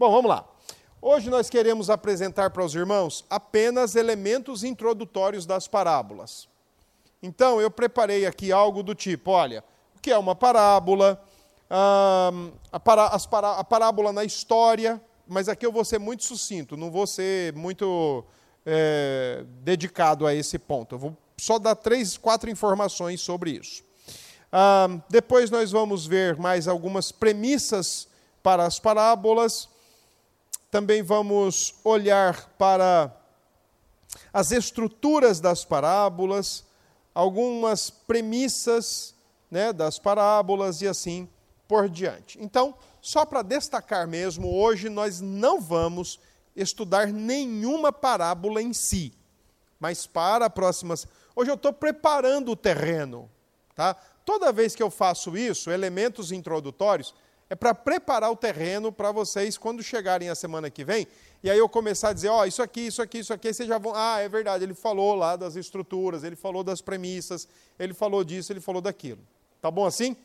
Bom, 0.00 0.10
vamos 0.10 0.30
lá. 0.30 0.48
Hoje 1.02 1.28
nós 1.28 1.50
queremos 1.50 1.90
apresentar 1.90 2.48
para 2.48 2.64
os 2.64 2.74
irmãos 2.74 3.22
apenas 3.28 3.94
elementos 3.94 4.64
introdutórios 4.64 5.44
das 5.44 5.68
parábolas. 5.68 6.48
Então, 7.22 7.60
eu 7.60 7.70
preparei 7.70 8.24
aqui 8.24 8.50
algo 8.50 8.82
do 8.82 8.94
tipo: 8.94 9.30
olha, 9.30 9.62
o 9.94 10.00
que 10.00 10.10
é 10.10 10.16
uma 10.16 10.34
parábola, 10.34 11.22
a, 11.68 12.80
pará 12.80 13.08
a 13.58 13.62
parábola 13.62 14.10
na 14.10 14.24
história, 14.24 14.98
mas 15.28 15.50
aqui 15.50 15.66
eu 15.66 15.70
vou 15.70 15.84
ser 15.84 15.98
muito 15.98 16.24
sucinto, 16.24 16.78
não 16.78 16.90
vou 16.90 17.06
ser 17.06 17.52
muito 17.52 18.24
é, 18.64 19.44
dedicado 19.62 20.26
a 20.26 20.34
esse 20.34 20.58
ponto. 20.58 20.94
Eu 20.94 20.98
vou 20.98 21.16
só 21.36 21.58
dar 21.58 21.74
três, 21.74 22.16
quatro 22.16 22.48
informações 22.48 23.20
sobre 23.20 23.50
isso. 23.50 23.84
Depois 25.10 25.50
nós 25.50 25.70
vamos 25.70 26.06
ver 26.06 26.38
mais 26.38 26.66
algumas 26.66 27.12
premissas 27.12 28.08
para 28.42 28.64
as 28.64 28.78
parábolas. 28.78 29.68
Também 30.70 31.02
vamos 31.02 31.74
olhar 31.82 32.48
para 32.56 33.14
as 34.32 34.52
estruturas 34.52 35.40
das 35.40 35.64
parábolas, 35.64 36.64
algumas 37.14 37.90
premissas 37.90 39.14
né, 39.50 39.72
das 39.72 39.98
parábolas 39.98 40.80
e 40.80 40.88
assim 40.88 41.28
por 41.66 41.88
diante. 41.88 42.38
Então, 42.40 42.74
só 43.00 43.24
para 43.24 43.42
destacar 43.42 44.06
mesmo, 44.06 44.52
hoje 44.52 44.88
nós 44.88 45.20
não 45.20 45.60
vamos 45.60 46.20
estudar 46.54 47.08
nenhuma 47.08 47.92
parábola 47.92 48.62
em 48.62 48.72
si, 48.72 49.12
mas 49.78 50.06
para 50.06 50.46
a 50.46 50.50
próxima. 50.50 50.94
Hoje 51.34 51.50
eu 51.50 51.54
estou 51.54 51.72
preparando 51.72 52.52
o 52.52 52.56
terreno, 52.56 53.30
tá? 53.74 53.94
Toda 54.24 54.52
vez 54.52 54.74
que 54.74 54.82
eu 54.82 54.90
faço 54.90 55.36
isso, 55.36 55.70
elementos 55.70 56.30
introdutórios, 56.30 57.14
é 57.50 57.56
para 57.56 57.74
preparar 57.74 58.30
o 58.30 58.36
terreno 58.36 58.92
para 58.92 59.10
vocês 59.10 59.58
quando 59.58 59.82
chegarem 59.82 60.28
a 60.28 60.36
semana 60.36 60.70
que 60.70 60.84
vem. 60.84 61.08
E 61.42 61.50
aí 61.50 61.58
eu 61.58 61.68
começar 61.68 62.10
a 62.10 62.12
dizer, 62.12 62.28
ó, 62.28 62.42
oh, 62.42 62.44
isso 62.44 62.62
aqui, 62.62 62.82
isso 62.86 63.02
aqui, 63.02 63.18
isso 63.18 63.32
aqui, 63.32 63.52
vocês 63.52 63.68
já 63.68 63.76
vão. 63.76 63.92
Ah, 63.92 64.20
é 64.20 64.28
verdade, 64.28 64.62
ele 64.62 64.72
falou 64.72 65.16
lá 65.16 65.34
das 65.34 65.56
estruturas, 65.56 66.22
ele 66.22 66.36
falou 66.36 66.62
das 66.62 66.80
premissas, 66.80 67.48
ele 67.76 67.92
falou 67.92 68.22
disso, 68.22 68.52
ele 68.52 68.60
falou 68.60 68.80
daquilo. 68.80 69.18
Tá 69.60 69.68
bom 69.68 69.84
assim? 69.84 70.16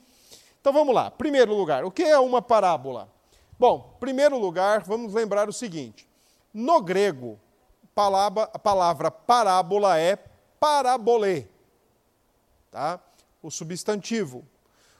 Então 0.61 0.71
vamos 0.71 0.93
lá. 0.93 1.09
Primeiro 1.09 1.55
lugar, 1.55 1.83
o 1.83 1.89
que 1.89 2.03
é 2.03 2.19
uma 2.19 2.43
parábola? 2.43 3.09
Bom, 3.57 3.97
primeiro 3.99 4.37
lugar, 4.37 4.83
vamos 4.83 5.11
lembrar 5.11 5.49
o 5.49 5.53
seguinte: 5.53 6.07
no 6.53 6.79
grego, 6.79 7.39
palavra, 7.95 8.43
a 8.53 8.59
palavra 8.59 9.09
parábola 9.09 9.97
é 9.97 10.15
parabolê, 10.59 11.47
tá? 12.69 12.99
O 13.41 13.49
substantivo. 13.49 14.45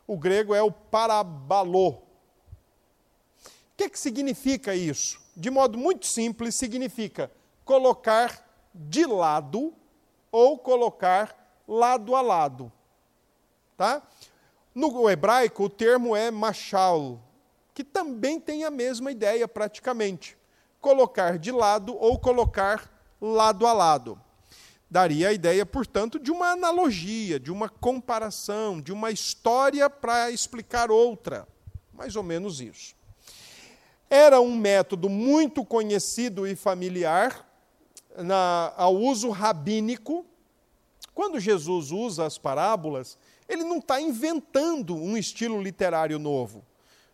O 0.07 0.17
grego 0.17 0.55
é 0.55 0.61
o 0.63 0.71
parabalô. 0.71 2.04
O 3.75 3.77
que, 3.77 3.89
que 3.89 3.99
significa 3.99 4.73
isso? 4.73 5.21
De 5.35 5.51
modo 5.51 5.77
muito 5.77 6.05
simples, 6.05 6.55
significa 6.55 7.29
colocar 7.65 8.47
de 8.73 9.05
lado 9.05 9.73
ou 10.31 10.57
colocar 10.57 11.35
lado 11.67 12.15
a 12.15 12.21
lado. 12.21 12.71
Tá? 13.75 14.01
No 14.73 15.09
hebraico, 15.09 15.65
o 15.65 15.69
termo 15.69 16.15
é 16.15 16.31
machal, 16.31 17.21
que 17.73 17.83
também 17.83 18.39
tem 18.39 18.63
a 18.63 18.71
mesma 18.71 19.11
ideia 19.11 19.45
praticamente 19.45 20.37
colocar 20.79 21.37
de 21.37 21.51
lado 21.51 21.97
ou 21.97 22.17
colocar 22.17 22.89
lado 23.19 23.67
a 23.67 23.73
lado. 23.73 24.17
Daria 24.89 25.29
a 25.29 25.33
ideia, 25.33 25.65
portanto, 25.65 26.17
de 26.17 26.31
uma 26.31 26.51
analogia, 26.51 27.37
de 27.37 27.51
uma 27.51 27.67
comparação, 27.67 28.79
de 28.79 28.93
uma 28.93 29.11
história 29.11 29.89
para 29.89 30.31
explicar 30.31 30.89
outra. 30.89 31.45
Mais 31.91 32.15
ou 32.15 32.23
menos 32.23 32.61
isso. 32.61 32.95
Era 34.15 34.39
um 34.39 34.55
método 34.55 35.09
muito 35.09 35.65
conhecido 35.65 36.47
e 36.47 36.55
familiar 36.55 37.45
na, 38.15 38.71
ao 38.77 38.95
uso 38.95 39.29
rabínico. 39.29 40.25
Quando 41.13 41.37
Jesus 41.37 41.91
usa 41.91 42.25
as 42.25 42.37
parábolas, 42.37 43.17
ele 43.45 43.65
não 43.65 43.79
está 43.79 43.99
inventando 43.99 44.95
um 44.95 45.17
estilo 45.17 45.61
literário 45.61 46.17
novo. 46.17 46.63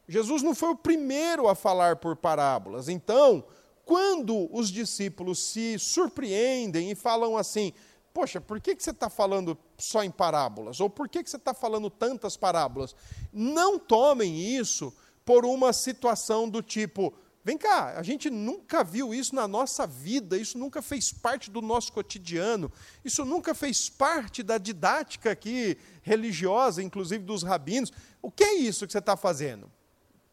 Jesus 0.08 0.44
não 0.44 0.54
foi 0.54 0.70
o 0.70 0.76
primeiro 0.76 1.48
a 1.48 1.56
falar 1.56 1.96
por 1.96 2.16
parábolas. 2.16 2.88
Então, 2.88 3.46
quando 3.84 4.48
os 4.56 4.70
discípulos 4.70 5.40
se 5.40 5.80
surpreendem 5.80 6.92
e 6.92 6.96
falam 6.96 7.36
assim: 7.36 7.74
Poxa, 8.14 8.40
por 8.40 8.62
que, 8.62 8.76
que 8.76 8.84
você 8.84 8.92
está 8.92 9.10
falando 9.10 9.58
só 9.76 10.04
em 10.04 10.12
parábolas? 10.12 10.80
Ou 10.80 10.88
por 10.88 11.10
que, 11.10 11.24
que 11.24 11.32
você 11.32 11.38
está 11.38 11.56
falando 11.56 11.90
tantas 11.90 12.38
parábolas? 12.38 12.96
Não 13.34 13.80
tomem 13.80 14.38
isso 14.40 14.94
por 15.26 15.46
uma 15.46 15.74
situação 15.74 16.50
do 16.50 16.62
tipo: 16.62 17.14
vem 17.44 17.58
cá, 17.58 17.98
a 17.98 18.04
gente 18.04 18.30
nunca 18.30 18.84
viu 18.84 19.14
isso 19.14 19.36
na 19.36 19.48
nossa 19.48 19.86
vida, 19.86 20.38
isso 20.38 20.58
nunca 20.58 20.82
fez 20.82 21.12
parte 21.12 21.50
do 21.50 21.62
nosso 21.62 21.92
cotidiano, 21.92 22.72
isso 23.04 23.26
nunca 23.26 23.54
fez 23.54 23.90
parte 23.90 24.44
da 24.44 24.58
didática 24.58 25.32
aqui 25.32 25.78
religiosa, 26.02 26.82
inclusive 26.82 27.24
dos 27.24 27.44
rabinos. 27.44 27.92
O 28.22 28.32
que 28.32 28.44
é 28.44 28.56
isso 28.56 28.86
que 28.86 28.92
você 28.92 29.00
está 29.00 29.18
fazendo? 29.18 29.72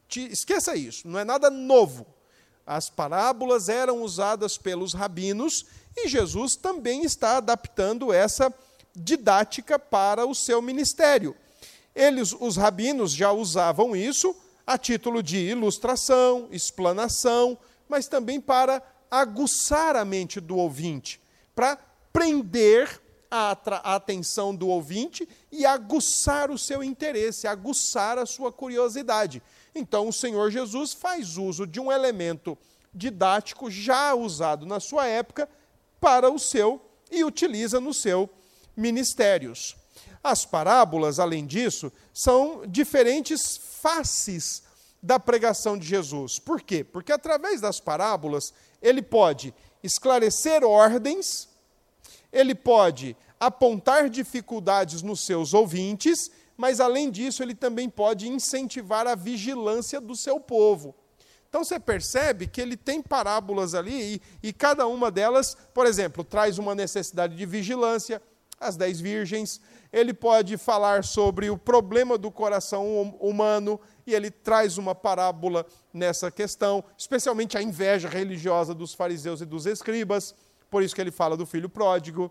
Te, 0.09 0.21
esqueça 0.33 0.75
isso, 0.77 1.07
não 1.09 1.19
é 1.19 1.25
nada 1.25 1.51
novo. 1.51 2.07
As 2.67 2.91
parábolas 2.91 3.71
eram 3.71 4.03
usadas 4.03 4.59
pelos 4.59 4.93
rabinos 4.93 5.65
e 5.97 6.07
Jesus 6.07 6.55
também 6.55 7.03
está 7.03 7.39
adaptando 7.39 8.13
essa 8.13 8.53
didática 8.95 9.79
para 9.79 10.27
o 10.27 10.35
seu 10.35 10.61
ministério. 10.61 11.35
Eles, 11.95 12.35
os 12.39 12.57
rabinos, 12.57 13.13
já 13.13 13.33
usavam 13.33 13.97
isso 13.97 14.37
a 14.69 14.77
título 14.77 15.23
de 15.23 15.39
ilustração, 15.39 16.47
explanação, 16.53 17.57
mas 17.89 18.07
também 18.07 18.39
para 18.39 18.83
aguçar 19.11 19.97
a 19.97 20.05
mente 20.05 20.41
do 20.41 20.59
ouvinte, 20.59 21.19
para 21.55 21.79
prender 22.13 23.01
a, 23.31 23.57
a, 23.83 23.95
atenção 23.95 24.55
do 24.55 24.69
ouvinte 24.69 25.27
e 25.51 25.65
aguçar 25.65 26.51
o 26.51 26.59
seu 26.59 26.85
interesse, 26.85 27.47
aguçar 27.47 28.19
a 28.19 28.27
sua 28.27 28.53
curiosidade. 28.53 29.43
Então, 29.75 30.07
o 30.07 30.13
Senhor 30.13 30.51
Jesus 30.51 30.93
faz 30.93 31.39
uso 31.39 31.67
de 31.67 31.81
um 31.81 31.91
elemento 31.91 32.59
didático 32.93 33.71
já 33.71 34.15
usado 34.15 34.67
na 34.67 34.81
sua 34.81 35.07
época 35.07 35.49
para 35.99 36.31
o 36.31 36.39
seu 36.39 36.79
e 37.11 37.25
utiliza 37.25 37.81
no 37.81 37.95
seu 37.95 38.29
ministérios. 38.77 39.75
As 40.23 40.45
parábolas, 40.45 41.19
além 41.19 41.47
disso, 41.47 41.93
são 42.13 42.63
diferentes 42.67 43.57
faces 43.81 44.63
da 45.03 45.19
pregação 45.19 45.79
de 45.79 45.87
Jesus. 45.87 46.39
Por 46.39 46.61
quê? 46.61 46.83
Porque 46.83 47.13
através 47.13 47.61
das 47.61 47.81
parábolas 47.81 48.53
ele 48.83 49.03
pode 49.03 49.55
esclarecer 49.83 50.65
ordens, 50.65 51.49
ele 52.33 52.55
pode 52.55 53.17
apontar 53.39 54.09
dificuldades 54.09 55.03
nos 55.03 55.25
seus 55.25 55.55
ouvintes 55.55 56.31
mas 56.59 56.81
além 56.81 57.09
disso, 57.09 57.41
ele 57.41 57.55
também 57.55 57.89
pode 57.89 58.29
incentivar 58.29 59.07
a 59.07 59.15
vigilância 59.15 60.01
do 60.01 60.17
seu 60.17 60.41
povo. 60.41 60.93
Então 61.49 61.63
você 61.63 61.79
percebe 61.79 62.49
que 62.49 62.61
ele 62.61 62.77
tem 62.77 63.01
parábolas 63.01 63.75
ali 63.75 64.17
e, 64.43 64.49
e, 64.49 64.53
cada 64.53 64.85
uma 64.89 65.09
delas, 65.09 65.57
por 65.73 65.87
exemplo, 65.87 66.25
traz 66.25 66.59
uma 66.59 66.75
necessidade 66.75 67.37
de 67.37 67.47
vigilância, 67.47 68.21
as 68.59 68.77
dez 68.77 69.01
virgens. 69.01 69.61
Ele 69.93 70.13
pode 70.13 70.57
falar 70.59 71.03
sobre 71.03 71.49
o 71.51 71.57
problema 71.57 72.19
do 72.19 72.31
coração 72.31 72.87
hum, 72.87 73.17
humano 73.21 73.81
e 74.07 74.15
ele 74.15 74.31
traz 74.31 74.77
uma 74.77 74.95
parábola 74.95 75.67
nessa 75.93 76.31
questão, 76.31 76.85
especialmente 76.97 77.57
a 77.57 77.63
inveja 77.63 78.09
religiosa 78.09 78.75
dos 78.75 78.93
fariseus 78.93 79.41
e 79.41 79.47
dos 79.47 79.67
escribas. 79.67 80.35
Por 80.71 80.83
isso 80.83 80.95
que 80.95 81.01
ele 81.01 81.11
fala 81.11 81.37
do 81.37 81.47
filho 81.47 81.69
pródigo, 81.69 82.31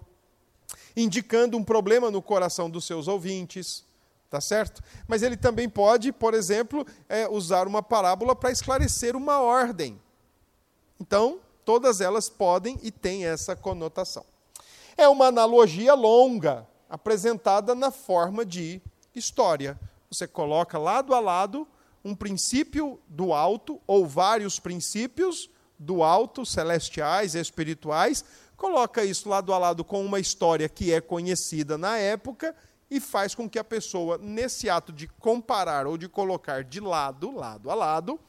indicando 0.96 1.58
um 1.58 1.64
problema 1.64 2.12
no 2.12 2.22
coração 2.22 2.70
dos 2.70 2.86
seus 2.86 3.08
ouvintes. 3.08 3.86
Tá 4.30 4.42
certo? 4.42 4.84
Mas 5.08 5.24
ele 5.24 5.38
também 5.38 5.70
pode, 5.70 6.12
por 6.12 6.34
exemplo, 6.34 6.86
é, 7.08 7.30
usar 7.30 7.66
uma 7.66 7.82
parábola 7.82 8.36
para 8.36 8.52
esclarecer 8.52 9.16
uma 9.16 9.40
ordem. 9.40 10.02
Então, 11.00 11.40
todas 11.64 12.02
elas 12.02 12.28
podem 12.28 12.78
e 12.84 12.92
têm 12.92 13.26
essa 13.26 13.56
conotação. 13.56 14.26
É 14.98 15.08
uma 15.08 15.28
analogia 15.28 15.94
longa, 15.94 16.68
apresentada 16.90 17.76
na 17.76 17.92
forma 17.92 18.46
de 18.46 18.82
história. 19.14 19.80
Você 20.10 20.28
coloca 20.28 20.78
lado 20.78 21.14
a 21.14 21.20
lado 21.20 21.68
um 22.04 22.16
princípio 22.16 23.00
do 23.08 23.34
alto, 23.34 23.82
ou 23.86 24.06
vários 24.06 24.60
princípios 24.60 25.50
do 25.78 26.04
alto, 26.04 26.46
celestiais, 26.46 27.36
espirituais, 27.36 28.24
coloca 28.56 29.04
isso 29.04 29.30
lado 29.30 29.54
a 29.54 29.58
lado 29.58 29.84
com 29.84 30.04
uma 30.04 30.20
história 30.20 30.70
que 30.70 30.92
é 30.92 31.02
conhecida 31.02 31.78
na 31.78 31.98
época 31.98 32.56
e 32.90 33.00
faz 33.00 33.36
com 33.36 33.50
que 33.50 33.60
a 33.60 33.64
pessoa, 33.64 34.18
nesse 34.18 34.70
ato 34.70 34.94
de 34.94 35.08
comparar 35.08 35.86
ou 35.86 35.98
de 35.98 36.08
colocar 36.08 36.64
de 36.64 36.80
lado, 36.80 37.32
lado 37.32 37.70
a 37.70 37.76
lado, 37.76 38.20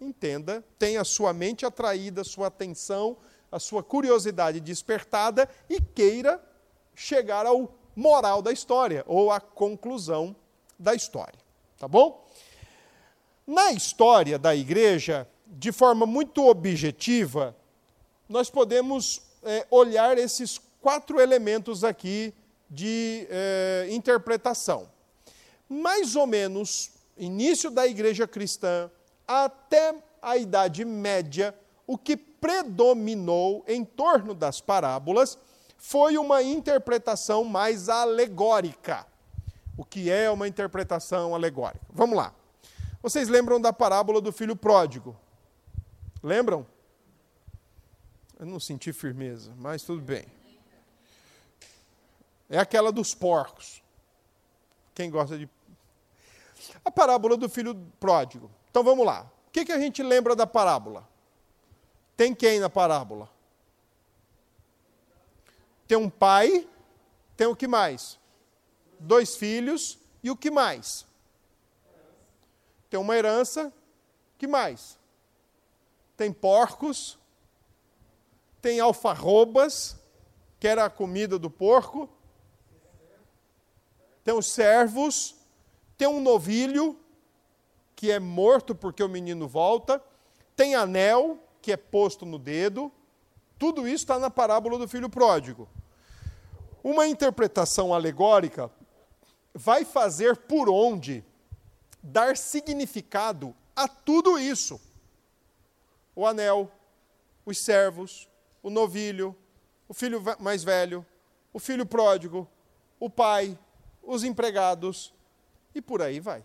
entenda, 0.00 0.64
tenha 0.78 1.04
sua 1.04 1.32
mente 1.32 1.64
atraída, 1.64 2.24
sua 2.24 2.48
atenção, 2.48 3.16
a 3.50 3.58
sua 3.58 3.82
curiosidade 3.82 4.60
despertada 4.60 5.48
e 5.68 5.80
queira 5.80 6.42
chegar 6.94 7.46
ao 7.46 7.72
moral 7.94 8.42
da 8.42 8.52
história 8.52 9.04
ou 9.06 9.30
à 9.30 9.40
conclusão 9.40 10.34
da 10.78 10.94
história. 10.94 11.38
Tá 11.78 11.86
bom? 11.86 12.24
Na 13.46 13.72
história 13.72 14.38
da 14.38 14.54
igreja, 14.54 15.28
de 15.46 15.72
forma 15.72 16.06
muito 16.06 16.46
objetiva, 16.46 17.56
nós 18.28 18.48
podemos 18.48 19.22
é, 19.42 19.66
olhar 19.70 20.16
esses 20.16 20.60
quatro 20.80 21.20
elementos 21.20 21.84
aqui 21.84 22.32
de 22.70 23.26
é, 23.28 23.88
interpretação. 23.90 24.88
Mais 25.68 26.16
ou 26.16 26.26
menos, 26.26 26.90
início 27.16 27.70
da 27.70 27.86
igreja 27.86 28.26
cristã 28.26 28.90
até 29.26 29.94
a 30.20 30.36
Idade 30.36 30.84
Média, 30.84 31.54
o 31.86 31.98
que 31.98 32.16
predominou 32.16 33.64
em 33.66 33.84
torno 33.84 34.34
das 34.34 34.60
parábolas 34.60 35.38
foi 35.82 36.16
uma 36.16 36.40
interpretação 36.44 37.42
mais 37.42 37.88
alegórica. 37.88 39.04
O 39.76 39.84
que 39.84 40.08
é 40.08 40.30
uma 40.30 40.46
interpretação 40.46 41.34
alegórica? 41.34 41.84
Vamos 41.90 42.16
lá. 42.16 42.32
Vocês 43.02 43.28
lembram 43.28 43.60
da 43.60 43.72
parábola 43.72 44.20
do 44.20 44.32
filho 44.32 44.54
pródigo? 44.54 45.16
Lembram? 46.22 46.64
Eu 48.38 48.46
não 48.46 48.60
senti 48.60 48.92
firmeza, 48.92 49.52
mas 49.58 49.82
tudo 49.82 50.00
bem. 50.00 50.24
É 52.48 52.58
aquela 52.58 52.92
dos 52.92 53.12
porcos. 53.12 53.82
Quem 54.94 55.10
gosta 55.10 55.36
de. 55.36 55.50
A 56.84 56.92
parábola 56.92 57.36
do 57.36 57.48
filho 57.48 57.74
pródigo. 57.98 58.48
Então 58.70 58.84
vamos 58.84 59.04
lá. 59.04 59.28
O 59.48 59.50
que, 59.50 59.64
que 59.64 59.72
a 59.72 59.80
gente 59.80 60.00
lembra 60.00 60.36
da 60.36 60.46
parábola? 60.46 61.06
Tem 62.16 62.32
quem 62.32 62.60
na 62.60 62.70
parábola? 62.70 63.28
Tem 65.92 65.98
um 65.98 66.08
pai, 66.08 66.66
tem 67.36 67.46
o 67.46 67.54
que 67.54 67.68
mais? 67.68 68.18
Dois 68.98 69.36
filhos 69.36 69.98
e 70.22 70.30
o 70.30 70.36
que 70.38 70.50
mais? 70.50 71.04
Tem 72.88 72.98
uma 72.98 73.14
herança, 73.14 73.70
que 74.38 74.46
mais? 74.46 74.98
Tem 76.16 76.32
porcos, 76.32 77.18
tem 78.62 78.80
alfarrobas, 78.80 79.98
que 80.58 80.66
era 80.66 80.86
a 80.86 80.88
comida 80.88 81.38
do 81.38 81.50
porco, 81.50 82.08
tem 84.24 84.32
os 84.32 84.46
servos, 84.46 85.36
tem 85.98 86.08
um 86.08 86.22
novilho, 86.22 86.98
que 87.94 88.10
é 88.10 88.18
morto 88.18 88.74
porque 88.74 89.02
o 89.02 89.10
menino 89.10 89.46
volta, 89.46 90.02
tem 90.56 90.74
anel, 90.74 91.38
que 91.60 91.70
é 91.70 91.76
posto 91.76 92.24
no 92.24 92.38
dedo, 92.38 92.90
tudo 93.58 93.86
isso 93.86 94.04
está 94.04 94.18
na 94.18 94.30
parábola 94.30 94.78
do 94.78 94.88
filho 94.88 95.10
pródigo. 95.10 95.68
Uma 96.82 97.06
interpretação 97.06 97.94
alegórica 97.94 98.70
vai 99.54 99.84
fazer 99.84 100.36
por 100.36 100.68
onde 100.68 101.24
dar 102.02 102.36
significado 102.36 103.54
a 103.76 103.86
tudo 103.86 104.38
isso. 104.38 104.80
O 106.14 106.26
anel, 106.26 106.70
os 107.46 107.58
servos, 107.58 108.28
o 108.62 108.70
novilho, 108.70 109.36
o 109.88 109.94
filho 109.94 110.22
mais 110.40 110.64
velho, 110.64 111.06
o 111.52 111.58
filho 111.58 111.86
pródigo, 111.86 112.48
o 112.98 113.08
pai, 113.08 113.58
os 114.02 114.24
empregados 114.24 115.14
e 115.74 115.80
por 115.80 116.02
aí 116.02 116.18
vai. 116.18 116.44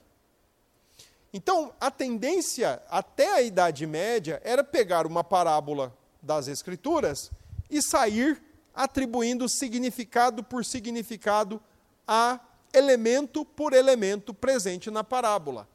Então, 1.34 1.74
a 1.80 1.92
tendência 1.92 2.82
até 2.90 3.34
a 3.34 3.42
Idade 3.42 3.86
Média 3.86 4.42
era 4.44 4.64
pegar 4.64 5.06
uma 5.06 5.24
parábola 5.24 5.96
das 6.22 6.48
Escrituras 6.48 7.32
e 7.70 7.82
sair 7.82 8.42
atribuindo 8.78 9.50
significado 9.50 10.42
por 10.42 10.64
significado 10.64 11.62
a 12.08 12.40
elemento 12.74 13.44
por 13.44 13.74
elemento 13.74 14.34
presente 14.34 14.90
na 14.90 15.04
parábola. 15.04 15.68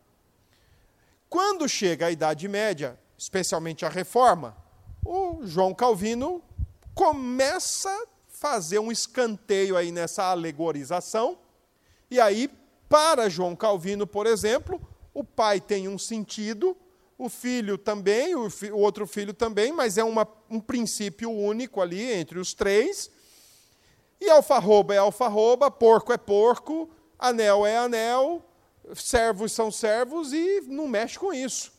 Quando 1.28 1.69
chega 1.69 2.06
a 2.06 2.10
Idade 2.10 2.49
Média, 2.49 2.99
especialmente 3.19 3.84
a 3.84 3.88
Reforma, 3.90 4.56
o 5.04 5.40
João 5.43 5.75
Calvino 5.75 6.43
começa 6.94 7.90
a 7.90 8.06
fazer 8.28 8.78
um 8.78 8.90
escanteio 8.93 9.76
aí 9.76 9.90
nessa 9.90 10.31
alegorização 10.31 11.38
e 12.12 12.20
aí, 12.20 12.50
para 12.90 13.31
João 13.31 13.56
Calvino, 13.56 14.06
por 14.06 14.26
exemplo, 14.26 14.78
o 15.14 15.25
pai 15.25 15.58
tem 15.58 15.88
um 15.88 15.96
sentido, 15.96 16.76
o 17.23 17.29
filho 17.29 17.79
também, 17.79 18.35
o, 18.35 18.51
fi, 18.51 18.73
o 18.73 18.79
outro 18.79 19.07
filho 19.07 19.33
também, 19.33 19.71
mas 19.71 19.97
é 19.97 20.03
uma, 20.03 20.27
um 20.51 20.59
princípio 20.59 21.31
único 21.31 21.81
ali 21.81 22.03
entre 22.13 22.37
os 22.37 22.53
três. 22.53 23.09
E 24.21 24.29
alfarroba 24.29 24.93
é 24.93 24.99
alfarroba, 24.99 25.71
porco 25.71 26.13
é 26.13 26.19
porco, 26.19 26.91
anel 27.17 27.65
é 27.65 27.77
anel, 27.77 28.45
servos 28.97 29.53
são 29.53 29.71
servos 29.71 30.33
e 30.33 30.63
não 30.63 30.89
mexe 30.89 31.17
com 31.17 31.33
isso. 31.33 31.73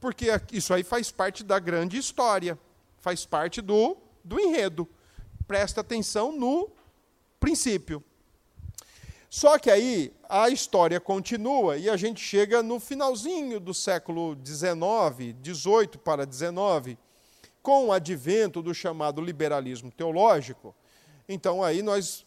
Porque 0.00 0.26
isso 0.50 0.74
aí 0.74 0.82
faz 0.82 1.12
parte 1.12 1.44
da 1.44 1.60
grande 1.60 1.96
história, 1.96 2.58
faz 2.98 3.24
parte 3.24 3.60
do, 3.60 3.96
do 4.24 4.40
enredo. 4.40 4.88
Presta 5.46 5.82
atenção 5.82 6.32
no 6.32 6.68
princípio. 7.38 8.02
Só 9.30 9.60
que 9.60 9.70
aí 9.70 10.12
a 10.28 10.50
história 10.50 10.98
continua 10.98 11.76
e 11.76 11.88
a 11.88 11.96
gente 11.96 12.20
chega 12.20 12.64
no 12.64 12.80
finalzinho 12.80 13.60
do 13.60 13.72
século 13.72 14.36
XIX, 14.44 15.36
18 15.40 16.00
para 16.00 16.26
19, 16.26 16.98
com 17.62 17.86
o 17.86 17.92
advento 17.92 18.60
do 18.60 18.74
chamado 18.74 19.22
liberalismo 19.22 19.88
teológico. 19.92 20.74
Então 21.28 21.62
aí 21.62 21.80
nós 21.80 22.26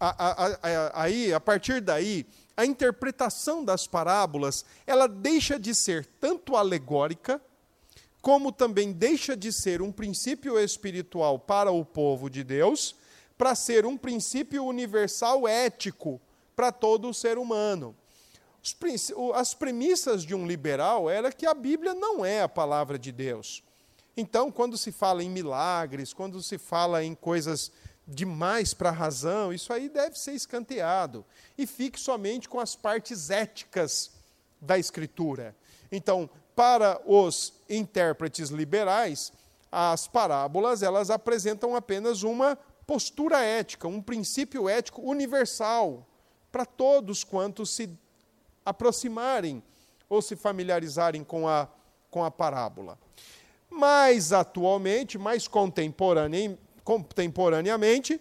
a, 0.00 0.26
a, 0.26 0.46
a, 0.46 1.02
aí 1.04 1.32
a 1.32 1.38
partir 1.38 1.80
daí 1.80 2.26
a 2.56 2.66
interpretação 2.66 3.64
das 3.64 3.86
parábolas 3.86 4.64
ela 4.84 5.06
deixa 5.06 5.60
de 5.60 5.72
ser 5.76 6.04
tanto 6.20 6.56
alegórica 6.56 7.40
como 8.20 8.50
também 8.50 8.90
deixa 8.90 9.36
de 9.36 9.52
ser 9.52 9.80
um 9.80 9.92
princípio 9.92 10.58
espiritual 10.58 11.38
para 11.38 11.70
o 11.70 11.84
povo 11.84 12.28
de 12.28 12.42
Deus 12.42 12.96
para 13.36 13.54
ser 13.54 13.84
um 13.84 13.96
princípio 13.96 14.64
universal 14.64 15.46
ético 15.48 16.20
para 16.54 16.70
todo 16.70 17.08
o 17.08 17.14
ser 17.14 17.38
humano. 17.38 17.96
As 19.34 19.52
premissas 19.52 20.22
de 20.22 20.34
um 20.34 20.46
liberal 20.46 21.10
era 21.10 21.30
que 21.32 21.44
a 21.44 21.52
Bíblia 21.52 21.94
não 21.94 22.24
é 22.24 22.42
a 22.42 22.48
palavra 22.48 22.98
de 22.98 23.12
Deus. 23.12 23.62
Então, 24.16 24.50
quando 24.50 24.78
se 24.78 24.92
fala 24.92 25.22
em 25.22 25.28
milagres, 25.28 26.14
quando 26.14 26.42
se 26.42 26.56
fala 26.56 27.02
em 27.02 27.14
coisas 27.14 27.72
demais 28.06 28.72
para 28.72 28.90
a 28.90 28.92
razão, 28.92 29.52
isso 29.52 29.72
aí 29.72 29.88
deve 29.88 30.18
ser 30.18 30.32
escanteado. 30.32 31.24
E 31.58 31.66
fique 31.66 31.98
somente 31.98 32.48
com 32.48 32.60
as 32.60 32.76
partes 32.76 33.28
éticas 33.28 34.12
da 34.60 34.78
Escritura. 34.78 35.54
Então, 35.90 36.30
para 36.54 37.00
os 37.04 37.54
intérpretes 37.68 38.50
liberais, 38.50 39.32
as 39.70 40.06
parábolas 40.06 40.82
elas 40.82 41.10
apresentam 41.10 41.74
apenas 41.74 42.22
uma 42.22 42.56
postura 42.86 43.42
ética, 43.42 43.88
um 43.88 44.00
princípio 44.00 44.68
ético 44.68 45.02
universal 45.02 46.06
para 46.52 46.64
todos 46.64 47.24
quantos 47.24 47.70
se 47.70 47.90
aproximarem 48.64 49.62
ou 50.08 50.22
se 50.22 50.36
familiarizarem 50.36 51.24
com 51.24 51.48
a, 51.48 51.68
com 52.10 52.24
a 52.24 52.30
parábola. 52.30 52.98
Mais 53.70 54.32
atualmente, 54.32 55.18
mais 55.18 55.48
contemporane, 55.48 56.58
contemporaneamente, 56.84 58.20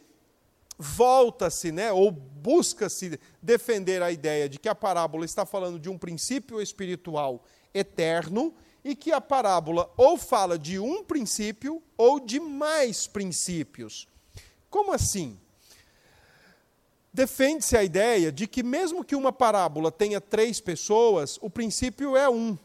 volta-se, 0.77 1.71
né, 1.71 1.91
ou 1.91 2.11
busca-se 2.11 3.19
defender 3.41 4.01
a 4.01 4.11
ideia 4.11 4.49
de 4.49 4.57
que 4.57 4.67
a 4.67 4.75
parábola 4.75 5.25
está 5.25 5.45
falando 5.45 5.79
de 5.79 5.89
um 5.89 5.97
princípio 5.97 6.61
espiritual 6.61 7.43
eterno 7.73 8.53
e 8.83 8.95
que 8.95 9.11
a 9.11 9.21
parábola 9.21 9.91
ou 9.95 10.17
fala 10.17 10.57
de 10.57 10.79
um 10.79 11.03
princípio 11.03 11.81
ou 11.97 12.19
de 12.19 12.39
mais 12.39 13.07
princípios. 13.07 14.07
Como 14.73 14.91
assim? 14.91 15.39
Defende-se 17.13 17.77
a 17.77 17.83
ideia 17.83 18.31
de 18.31 18.47
que, 18.47 18.63
mesmo 18.63 19.03
que 19.03 19.15
uma 19.15 19.31
parábola 19.31 19.91
tenha 19.91 20.19
três 20.19 20.59
pessoas, 20.59 21.37
o 21.43 21.47
princípio 21.47 22.17
é 22.17 22.27
um. 22.27 22.57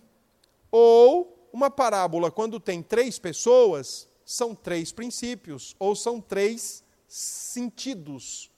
Ou 0.73 1.51
uma 1.53 1.71
parábola, 1.71 2.31
quando 2.31 2.59
tem 2.59 2.83
três 2.83 3.19
pessoas, 3.19 4.09
são 4.25 4.55
três 4.55 4.91
princípios, 4.91 5.77
ou 5.79 5.95
são 5.95 6.19
três 6.19 6.83
sentidos. 7.07 8.51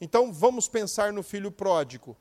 Então, 0.00 0.32
vamos 0.32 0.66
pensar 0.66 1.12
no 1.12 1.22
filho 1.22 1.52
pródigo. 1.52 2.16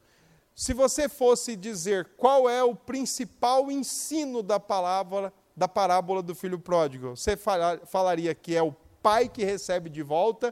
Se 0.54 0.74
você 0.74 1.08
fosse 1.08 1.56
dizer 1.56 2.10
qual 2.18 2.50
é 2.50 2.62
o 2.62 2.76
principal 2.76 3.72
ensino 3.72 4.44
da 4.44 4.60
palavra 4.60 5.32
da 5.56 5.70
parábola 5.70 6.22
do 6.22 6.36
filho 6.36 6.60
pródigo, 6.60 7.16
você 7.16 7.38
falaria 7.38 8.36
que 8.36 8.54
é 8.54 8.62
o 8.62 8.76
pai 9.06 9.30
que 9.30 9.46
recebe 9.46 9.88
de 9.88 10.02
volta, 10.02 10.52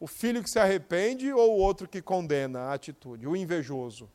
o 0.00 0.08
filho 0.08 0.42
que 0.42 0.50
se 0.50 0.58
arrepende 0.58 1.32
ou 1.32 1.52
o 1.52 1.60
outro 1.60 1.86
que 1.86 2.02
condena 2.02 2.62
a 2.62 2.74
atitude, 2.74 3.28
o 3.28 3.36
invejoso. 3.36 4.10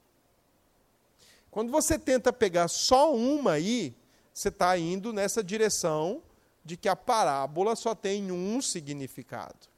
Quando 1.50 1.72
você 1.72 1.98
tenta 1.98 2.34
pegar 2.34 2.68
só 2.68 3.16
uma 3.16 3.54
aí, 3.54 3.96
você 4.34 4.50
está 4.50 4.78
indo 4.78 5.13
nessa 5.13 5.42
direção 5.42 6.22
de 6.66 6.75
que 6.75 6.90
a 6.90 6.98
parábola 6.98 7.74
só 7.78 7.96
tem 7.96 8.30
um 8.30 8.62
significado. 8.62 9.70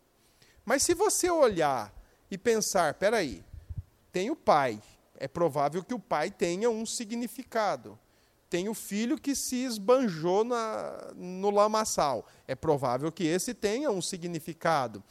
Mas 0.65 0.81
se 0.81 0.95
você 0.95 1.29
olhar 1.29 1.93
e 2.31 2.35
pensar, 2.35 2.95
peraí, 2.95 3.43
tem 4.11 4.31
o 4.31 4.35
pai, 4.35 4.81
é 5.17 5.27
provável 5.27 5.83
que 5.83 5.93
o 5.93 5.99
pai 5.99 6.31
tenha 6.31 6.67
um 6.67 6.83
significado. 6.83 7.99
Tem 8.53 8.69
o 8.69 8.75
filho 8.75 9.17
que 9.17 9.35
se 9.35 9.63
esbanjou 9.65 10.43
na, 10.43 11.11
no 11.15 11.49
lamaçal. 11.49 12.27
É 12.47 12.53
provável 12.53 13.11
que 13.11 13.23
esse 13.23 13.51
tenha 13.51 13.89
um 13.89 13.99
significado. 13.99 15.03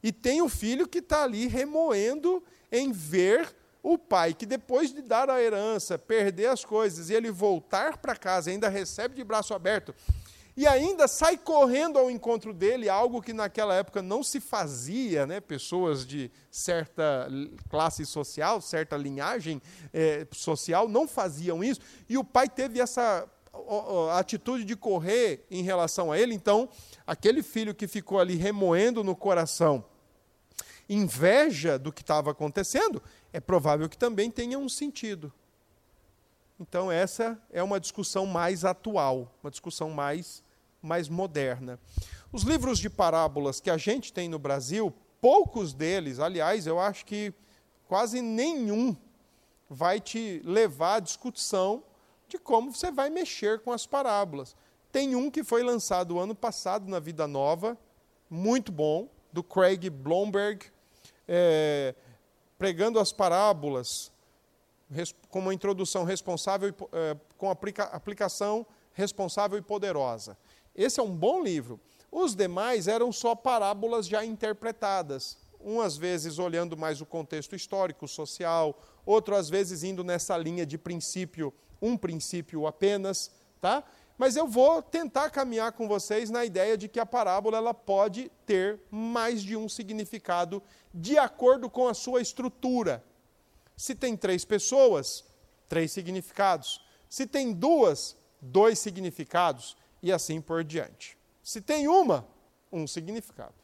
E 0.00 0.12
tem 0.12 0.40
o 0.40 0.48
filho 0.48 0.86
que 0.86 0.98
está 0.98 1.24
ali 1.24 1.48
remoendo 1.48 2.40
em 2.70 2.92
ver 2.92 3.52
o 3.82 3.98
pai 3.98 4.32
que 4.32 4.46
depois 4.46 4.94
de 4.94 5.02
dar 5.02 5.28
a 5.28 5.42
herança, 5.42 5.98
perder 5.98 6.46
as 6.46 6.64
coisas 6.64 7.10
e 7.10 7.14
ele 7.14 7.32
voltar 7.32 7.98
para 7.98 8.14
casa, 8.14 8.52
ainda 8.52 8.68
recebe 8.68 9.16
de 9.16 9.24
braço 9.24 9.52
aberto 9.54 9.92
e 10.56 10.66
ainda 10.66 11.08
sai 11.08 11.36
correndo 11.36 11.98
ao 11.98 12.10
encontro 12.10 12.54
dele, 12.54 12.88
algo 12.88 13.20
que 13.20 13.32
naquela 13.32 13.74
época 13.74 14.00
não 14.00 14.22
se 14.22 14.40
fazia, 14.40 15.26
né? 15.26 15.40
pessoas 15.40 16.06
de 16.06 16.30
certa 16.50 17.28
classe 17.68 18.06
social, 18.06 18.60
certa 18.60 18.96
linhagem 18.96 19.60
é, 19.92 20.26
social 20.32 20.88
não 20.88 21.08
faziam 21.08 21.62
isso, 21.62 21.80
e 22.08 22.16
o 22.16 22.24
pai 22.24 22.48
teve 22.48 22.80
essa 22.80 23.28
atitude 24.12 24.64
de 24.64 24.76
correr 24.76 25.44
em 25.50 25.62
relação 25.62 26.10
a 26.10 26.18
ele, 26.18 26.34
então, 26.34 26.68
aquele 27.06 27.42
filho 27.42 27.74
que 27.74 27.86
ficou 27.86 28.18
ali 28.18 28.36
remoendo 28.36 29.02
no 29.02 29.14
coração 29.14 29.84
inveja 30.88 31.78
do 31.78 31.92
que 31.92 32.02
estava 32.02 32.30
acontecendo, 32.30 33.02
é 33.32 33.40
provável 33.40 33.88
que 33.88 33.96
também 33.96 34.30
tenha 34.30 34.58
um 34.58 34.68
sentido. 34.68 35.32
Então, 36.66 36.90
essa 36.90 37.38
é 37.50 37.62
uma 37.62 37.78
discussão 37.78 38.24
mais 38.24 38.64
atual, 38.64 39.30
uma 39.42 39.50
discussão 39.50 39.90
mais, 39.90 40.42
mais 40.80 41.10
moderna. 41.10 41.78
Os 42.32 42.42
livros 42.42 42.78
de 42.78 42.88
parábolas 42.88 43.60
que 43.60 43.68
a 43.68 43.76
gente 43.76 44.10
tem 44.10 44.30
no 44.30 44.38
Brasil, 44.38 44.90
poucos 45.20 45.74
deles, 45.74 46.18
aliás, 46.18 46.66
eu 46.66 46.80
acho 46.80 47.04
que 47.04 47.34
quase 47.86 48.22
nenhum 48.22 48.96
vai 49.68 50.00
te 50.00 50.40
levar 50.42 50.94
à 50.94 51.00
discussão 51.00 51.84
de 52.26 52.38
como 52.38 52.72
você 52.72 52.90
vai 52.90 53.10
mexer 53.10 53.60
com 53.60 53.70
as 53.70 53.86
parábolas. 53.86 54.56
Tem 54.90 55.14
um 55.14 55.30
que 55.30 55.44
foi 55.44 55.62
lançado 55.62 56.18
ano 56.18 56.34
passado 56.34 56.88
na 56.88 56.98
Vida 56.98 57.26
Nova, 57.26 57.76
muito 58.30 58.72
bom, 58.72 59.06
do 59.30 59.44
Craig 59.44 59.90
Blomberg, 59.90 60.64
é, 61.28 61.94
pregando 62.56 62.98
as 62.98 63.12
parábolas 63.12 64.13
com 65.28 65.38
uma 65.40 65.54
introdução 65.54 66.04
responsável, 66.04 66.74
é, 66.92 67.16
com 67.36 67.50
aplica, 67.50 67.84
aplicação 67.84 68.66
responsável 68.92 69.58
e 69.58 69.62
poderosa. 69.62 70.36
Esse 70.74 71.00
é 71.00 71.02
um 71.02 71.14
bom 71.14 71.42
livro. 71.42 71.80
Os 72.10 72.34
demais 72.34 72.86
eram 72.86 73.10
só 73.10 73.34
parábolas 73.34 74.06
já 74.06 74.24
interpretadas, 74.24 75.36
umas 75.58 75.96
vezes 75.96 76.38
olhando 76.38 76.76
mais 76.76 77.00
o 77.00 77.06
contexto 77.06 77.56
histórico, 77.56 78.06
social, 78.06 78.78
outro 79.04 79.34
às 79.34 79.48
vezes 79.48 79.82
indo 79.82 80.04
nessa 80.04 80.36
linha 80.36 80.64
de 80.64 80.78
princípio, 80.78 81.52
um 81.80 81.96
princípio 81.96 82.66
apenas, 82.66 83.30
tá? 83.60 83.82
Mas 84.16 84.36
eu 84.36 84.46
vou 84.46 84.80
tentar 84.80 85.30
caminhar 85.30 85.72
com 85.72 85.88
vocês 85.88 86.30
na 86.30 86.44
ideia 86.44 86.76
de 86.76 86.88
que 86.88 87.00
a 87.00 87.06
parábola 87.06 87.56
ela 87.56 87.74
pode 87.74 88.30
ter 88.46 88.80
mais 88.90 89.42
de 89.42 89.56
um 89.56 89.68
significado 89.68 90.62
de 90.92 91.18
acordo 91.18 91.68
com 91.68 91.88
a 91.88 91.94
sua 91.94 92.20
estrutura. 92.20 93.02
Se 93.76 93.94
tem 93.94 94.16
três 94.16 94.44
pessoas, 94.44 95.24
três 95.68 95.92
significados. 95.92 96.80
Se 97.08 97.26
tem 97.26 97.52
duas, 97.52 98.16
dois 98.40 98.78
significados. 98.78 99.76
E 100.02 100.12
assim 100.12 100.40
por 100.40 100.62
diante. 100.62 101.16
Se 101.42 101.60
tem 101.60 101.88
uma, 101.88 102.26
um 102.70 102.86
significado. 102.86 103.54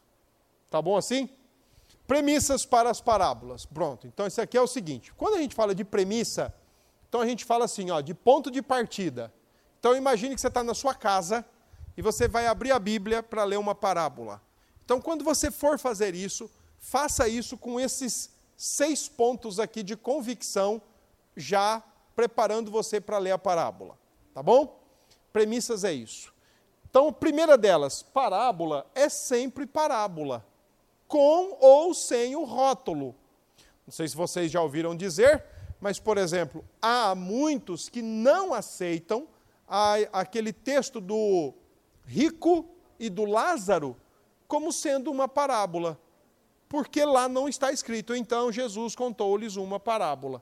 Tá 0.69 0.81
bom 0.81 0.97
assim? 0.97 1.29
Premissas 2.07 2.65
para 2.65 2.89
as 2.89 2.99
parábolas. 2.99 3.65
Pronto. 3.65 4.07
Então, 4.07 4.25
isso 4.25 4.41
aqui 4.41 4.57
é 4.57 4.61
o 4.61 4.67
seguinte: 4.67 5.13
quando 5.13 5.35
a 5.35 5.41
gente 5.41 5.53
fala 5.53 5.75
de 5.75 5.83
premissa, 5.83 6.53
então 7.11 7.19
a 7.19 7.25
gente 7.25 7.43
fala 7.43 7.65
assim, 7.65 7.91
ó, 7.91 7.99
de 7.99 8.13
ponto 8.13 8.49
de 8.49 8.61
partida. 8.61 9.33
Então 9.77 9.97
imagine 9.97 10.33
que 10.33 10.39
você 10.39 10.47
está 10.47 10.63
na 10.63 10.73
sua 10.73 10.95
casa 10.95 11.43
e 11.97 12.01
você 12.01 12.25
vai 12.25 12.47
abrir 12.47 12.71
a 12.71 12.79
Bíblia 12.79 13.21
para 13.21 13.43
ler 13.43 13.57
uma 13.57 13.75
parábola. 13.75 14.41
Então, 14.85 15.01
quando 15.01 15.23
você 15.23 15.51
for 15.51 15.77
fazer 15.77 16.15
isso, 16.15 16.49
faça 16.79 17.27
isso 17.27 17.57
com 17.57 17.79
esses 17.79 18.29
seis 18.61 19.09
pontos 19.09 19.59
aqui 19.59 19.81
de 19.81 19.97
convicção, 19.97 20.79
já 21.35 21.81
preparando 22.15 22.69
você 22.69 23.01
para 23.01 23.17
ler 23.17 23.31
a 23.31 23.37
parábola. 23.37 23.97
Tá 24.35 24.43
bom? 24.43 24.79
Premissas 25.33 25.83
é 25.83 25.91
isso. 25.91 26.31
Então, 26.87 27.07
a 27.07 27.11
primeira 27.11 27.57
delas, 27.57 28.03
parábola 28.03 28.85
é 28.93 29.09
sempre 29.09 29.65
parábola, 29.65 30.45
com 31.07 31.57
ou 31.59 31.91
sem 31.95 32.35
o 32.35 32.43
rótulo. 32.43 33.15
Não 33.87 33.91
sei 33.91 34.07
se 34.07 34.15
vocês 34.15 34.51
já 34.51 34.61
ouviram 34.61 34.95
dizer, 34.95 35.43
mas, 35.79 35.99
por 35.99 36.19
exemplo, 36.19 36.63
há 36.79 37.15
muitos 37.15 37.89
que 37.89 38.03
não 38.03 38.53
aceitam 38.53 39.27
a, 39.67 39.95
aquele 40.13 40.53
texto 40.53 41.01
do 41.01 41.51
rico 42.05 42.69
e 42.99 43.09
do 43.09 43.25
Lázaro 43.25 43.97
como 44.47 44.71
sendo 44.71 45.09
uma 45.09 45.27
parábola, 45.27 45.99
porque 46.71 47.03
lá 47.03 47.27
não 47.27 47.49
está 47.49 47.69
escrito. 47.69 48.15
Então 48.15 48.49
Jesus 48.49 48.95
contou-lhes 48.95 49.57
uma 49.57 49.77
parábola. 49.77 50.41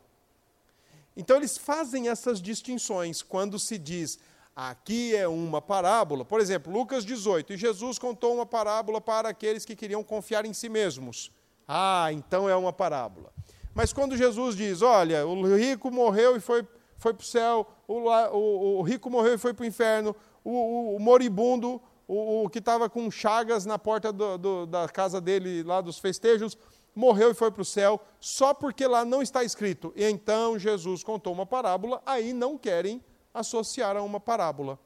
Então 1.17 1.35
eles 1.37 1.57
fazem 1.57 2.07
essas 2.07 2.39
distinções 2.39 3.23
quando 3.23 3.57
se 3.57 3.79
diz 3.79 4.19
aqui 4.55 5.15
é 5.15 5.27
uma 5.27 5.59
parábola. 5.59 6.23
Por 6.23 6.39
exemplo, 6.39 6.71
Lucas 6.71 7.03
18, 7.03 7.53
e 7.53 7.57
Jesus 7.57 7.97
contou 7.97 8.35
uma 8.35 8.45
parábola 8.45 9.01
para 9.01 9.29
aqueles 9.29 9.65
que 9.65 9.75
queriam 9.75 10.03
confiar 10.03 10.45
em 10.45 10.53
si 10.53 10.69
mesmos. 10.69 11.31
Ah, 11.67 12.13
então 12.13 12.47
é 12.47 12.55
uma 12.55 12.71
parábola. 12.71 13.33
Mas 13.73 13.91
quando 13.91 14.15
Jesus 14.15 14.55
diz, 14.55 14.83
olha, 14.83 15.25
o 15.25 15.55
rico 15.55 15.89
morreu 15.89 16.35
e 16.35 16.39
foi 16.39 16.63
foi 16.99 17.13
para 17.13 17.23
o 17.23 17.25
céu, 17.25 17.65
o, 17.87 18.81
rico 18.81 19.09
morreu 19.09 19.33
e 19.35 19.37
foi 19.37 19.53
para 19.53 19.63
o 19.63 19.65
inferno, 19.65 20.13
o, 20.43 20.97
o 20.97 20.99
moribundo, 20.99 21.81
o, 22.09 22.45
o 22.45 22.49
que 22.49 22.57
estava 22.57 22.89
com 22.89 23.11
chagas 23.11 23.67
na 23.67 23.77
porta 23.77 24.11
do, 24.11 24.35
do, 24.35 24.65
da 24.65 24.89
casa 24.89 25.21
dele, 25.21 25.61
lá 25.61 25.79
dos 25.79 25.99
festejos, 25.99 26.57
morreu 26.95 27.29
e 27.29 27.35
foi 27.35 27.51
para 27.51 27.61
o 27.61 27.65
céu, 27.65 28.01
só 28.19 28.51
porque 28.51 28.87
lá 28.87 29.05
não 29.05 29.21
está 29.21 29.43
escrito. 29.43 29.93
E 29.95 30.03
então 30.03 30.57
Jesus 30.57 31.03
contou 31.03 31.31
uma 31.31 31.45
parábola, 31.45 32.01
aí 32.03 32.33
não 32.33 32.57
querem 32.57 32.99
associar 33.31 33.95
a 33.95 34.01
uma 34.01 34.19
parábola. 34.19 34.79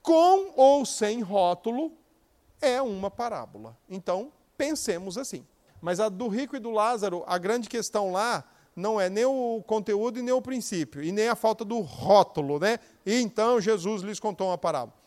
Com 0.00 0.54
ou 0.56 0.86
sem 0.86 1.20
rótulo, 1.20 1.92
é 2.58 2.80
uma 2.80 3.10
parábola. 3.10 3.76
Então, 3.86 4.32
pensemos 4.56 5.18
assim. 5.18 5.46
Mas 5.82 6.00
a 6.00 6.08
do 6.08 6.26
rico 6.26 6.56
e 6.56 6.60
do 6.60 6.70
Lázaro, 6.70 7.22
a 7.26 7.36
grande 7.36 7.68
questão 7.68 8.10
lá 8.10 8.42
não 8.74 8.98
é 8.98 9.10
nem 9.10 9.26
o 9.26 9.62
conteúdo 9.66 10.18
e 10.18 10.22
nem 10.22 10.32
o 10.32 10.40
princípio, 10.40 11.02
e 11.02 11.12
nem 11.12 11.28
a 11.28 11.36
falta 11.36 11.66
do 11.66 11.80
rótulo, 11.80 12.58
né? 12.58 12.78
E 13.04 13.20
então 13.20 13.60
Jesus 13.60 14.02
lhes 14.02 14.18
contou 14.18 14.48
uma 14.48 14.56
parábola. 14.56 15.05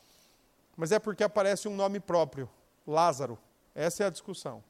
Mas 0.80 0.94
é 0.94 0.98
porque 0.98 1.26
aparece 1.26 1.68
um 1.68 1.76
nome 1.76 2.00
próprio, 2.00 2.50
Lázaro. 2.88 3.38
Essa 3.76 4.06
é 4.06 4.08
a 4.08 4.10
discussão. 4.10 4.64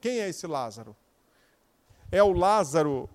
Quem 0.00 0.18
é 0.18 0.28
esse 0.28 0.48
Lázaro? 0.48 0.96
É 2.10 2.20
o 2.24 2.32
Lázaro, 2.32 3.08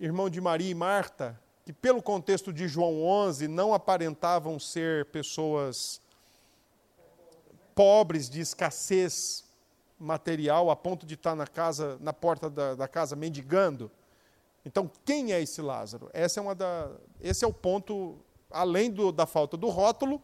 irmão 0.00 0.28
de 0.28 0.40
Maria 0.40 0.68
e 0.68 0.74
Marta, 0.74 1.40
que 1.64 1.72
pelo 1.72 2.02
contexto 2.02 2.52
de 2.52 2.66
João 2.66 3.00
11 3.04 3.46
não 3.46 3.72
aparentavam 3.72 4.58
ser 4.58 5.04
pessoas 5.12 6.00
pobres, 7.72 8.28
de 8.28 8.40
escassez 8.40 9.44
material, 10.00 10.72
a 10.72 10.74
ponto 10.74 11.06
de 11.06 11.14
estar 11.14 11.36
na 11.36 11.46
casa, 11.46 11.98
na 12.00 12.12
porta 12.12 12.50
da, 12.50 12.74
da 12.74 12.88
casa 12.88 13.14
mendigando. 13.14 13.92
Então, 14.66 14.90
quem 15.04 15.32
é 15.32 15.40
esse 15.40 15.62
Lázaro? 15.62 16.10
Essa 16.12 16.40
é 16.40 16.42
uma 16.42 16.56
da, 16.56 16.90
esse 17.20 17.44
é 17.44 17.46
o 17.46 17.52
ponto, 17.52 18.18
além 18.50 18.90
do, 18.90 19.12
da 19.12 19.24
falta 19.24 19.56
do 19.56 19.68
rótulo, 19.68 20.20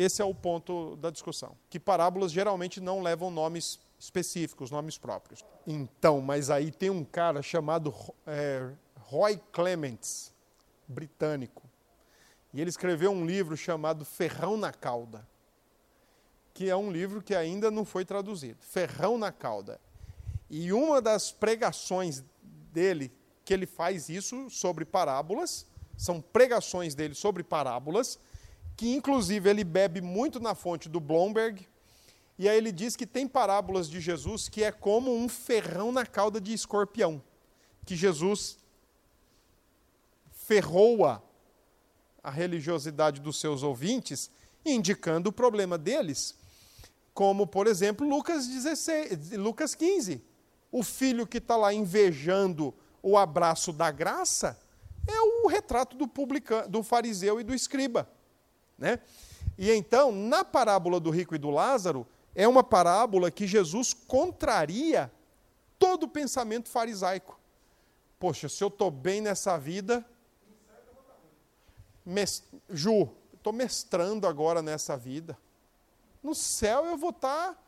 esse 0.00 0.22
é 0.22 0.24
o 0.24 0.34
ponto 0.34 0.96
da 0.96 1.10
discussão. 1.10 1.56
Que 1.68 1.78
parábolas 1.78 2.32
geralmente 2.32 2.80
não 2.80 3.02
levam 3.02 3.30
nomes 3.30 3.78
específicos, 3.98 4.70
nomes 4.70 4.96
próprios. 4.96 5.44
Então, 5.66 6.20
mas 6.22 6.48
aí 6.48 6.70
tem 6.70 6.88
um 6.88 7.04
cara 7.04 7.42
chamado 7.42 7.94
é, 8.26 8.70
Roy 8.98 9.38
Clements, 9.52 10.32
britânico, 10.88 11.62
e 12.54 12.60
ele 12.60 12.70
escreveu 12.70 13.10
um 13.10 13.26
livro 13.26 13.56
chamado 13.56 14.04
Ferrão 14.04 14.56
na 14.56 14.72
Cauda, 14.72 15.28
que 16.54 16.70
é 16.70 16.74
um 16.74 16.90
livro 16.90 17.22
que 17.22 17.34
ainda 17.34 17.70
não 17.70 17.84
foi 17.84 18.04
traduzido. 18.04 18.58
Ferrão 18.62 19.18
na 19.18 19.30
Cauda. 19.30 19.78
E 20.48 20.72
uma 20.72 21.00
das 21.00 21.30
pregações 21.30 22.24
dele 22.72 23.12
que 23.44 23.52
ele 23.52 23.66
faz 23.66 24.08
isso 24.08 24.48
sobre 24.48 24.84
parábolas, 24.84 25.66
são 25.96 26.20
pregações 26.20 26.94
dele 26.94 27.14
sobre 27.14 27.42
parábolas, 27.42 28.18
que 28.80 28.94
inclusive 28.94 29.50
ele 29.50 29.62
bebe 29.62 30.00
muito 30.00 30.40
na 30.40 30.54
fonte 30.54 30.88
do 30.88 30.98
Blomberg, 30.98 31.68
e 32.38 32.48
aí 32.48 32.56
ele 32.56 32.72
diz 32.72 32.96
que 32.96 33.06
tem 33.06 33.28
parábolas 33.28 33.90
de 33.90 34.00
Jesus 34.00 34.48
que 34.48 34.64
é 34.64 34.72
como 34.72 35.14
um 35.14 35.28
ferrão 35.28 35.92
na 35.92 36.06
cauda 36.06 36.40
de 36.40 36.54
escorpião, 36.54 37.22
que 37.84 37.94
Jesus 37.94 38.56
ferroa 40.32 41.22
a 42.24 42.30
religiosidade 42.30 43.20
dos 43.20 43.38
seus 43.38 43.62
ouvintes, 43.62 44.30
indicando 44.64 45.28
o 45.28 45.32
problema 45.32 45.76
deles, 45.76 46.34
como, 47.12 47.46
por 47.46 47.66
exemplo, 47.66 48.08
Lucas, 48.08 48.46
16, 48.46 49.32
Lucas 49.32 49.74
15. 49.74 50.24
O 50.72 50.82
filho 50.82 51.26
que 51.26 51.36
está 51.36 51.54
lá 51.54 51.70
invejando 51.70 52.72
o 53.02 53.18
abraço 53.18 53.74
da 53.74 53.90
graça 53.90 54.58
é 55.06 55.20
o 55.20 55.48
retrato 55.48 55.98
do, 55.98 56.08
publicano, 56.08 56.66
do 56.66 56.82
fariseu 56.82 57.38
e 57.38 57.44
do 57.44 57.54
escriba. 57.54 58.08
Né? 58.80 58.98
E 59.58 59.70
então, 59.70 60.10
na 60.10 60.42
parábola 60.42 60.98
do 60.98 61.10
rico 61.10 61.34
e 61.34 61.38
do 61.38 61.50
Lázaro, 61.50 62.06
é 62.34 62.48
uma 62.48 62.64
parábola 62.64 63.30
que 63.30 63.46
Jesus 63.46 63.92
contraria 63.92 65.12
todo 65.78 66.04
o 66.04 66.08
pensamento 66.08 66.68
farisaico. 66.68 67.38
Poxa, 68.18 68.48
se 68.48 68.64
eu 68.64 68.68
estou 68.68 68.90
bem 68.90 69.20
nessa 69.20 69.58
vida. 69.58 70.04
Mest... 72.04 72.44
Ju, 72.70 73.10
estou 73.34 73.52
mestrando 73.52 74.26
agora 74.26 74.62
nessa 74.62 74.96
vida. 74.96 75.38
No 76.22 76.34
céu 76.34 76.86
eu 76.86 76.96
vou 76.96 77.10
estar. 77.10 77.54
Tá... 77.54 77.58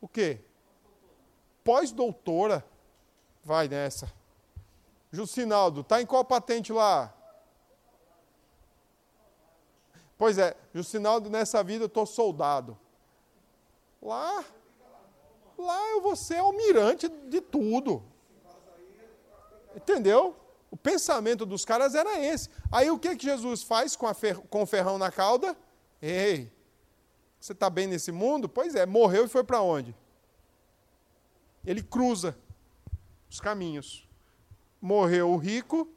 O 0.00 0.08
quê? 0.08 0.40
Pós-doutora. 1.64 2.64
Vai 3.42 3.68
nessa. 3.68 4.12
Jucinaldo, 5.12 5.80
está 5.80 6.00
em 6.00 6.06
qual 6.06 6.24
patente 6.24 6.72
lá? 6.72 7.12
Pois 10.20 10.36
é, 10.36 10.54
Jucinaldo, 10.74 11.30
nessa 11.30 11.64
vida 11.64 11.84
eu 11.84 11.86
estou 11.86 12.04
soldado. 12.04 12.78
Lá, 14.02 14.44
lá 15.56 15.88
eu 15.92 16.02
vou 16.02 16.14
ser 16.14 16.36
almirante 16.36 17.08
de 17.08 17.40
tudo. 17.40 18.02
Entendeu? 19.74 20.36
O 20.70 20.76
pensamento 20.76 21.46
dos 21.46 21.64
caras 21.64 21.94
era 21.94 22.20
esse. 22.20 22.50
Aí 22.70 22.90
o 22.90 22.98
que, 22.98 23.16
que 23.16 23.24
Jesus 23.24 23.62
faz 23.62 23.96
com, 23.96 24.12
fer 24.12 24.36
com 24.36 24.62
o 24.62 24.66
ferrão 24.66 24.98
na 24.98 25.10
cauda? 25.10 25.56
Ei, 26.02 26.52
você 27.40 27.52
está 27.52 27.70
bem 27.70 27.86
nesse 27.86 28.12
mundo? 28.12 28.46
Pois 28.46 28.74
é, 28.74 28.84
morreu 28.84 29.24
e 29.24 29.28
foi 29.28 29.42
para 29.42 29.62
onde? 29.62 29.96
Ele 31.64 31.82
cruza 31.82 32.36
os 33.30 33.40
caminhos. 33.40 34.06
Morreu 34.82 35.30
o 35.30 35.38
rico. 35.38 35.88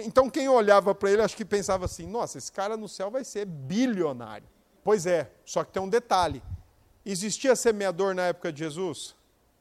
Então 0.00 0.30
quem 0.30 0.48
olhava 0.48 0.94
para 0.94 1.10
ele, 1.10 1.22
acho 1.22 1.36
que 1.36 1.44
pensava 1.44 1.84
assim: 1.84 2.06
nossa, 2.06 2.38
esse 2.38 2.50
cara 2.50 2.76
no 2.76 2.88
céu 2.88 3.10
vai 3.10 3.24
ser 3.24 3.44
bilionário. 3.46 4.46
Pois 4.82 5.06
é, 5.06 5.30
só 5.44 5.64
que 5.64 5.72
tem 5.72 5.82
um 5.82 5.88
detalhe: 5.88 6.42
existia 7.04 7.54
semeador 7.56 8.14
na 8.14 8.26
época 8.26 8.52
de 8.52 8.60
Jesus? 8.60 9.14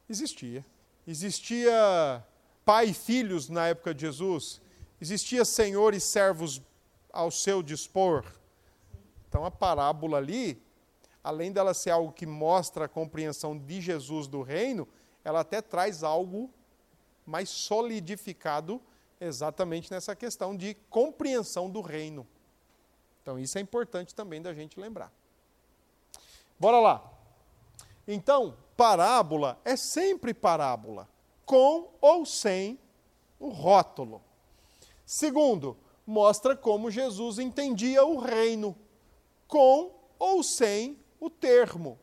Existia. 0.10 0.66
Existia 1.08 2.24
pai 2.66 2.88
e 2.88 2.94
filhos 2.94 3.50
na 3.50 3.68
época 3.68 3.94
de 3.94 4.02
Jesus? 4.02 4.62
Existia 5.00 5.44
senhor 5.44 5.94
e 5.94 6.00
servos 6.00 6.62
ao 7.12 7.30
seu 7.30 7.62
dispor? 7.62 8.26
Então 9.28 9.44
a 9.46 9.52
parábola 9.52 10.18
ali, 10.18 10.62
além 11.24 11.52
dela 11.52 11.74
ser 11.74 11.90
algo 11.90 12.12
que 12.12 12.26
mostra 12.26 12.86
a 12.86 12.90
compreensão 12.90 13.58
de 13.58 13.82
Jesus 13.82 14.28
do 14.28 14.42
reino, 14.42 14.88
ela 15.24 15.42
até 15.42 15.62
traz 15.62 16.04
algo 16.04 16.50
mais 17.26 17.50
solidificado 17.50 18.82
exatamente 19.20 19.92
nessa 19.92 20.16
questão 20.16 20.56
de 20.56 20.74
compreensão 20.90 21.70
do 21.70 21.82
reino. 21.82 22.28
Então 23.22 23.40
isso 23.40 23.58
é 23.58 23.62
importante 23.62 24.14
também 24.14 24.42
da 24.42 24.54
gente 24.54 24.80
lembrar. 24.80 25.12
Bora 26.60 26.80
lá. 26.80 27.12
Então, 28.08 28.58
parábola 28.76 29.60
é 29.64 29.76
sempre 29.76 30.34
parábola 30.34 31.08
com 31.46 31.90
ou 32.02 32.26
sem 32.26 32.80
o 33.40 33.50
rótulo. 33.50 34.22
Segundo, 35.06 35.78
mostra 36.06 36.56
como 36.56 36.92
Jesus 36.92 37.40
entendia 37.40 38.06
o 38.06 38.20
reino, 38.20 38.76
com 39.48 39.92
ou 40.18 40.44
sem 40.44 41.00
o 41.20 41.30
termo. 41.30 42.00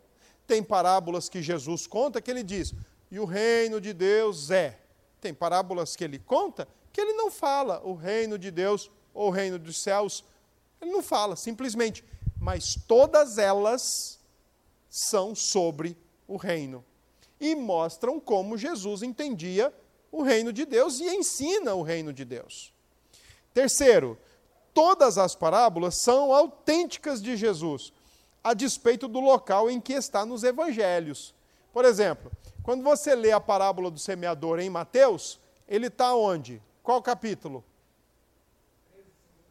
Tem 0.47 0.63
parábolas 0.63 1.29
que 1.29 1.43
Jesus 1.43 1.87
conta 1.87 2.21
que 2.21 2.31
ele 2.31 2.43
diz, 2.43 2.75
e 3.11 3.19
o 3.19 3.25
reino 3.25 3.81
de 3.81 3.93
Deus 3.93 4.51
é. 4.51 4.79
Tem 5.21 5.35
parábolas 5.35 5.95
que 5.95 6.05
ele 6.05 6.19
conta 6.19 6.67
que 6.93 7.01
ele 7.01 7.13
não 7.13 7.31
fala 7.31 7.81
o 7.85 7.95
reino 7.95 8.39
de 8.39 8.51
Deus 8.51 8.91
ou 9.15 9.29
o 9.29 9.31
reino 9.31 9.59
dos 9.59 9.77
céus. 9.79 10.25
Ele 10.81 10.91
não 10.91 11.03
fala, 11.03 11.37
simplesmente. 11.37 12.05
Mas 12.39 12.75
todas 12.75 13.39
elas 13.39 14.19
são 14.89 15.35
sobre 15.35 15.97
o 16.27 16.37
reino 16.37 16.85
e 17.41 17.55
mostram 17.55 18.21
como 18.21 18.59
Jesus 18.59 19.03
entendia 19.03 19.73
o 20.13 20.23
reino 20.23 20.53
de 20.53 20.65
Deus 20.65 21.01
e 21.01 21.05
ensina 21.05 21.75
o 21.75 21.83
reino 21.83 22.13
de 22.13 22.25
Deus. 22.25 22.73
Terceiro, 23.55 24.19
todas 24.75 25.17
as 25.17 25.35
parábolas 25.35 25.97
são 25.97 26.33
autênticas 26.33 27.23
de 27.23 27.37
Jesus, 27.37 27.93
a 28.43 28.53
despeito 28.53 29.09
do 29.09 29.21
local 29.21 29.71
em 29.71 29.81
que 29.81 29.93
está 29.93 30.27
nos 30.27 30.43
evangelhos. 30.43 31.35
Por 31.73 31.85
exemplo, 31.85 32.31
quando 32.63 32.83
você 32.83 33.15
lê 33.15 33.33
a 33.33 33.41
parábola 33.41 33.91
do 33.91 33.99
semeador 33.99 34.59
em 34.59 34.69
Mateus, 34.69 35.39
ele 35.69 35.87
está 35.87 36.15
onde? 36.15 36.61
Qual 36.91 37.01
capítulo? 37.01 37.65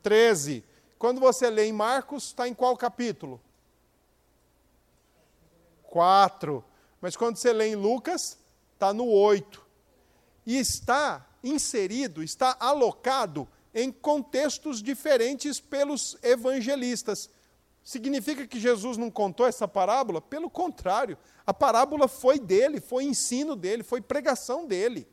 13. 0.04 0.62
Quando 0.98 1.22
você 1.22 1.50
lê 1.50 1.68
em 1.68 1.72
Marcos, 1.72 2.26
está 2.26 2.46
em 2.50 2.54
qual 2.54 2.76
capítulo? 2.76 3.40
4. 5.84 6.62
Mas 7.00 7.16
quando 7.16 7.38
você 7.38 7.54
lê 7.54 7.70
em 7.70 7.76
Lucas, 7.78 8.38
está 8.74 8.92
no 8.92 9.08
8. 9.08 9.66
E 10.46 10.58
está 10.58 11.26
inserido, 11.42 12.22
está 12.22 12.58
alocado 12.60 13.48
em 13.74 13.90
contextos 13.90 14.84
diferentes 14.84 15.62
pelos 15.62 16.18
evangelistas. 16.22 17.30
Significa 17.82 18.46
que 18.46 18.60
Jesus 18.60 18.98
não 18.98 19.10
contou 19.10 19.46
essa 19.46 19.66
parábola? 19.66 20.20
Pelo 20.20 20.50
contrário, 20.50 21.18
a 21.48 21.54
parábola 21.54 22.10
foi 22.10 22.38
dele, 22.38 22.82
foi 22.82 23.06
ensino 23.06 23.56
dele, 23.56 23.82
foi 23.82 24.02
pregação 24.02 24.68
dele. 24.68 25.08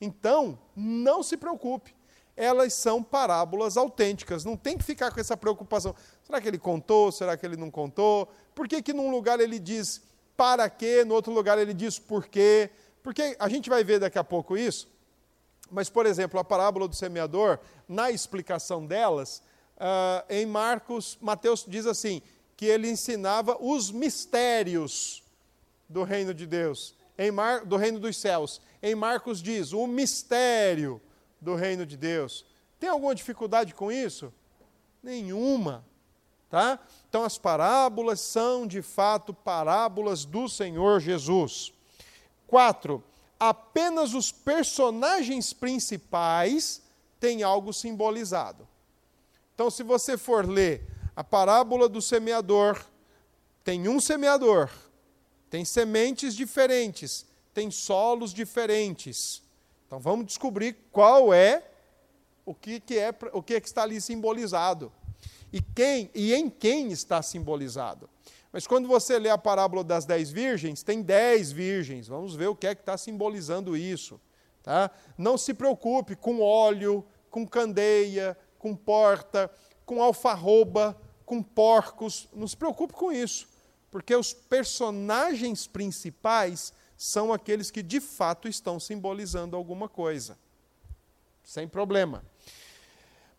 Então, 0.00 0.58
não 0.74 1.22
se 1.22 1.36
preocupe, 1.36 1.94
elas 2.36 2.72
são 2.72 3.02
parábolas 3.02 3.76
autênticas, 3.76 4.44
não 4.44 4.56
tem 4.56 4.78
que 4.78 4.84
ficar 4.84 5.12
com 5.12 5.20
essa 5.20 5.36
preocupação. 5.36 5.94
Será 6.22 6.40
que 6.40 6.48
ele 6.48 6.58
contou? 6.58 7.12
Será 7.12 7.36
que 7.36 7.44
ele 7.44 7.56
não 7.56 7.70
contou? 7.70 8.28
Por 8.54 8.66
que, 8.66 8.82
que 8.82 8.92
num 8.92 9.10
lugar 9.10 9.40
ele 9.40 9.58
diz 9.58 10.02
para 10.40 10.70
quê, 10.70 11.04
no 11.04 11.12
outro 11.12 11.30
lugar 11.34 11.58
ele 11.58 11.74
diz 11.74 11.98
por 11.98 12.26
quê. 12.26 12.70
Porque 13.02 13.36
a 13.38 13.46
gente 13.46 13.68
vai 13.68 13.84
ver 13.84 14.00
daqui 14.00 14.18
a 14.18 14.24
pouco 14.24 14.56
isso, 14.56 14.88
mas, 15.70 15.90
por 15.90 16.06
exemplo, 16.06 16.40
a 16.40 16.44
parábola 16.44 16.88
do 16.88 16.96
semeador, 16.96 17.58
na 17.86 18.10
explicação 18.10 18.86
delas, 18.86 19.42
uh, 19.76 20.24
em 20.30 20.46
Marcos, 20.46 21.18
Mateus 21.20 21.66
diz 21.68 21.84
assim, 21.84 22.22
que 22.56 22.64
ele 22.64 22.88
ensinava 22.88 23.58
os 23.60 23.90
mistérios 23.90 25.22
do 25.86 26.04
reino 26.04 26.32
de 26.32 26.46
Deus, 26.46 26.94
Mar, 27.34 27.66
do 27.66 27.76
reino 27.76 28.00
dos 28.00 28.16
céus. 28.16 28.62
Em 28.82 28.94
Marcos 28.94 29.42
diz, 29.42 29.72
o 29.72 29.86
mistério 29.86 31.00
do 31.40 31.54
reino 31.54 31.84
de 31.84 31.96
Deus. 31.96 32.44
Tem 32.78 32.88
alguma 32.88 33.14
dificuldade 33.14 33.74
com 33.74 33.92
isso? 33.92 34.32
Nenhuma. 35.02 35.84
Tá? 36.48 36.80
Então, 37.08 37.22
as 37.22 37.38
parábolas 37.38 38.20
são, 38.20 38.66
de 38.66 38.82
fato, 38.82 39.32
parábolas 39.32 40.24
do 40.24 40.48
Senhor 40.48 41.00
Jesus. 41.00 41.72
Quatro, 42.46 43.04
apenas 43.38 44.14
os 44.14 44.32
personagens 44.32 45.52
principais 45.52 46.82
têm 47.20 47.42
algo 47.42 47.72
simbolizado. 47.72 48.66
Então, 49.54 49.70
se 49.70 49.82
você 49.82 50.16
for 50.16 50.48
ler 50.48 50.84
a 51.14 51.22
parábola 51.22 51.88
do 51.88 52.02
semeador, 52.02 52.84
tem 53.62 53.86
um 53.86 54.00
semeador, 54.00 54.70
tem 55.48 55.64
sementes 55.64 56.34
diferentes, 56.34 57.26
tem 57.52 57.70
solos 57.70 58.32
diferentes. 58.32 59.42
Então, 59.86 59.98
vamos 59.98 60.26
descobrir 60.26 60.76
qual 60.92 61.34
é 61.34 61.64
o 62.44 62.54
que, 62.54 62.80
que 62.80 62.98
é 62.98 63.14
o 63.32 63.42
que, 63.42 63.54
é 63.54 63.60
que 63.60 63.66
está 63.66 63.82
ali 63.82 64.00
simbolizado 64.00 64.92
e, 65.52 65.60
quem, 65.60 66.10
e 66.14 66.34
em 66.34 66.48
quem 66.48 66.92
está 66.92 67.22
simbolizado. 67.22 68.08
Mas 68.52 68.66
quando 68.66 68.88
você 68.88 69.18
lê 69.18 69.30
a 69.30 69.38
parábola 69.38 69.84
das 69.84 70.04
dez 70.04 70.30
virgens, 70.30 70.82
tem 70.82 71.02
dez 71.02 71.52
virgens. 71.52 72.08
Vamos 72.08 72.34
ver 72.34 72.48
o 72.48 72.56
que 72.56 72.66
é 72.66 72.74
que 72.74 72.82
está 72.82 72.96
simbolizando 72.96 73.76
isso. 73.76 74.20
Tá? 74.62 74.90
Não 75.16 75.38
se 75.38 75.54
preocupe 75.54 76.16
com 76.16 76.40
óleo, 76.40 77.04
com 77.30 77.46
candeia, 77.46 78.36
com 78.58 78.74
porta, 78.74 79.50
com 79.86 80.02
alfarroba, 80.02 81.00
com 81.24 81.42
porcos. 81.42 82.28
Não 82.34 82.46
se 82.46 82.56
preocupe 82.56 82.92
com 82.92 83.12
isso. 83.12 83.48
Porque 83.90 84.14
os 84.14 84.32
personagens 84.32 85.66
principais 85.66 86.72
são 87.02 87.32
aqueles 87.32 87.70
que 87.70 87.82
de 87.82 87.98
fato 87.98 88.46
estão 88.46 88.78
simbolizando 88.78 89.56
alguma 89.56 89.88
coisa. 89.88 90.36
Sem 91.42 91.66
problema. 91.66 92.22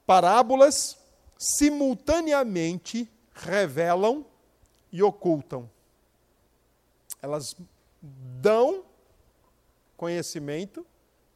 Parábolas 0.03 0.97
simultaneamente 1.37 3.07
revelam 3.35 4.25
e 4.91 5.03
ocultam. 5.03 5.69
Elas 7.21 7.55
dão 8.01 8.83
conhecimento, 9.95 10.83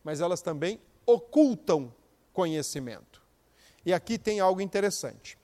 mas 0.04 0.20
elas 0.20 0.42
também 0.42 0.82
ocultam 1.06 1.94
conhecimento. 2.34 3.22
E 3.86 3.94
aqui 3.94 4.18
tem 4.18 4.40
algo 4.40 4.62
interessante. 4.62 5.38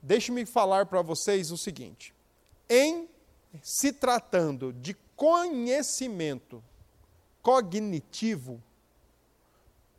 Deixe-me 0.00 0.46
falar 0.46 0.86
para 0.86 1.02
vocês 1.02 1.50
o 1.50 1.58
seguinte: 1.58 2.14
em 2.70 3.08
se 3.60 3.92
tratando 3.92 4.72
de 4.72 4.96
conhecimento 5.18 6.62
cognitivo, 7.42 8.62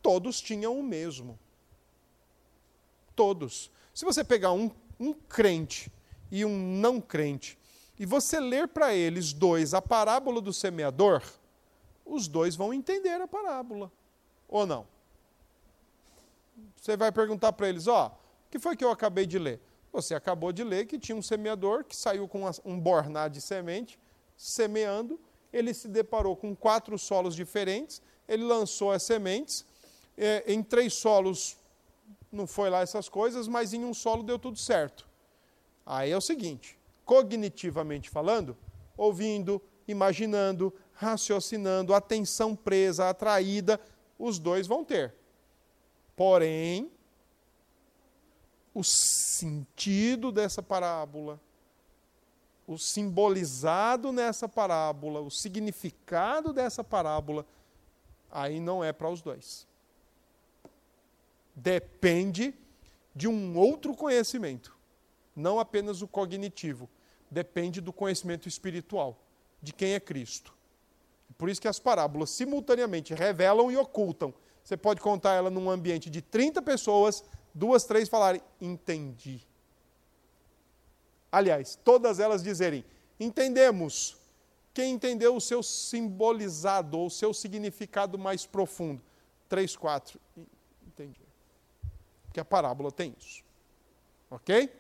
todos 0.02 0.40
tinham 0.40 0.80
o 0.80 0.82
mesmo. 0.82 1.38
Todos. 3.14 3.70
Se 3.94 4.06
você 4.06 4.24
pegar 4.24 4.54
um, 4.54 4.72
um 4.98 5.14
crente 5.14 5.92
e 6.32 6.46
um 6.46 6.58
não 6.58 7.02
crente, 7.02 7.60
e 8.00 8.06
você 8.06 8.40
ler 8.40 8.70
para 8.70 8.94
eles 8.94 9.34
dois 9.34 9.74
a 9.74 9.82
parábola 9.82 10.40
do 10.40 10.54
semeador, 10.54 11.22
os 12.06 12.30
dois 12.30 12.56
vão 12.56 12.74
entender 12.74 13.20
a 13.20 13.28
parábola. 13.28 13.92
Ou 14.48 14.66
não? 14.66 14.88
Você 16.78 16.96
vai 16.96 17.12
perguntar 17.12 17.52
para 17.52 17.68
eles: 17.68 17.88
ó, 17.88 18.08
o 18.08 18.50
que 18.50 18.58
foi 18.58 18.78
que 18.78 18.86
eu 18.86 18.90
acabei 18.90 19.26
de 19.26 19.38
ler? 19.38 19.60
Você 19.92 20.16
acabou 20.16 20.54
de 20.54 20.64
ler 20.64 20.86
que 20.86 20.98
tinha 20.98 21.16
um 21.16 21.22
semeador 21.22 21.84
que 21.84 21.96
saiu 21.96 22.26
com 22.26 22.50
um 22.64 22.80
borná 22.80 23.28
de 23.28 23.42
semente, 23.42 24.00
semeando, 24.40 25.20
ele 25.52 25.74
se 25.74 25.90
deparou 25.90 26.34
com 26.34 26.56
quatro 26.56 26.98
solos 26.98 27.36
diferentes, 27.36 28.02
ele 28.26 28.44
lançou 28.44 28.90
as 28.90 29.04
sementes, 29.04 29.66
é, 30.18 30.46
em 30.48 30.64
três 30.64 30.94
solos 30.94 31.58
não 32.32 32.48
foi 32.48 32.70
lá 32.70 32.80
essas 32.80 33.10
coisas, 33.10 33.50
mas 33.50 33.74
em 33.74 33.84
um 33.84 33.94
solo 33.94 34.24
deu 34.24 34.40
tudo 34.40 34.58
certo. 34.58 35.06
Aí 35.86 36.12
é 36.12 36.16
o 36.18 36.22
seguinte: 36.22 36.80
cognitivamente 37.04 38.10
falando, 38.10 38.56
ouvindo, 38.96 39.62
imaginando, 39.86 40.74
raciocinando, 40.94 41.94
atenção 41.94 42.56
presa, 42.56 43.10
atraída, 43.10 43.78
os 44.18 44.40
dois 44.40 44.68
vão 44.68 44.86
ter. 44.86 45.14
Porém, 46.16 46.90
o 48.74 48.86
sentido 48.86 50.32
dessa 50.32 50.64
parábola, 50.64 51.42
o 52.70 52.78
simbolizado 52.78 54.12
nessa 54.12 54.48
parábola, 54.48 55.22
o 55.22 55.32
significado 55.32 56.54
dessa 56.54 56.84
parábola, 56.84 57.44
aí 58.30 58.60
não 58.60 58.84
é 58.84 58.94
para 58.94 59.10
os 59.10 59.24
dois. 59.24 59.68
Depende 61.56 62.54
de 63.16 63.28
um 63.28 63.58
outro 63.58 63.96
conhecimento, 63.96 64.78
não 65.36 65.60
apenas 65.60 66.04
o 66.04 66.08
cognitivo, 66.08 66.88
depende 67.32 67.82
do 67.82 67.92
conhecimento 67.92 68.48
espiritual, 68.48 69.18
de 69.60 69.74
quem 69.74 69.96
é 69.96 70.00
Cristo. 70.00 70.54
Por 71.40 71.50
isso 71.50 71.60
que 71.60 71.68
as 71.68 71.80
parábolas 71.80 72.30
simultaneamente 72.30 73.16
revelam 73.16 73.72
e 73.72 73.78
ocultam. 73.78 74.32
Você 74.64 74.78
pode 74.78 75.02
contar 75.02 75.34
ela 75.34 75.50
num 75.50 75.72
ambiente 75.72 76.08
de 76.08 76.22
30 76.22 76.62
pessoas, 76.62 77.24
duas, 77.52 77.84
três 77.86 78.08
falarem, 78.08 78.44
entendi. 78.62 79.49
Aliás, 81.32 81.78
todas 81.84 82.20
elas 82.20 82.44
dizerem: 82.44 82.84
entendemos. 83.20 84.18
Quem 84.74 84.94
entendeu 84.94 85.36
o 85.36 85.42
seu 85.42 85.62
simbolizado 85.62 86.98
ou 86.98 87.08
o 87.08 87.10
seu 87.10 87.34
significado 87.34 88.18
mais 88.18 88.46
profundo? 88.46 89.02
Três, 89.50 89.76
quatro. 89.76 90.20
Entendi. 90.88 91.20
Porque 92.26 92.40
a 92.40 92.46
parábola 92.46 92.92
tem 92.92 93.16
isso. 93.20 93.44
Ok? 94.30 94.72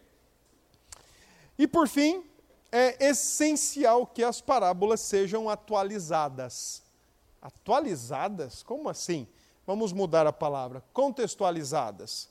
E 1.57 1.67
por 1.67 1.87
fim, 1.87 2.23
é 2.71 3.07
essencial 3.09 4.05
que 4.05 4.23
as 4.23 4.39
parábolas 4.39 5.01
sejam 5.01 5.49
atualizadas. 5.49 6.83
Atualizadas? 7.41 8.61
Como 8.63 8.87
assim? 8.87 9.27
Vamos 9.65 9.91
mudar 9.91 10.27
a 10.27 10.33
palavra. 10.33 10.83
Contextualizadas. 10.93 12.29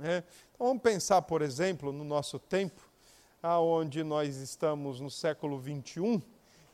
É. 0.00 0.22
Então, 0.54 0.66
vamos 0.66 0.82
pensar, 0.82 1.22
por 1.22 1.40
exemplo, 1.40 1.92
no 1.92 2.04
nosso 2.04 2.38
tempo, 2.38 2.87
aonde 3.42 4.02
nós 4.02 4.36
estamos 4.36 5.00
no 5.00 5.10
século 5.10 5.58
21, 5.58 6.20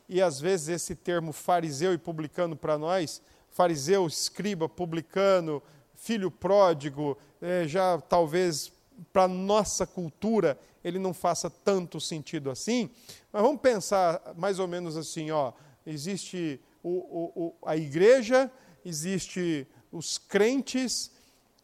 e 0.07 0.21
às 0.21 0.39
vezes 0.39 0.69
esse 0.69 0.95
termo 0.95 1.31
fariseu 1.31 1.93
e 1.93 1.97
publicano 1.97 2.55
para 2.55 2.77
nós, 2.77 3.21
fariseu, 3.49 4.05
escriba, 4.07 4.67
publicano, 4.67 5.61
filho 5.93 6.29
pródigo, 6.29 7.17
é, 7.41 7.67
já 7.67 7.99
talvez 8.01 8.71
para 9.11 9.27
nossa 9.27 9.85
cultura 9.85 10.59
ele 10.83 10.99
não 10.99 11.13
faça 11.13 11.49
tanto 11.49 11.99
sentido 11.99 12.51
assim, 12.51 12.89
mas 13.31 13.41
vamos 13.41 13.59
pensar 13.59 14.21
mais 14.37 14.59
ou 14.59 14.67
menos 14.67 14.95
assim, 14.95 15.31
ó, 15.31 15.51
existe 15.85 16.59
o, 16.83 16.89
o, 16.89 17.31
o, 17.35 17.55
a 17.65 17.75
igreja, 17.75 18.51
existe 18.83 19.67
os 19.91 20.17
crentes, 20.17 21.11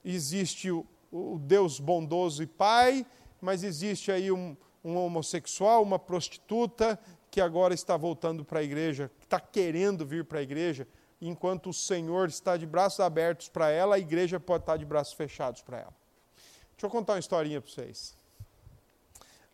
existe 0.04 0.72
o, 0.72 0.86
o 1.12 1.38
Deus 1.40 1.80
bondoso 1.80 2.42
e 2.42 2.48
Pai, 2.48 3.06
mas 3.40 3.64
existe 3.64 4.12
aí 4.12 4.32
um, 4.32 4.56
um 4.84 4.98
homossexual, 4.98 5.84
uma 5.84 6.00
prostituta 6.00 7.00
que 7.30 7.40
agora 7.40 7.74
está 7.74 7.96
voltando 7.96 8.44
para 8.44 8.60
a 8.60 8.64
igreja, 8.64 9.12
que 9.20 9.26
está 9.26 9.40
querendo 9.40 10.06
vir 10.06 10.26
para 10.26 10.40
a 10.40 10.42
igreja, 10.42 10.88
enquanto 11.22 11.70
o 11.70 11.74
Senhor 11.74 12.28
está 12.28 12.58
de 12.58 12.66
braços 12.66 13.00
abertos 13.00 13.48
para 13.48 13.70
ela, 13.70 13.96
a 13.96 14.00
igreja 14.00 14.40
pode 14.40 14.64
estar 14.64 14.78
de 14.78 14.86
braços 14.86 15.14
fechados 15.14 15.62
para 15.62 15.80
ela. 15.80 15.94
Deixa 16.72 16.88
eu 16.88 16.90
contar 16.90 17.14
uma 17.14 17.20
historinha 17.20 17.62
para 17.62 17.72
vocês. 17.72 18.18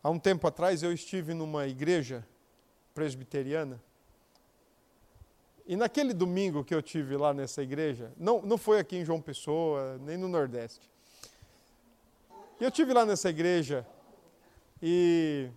Há 0.02 0.10
um 0.10 0.18
tempo 0.18 0.48
atrás 0.48 0.82
eu 0.82 0.94
estive 0.94 1.34
numa 1.34 1.68
igreja 1.68 2.26
presbiteriana 2.94 3.82
e 5.68 5.76
naquele 5.76 6.14
domingo 6.14 6.64
que 6.64 6.74
eu 6.74 6.82
tive 6.82 7.18
lá 7.18 7.34
nessa 7.34 7.62
igreja, 7.62 8.14
não, 8.16 8.42
não 8.42 8.58
foi 8.58 8.80
aqui 8.80 8.96
em 8.96 9.04
João 9.04 9.22
Pessoa, 9.22 9.98
nem 9.98 10.16
no 10.16 10.30
Nordeste. 10.30 10.90
Eu 12.60 12.72
tive 12.72 12.94
lá 12.94 13.06
nessa 13.06 13.30
igreja 13.30 13.86
e, 14.82 15.50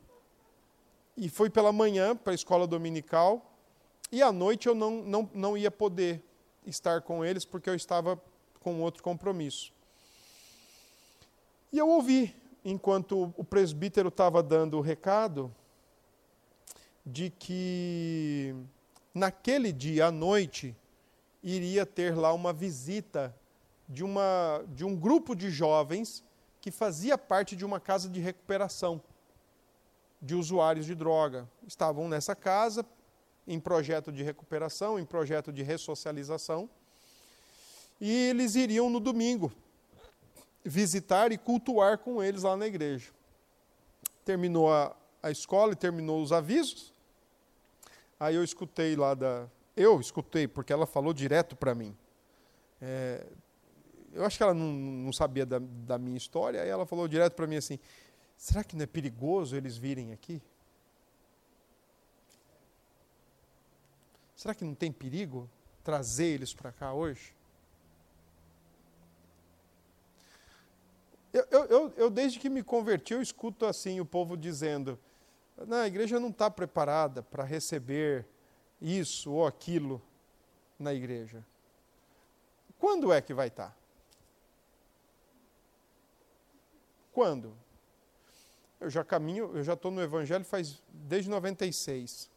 e 1.17 1.29
fui 1.29 1.51
pela 1.51 1.73
manhã 1.73 2.17
para 2.17 2.33
a 2.33 2.35
escola 2.35 2.67
dominical 2.67 3.51
e 4.13 4.23
à 4.23 4.33
noite 4.33 4.67
eu 4.67 4.75
não, 4.75 5.03
não, 5.03 5.31
não 5.33 5.57
ia 5.57 5.71
poder 5.71 6.23
estar 6.67 7.03
com 7.03 7.25
eles 7.25 7.45
porque 7.45 7.71
eu 7.71 7.75
estava 7.75 8.21
com 8.61 8.81
outro 8.81 9.03
compromisso. 9.03 9.73
E 11.73 11.79
eu 11.79 11.89
ouvi, 11.89 12.35
enquanto 12.65 13.33
o 13.37 13.45
presbítero 13.45 14.09
estava 14.09 14.43
dando 14.43 14.77
o 14.77 14.81
recado, 14.81 15.55
de 17.07 17.31
que 17.31 18.55
naquele 19.15 19.73
dia 19.73 20.07
à 20.07 20.11
noite 20.11 20.77
iria 21.43 21.87
ter 21.87 22.17
lá 22.17 22.33
uma 22.33 22.53
visita 22.53 23.35
de, 23.89 24.05
uma, 24.05 24.65
de 24.69 24.85
um 24.85 24.95
grupo 24.95 25.35
de 25.35 25.51
jovens 25.51 26.25
que 26.61 26.71
fazia 26.71 27.17
parte 27.17 27.57
de 27.57 27.65
uma 27.65 27.81
casa 27.81 28.09
de 28.09 28.21
recuperação 28.21 29.01
de 30.21 30.35
usuários 30.35 30.87
de 30.87 30.95
droga. 30.95 31.49
Estavam 31.67 32.09
nessa 32.09 32.35
casa, 32.35 32.85
em 33.47 33.59
projeto 33.59 34.13
de 34.13 34.23
recuperação, 34.23 34.99
em 34.99 35.05
projeto 35.05 35.53
de 35.53 35.63
ressocialização, 35.63 36.69
e 38.01 38.11
eles 38.11 38.55
iriam 38.55 38.89
no 38.89 39.01
domingo 39.01 39.53
visitar 40.65 41.33
e 41.33 41.39
cultuar 41.39 41.99
com 41.99 42.23
eles 42.23 42.43
lá 42.43 42.57
na 42.57 42.67
igreja. 42.67 43.11
Terminou 44.25 44.73
a, 44.73 44.95
a 45.23 45.31
escola 45.31 45.73
e 45.73 45.77
terminou 45.77 46.23
os 46.23 46.33
avisos. 46.33 46.93
Aí 48.19 48.35
eu 48.35 48.45
escutei 48.45 48.97
lá 48.97 49.15
da. 49.15 49.47
Eu 49.77 50.01
escutei, 50.01 50.47
porque 50.47 50.73
ela 50.73 50.87
falou 50.87 51.13
direto 51.13 51.57
para 51.57 51.75
mim. 51.75 51.97
É, 52.81 53.27
eu 54.13 54.25
acho 54.25 54.37
que 54.37 54.43
ela 54.43 54.55
não, 54.55 54.73
não 54.73 55.13
sabia 55.13 55.47
da, 55.47 55.59
da, 55.61 55.99
minha 55.99 56.17
história, 56.17 56.63
aí 56.63 56.69
ela 56.69 56.85
falou 56.85 57.07
direto 57.07 57.35
para 57.35 57.47
mim 57.47 57.57
assim: 57.57 57.79
será 58.41 58.65
que 58.65 58.75
não 58.75 58.85
é 58.85 58.87
perigoso 58.87 59.55
eles 59.55 59.77
virem 59.77 60.13
aqui? 60.13 60.41
Será 64.35 64.55
que 64.55 64.65
não 64.65 64.75
tem 64.75 64.91
perigo 64.91 65.49
trazer 65.85 66.25
eles 66.25 66.55
para 66.55 66.73
cá 66.73 66.95
hoje? 66.95 67.35
Eu, 71.35 71.47
eu, 71.51 71.93
eu, 71.97 72.11
desde 72.11 72.39
que 72.39 72.49
me 72.49 72.63
converti, 72.63 73.13
eu 73.13 73.21
escuto 73.21 73.67
assim 73.67 74.01
o 74.01 74.07
povo 74.07 74.39
dizendo: 74.39 74.99
a 75.71 75.87
igreja 75.87 76.19
não 76.19 76.31
está 76.31 76.51
preparada 76.51 77.23
para 77.23 77.45
receber 77.45 78.27
isso 78.81 79.31
ou 79.31 79.47
aquilo 79.47 80.03
na 80.79 80.95
igreja. 80.95 81.45
Quando 82.79 83.13
é 83.13 83.21
que 83.21 83.35
vai 83.35 83.49
estar? 83.49 83.69
Tá? 83.69 83.77
Quando? 87.13 87.55
Eu 88.81 88.89
já 88.89 89.05
caminho, 89.05 89.51
eu 89.55 89.63
já 89.63 89.75
estou 89.75 89.91
no 89.91 90.01
Evangelho 90.01 90.45
faz 90.45 90.83
desde 90.89 91.29
96. 91.29 92.31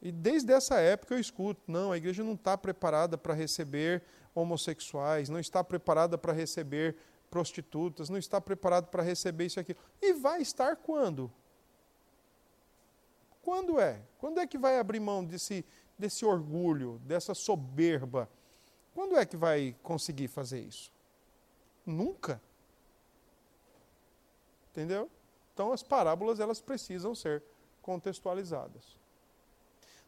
E 0.00 0.12
desde 0.12 0.52
essa 0.52 0.78
época 0.78 1.14
eu 1.14 1.18
escuto, 1.18 1.60
não, 1.66 1.90
a 1.90 1.96
igreja 1.96 2.22
não 2.22 2.34
está 2.34 2.56
preparada 2.56 3.18
para 3.18 3.34
receber 3.34 4.04
homossexuais, 4.34 5.28
não 5.28 5.40
está 5.40 5.64
preparada 5.64 6.16
para 6.16 6.32
receber 6.32 6.96
prostitutas, 7.28 8.08
não 8.08 8.16
está 8.16 8.40
preparada 8.40 8.86
para 8.86 9.02
receber 9.02 9.46
isso 9.46 9.58
e 9.58 9.60
aquilo. 9.60 9.78
E 10.00 10.12
vai 10.12 10.40
estar 10.40 10.76
quando? 10.76 11.30
Quando 13.42 13.80
é? 13.80 14.00
Quando 14.18 14.38
é 14.38 14.46
que 14.46 14.56
vai 14.56 14.78
abrir 14.78 15.00
mão 15.00 15.24
desse, 15.24 15.64
desse 15.98 16.24
orgulho, 16.24 17.00
dessa 17.04 17.34
soberba? 17.34 18.28
Quando 18.94 19.16
é 19.16 19.26
que 19.26 19.36
vai 19.36 19.74
conseguir 19.82 20.28
fazer 20.28 20.60
isso? 20.60 20.92
Nunca. 21.84 22.40
Entendeu? 24.70 25.10
Então 25.58 25.72
as 25.72 25.82
parábolas 25.82 26.38
elas 26.38 26.60
precisam 26.60 27.16
ser 27.16 27.42
contextualizadas. 27.82 28.96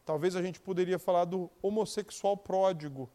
Talvez 0.05 0.33
a 0.33 0.41
gente 0.41 0.61
poderia 0.61 0.97
falar 0.97 1.25
do 1.25 1.49
homossexual 1.61 2.37
pródigo. 2.37 3.09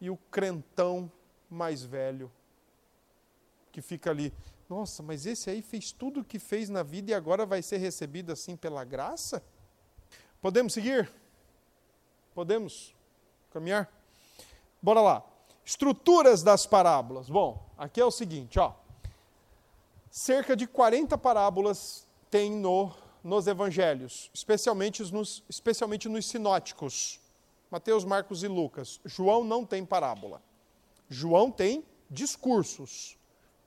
e 0.00 0.10
o 0.10 0.16
crentão 0.16 1.12
mais 1.48 1.84
velho, 1.84 2.32
que 3.70 3.80
fica 3.80 4.10
ali. 4.10 4.32
Nossa, 4.68 5.04
mas 5.04 5.24
esse 5.24 5.50
aí 5.50 5.62
fez 5.62 5.92
tudo 5.92 6.20
o 6.20 6.24
que 6.24 6.40
fez 6.40 6.68
na 6.68 6.82
vida 6.82 7.12
e 7.12 7.14
agora 7.14 7.46
vai 7.46 7.62
ser 7.62 7.76
recebido 7.76 8.32
assim 8.32 8.56
pela 8.56 8.82
graça? 8.82 9.40
Podemos 10.40 10.72
seguir? 10.72 11.12
Podemos 12.34 12.92
caminhar? 13.52 13.88
Bora 14.82 15.00
lá. 15.00 15.24
Estruturas 15.64 16.42
das 16.42 16.66
parábolas. 16.66 17.28
Bom, 17.30 17.70
aqui 17.78 18.00
é 18.00 18.04
o 18.04 18.10
seguinte, 18.10 18.58
ó. 18.58 18.74
Cerca 20.10 20.56
de 20.56 20.66
40 20.66 21.16
parábolas 21.16 22.06
tem 22.28 22.50
no, 22.50 22.92
nos 23.22 23.46
evangelhos, 23.46 24.28
especialmente 24.34 25.02
nos, 25.12 25.44
especialmente 25.48 26.08
nos 26.08 26.26
sinóticos. 26.26 27.20
Mateus, 27.70 28.04
Marcos 28.04 28.42
e 28.42 28.48
Lucas. 28.48 29.00
João 29.04 29.44
não 29.44 29.64
tem 29.64 29.86
parábola. 29.86 30.42
João 31.08 31.50
tem 31.50 31.84
discursos. 32.10 33.16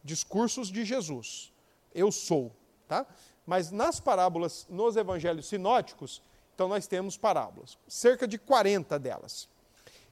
Discursos 0.04 0.70
de 0.70 0.84
Jesus. 0.84 1.54
Eu 1.96 2.12
sou, 2.12 2.52
tá? 2.90 3.08
Mas 3.46 3.72
nas 3.72 4.02
parábolas, 4.02 4.68
nos 4.70 4.98
evangelhos 4.98 5.48
sinóticos, 5.48 6.22
então 6.54 6.68
nós 6.68 6.88
temos 6.88 7.18
parábolas, 7.18 7.78
cerca 7.88 8.28
de 8.28 8.38
40 8.38 9.00
delas. 9.00 9.48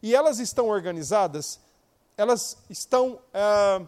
E 0.02 0.16
elas 0.16 0.40
estão 0.40 0.70
organizadas, 0.70 1.60
elas 2.18 2.58
estão 2.70 3.20
ah, 3.34 3.86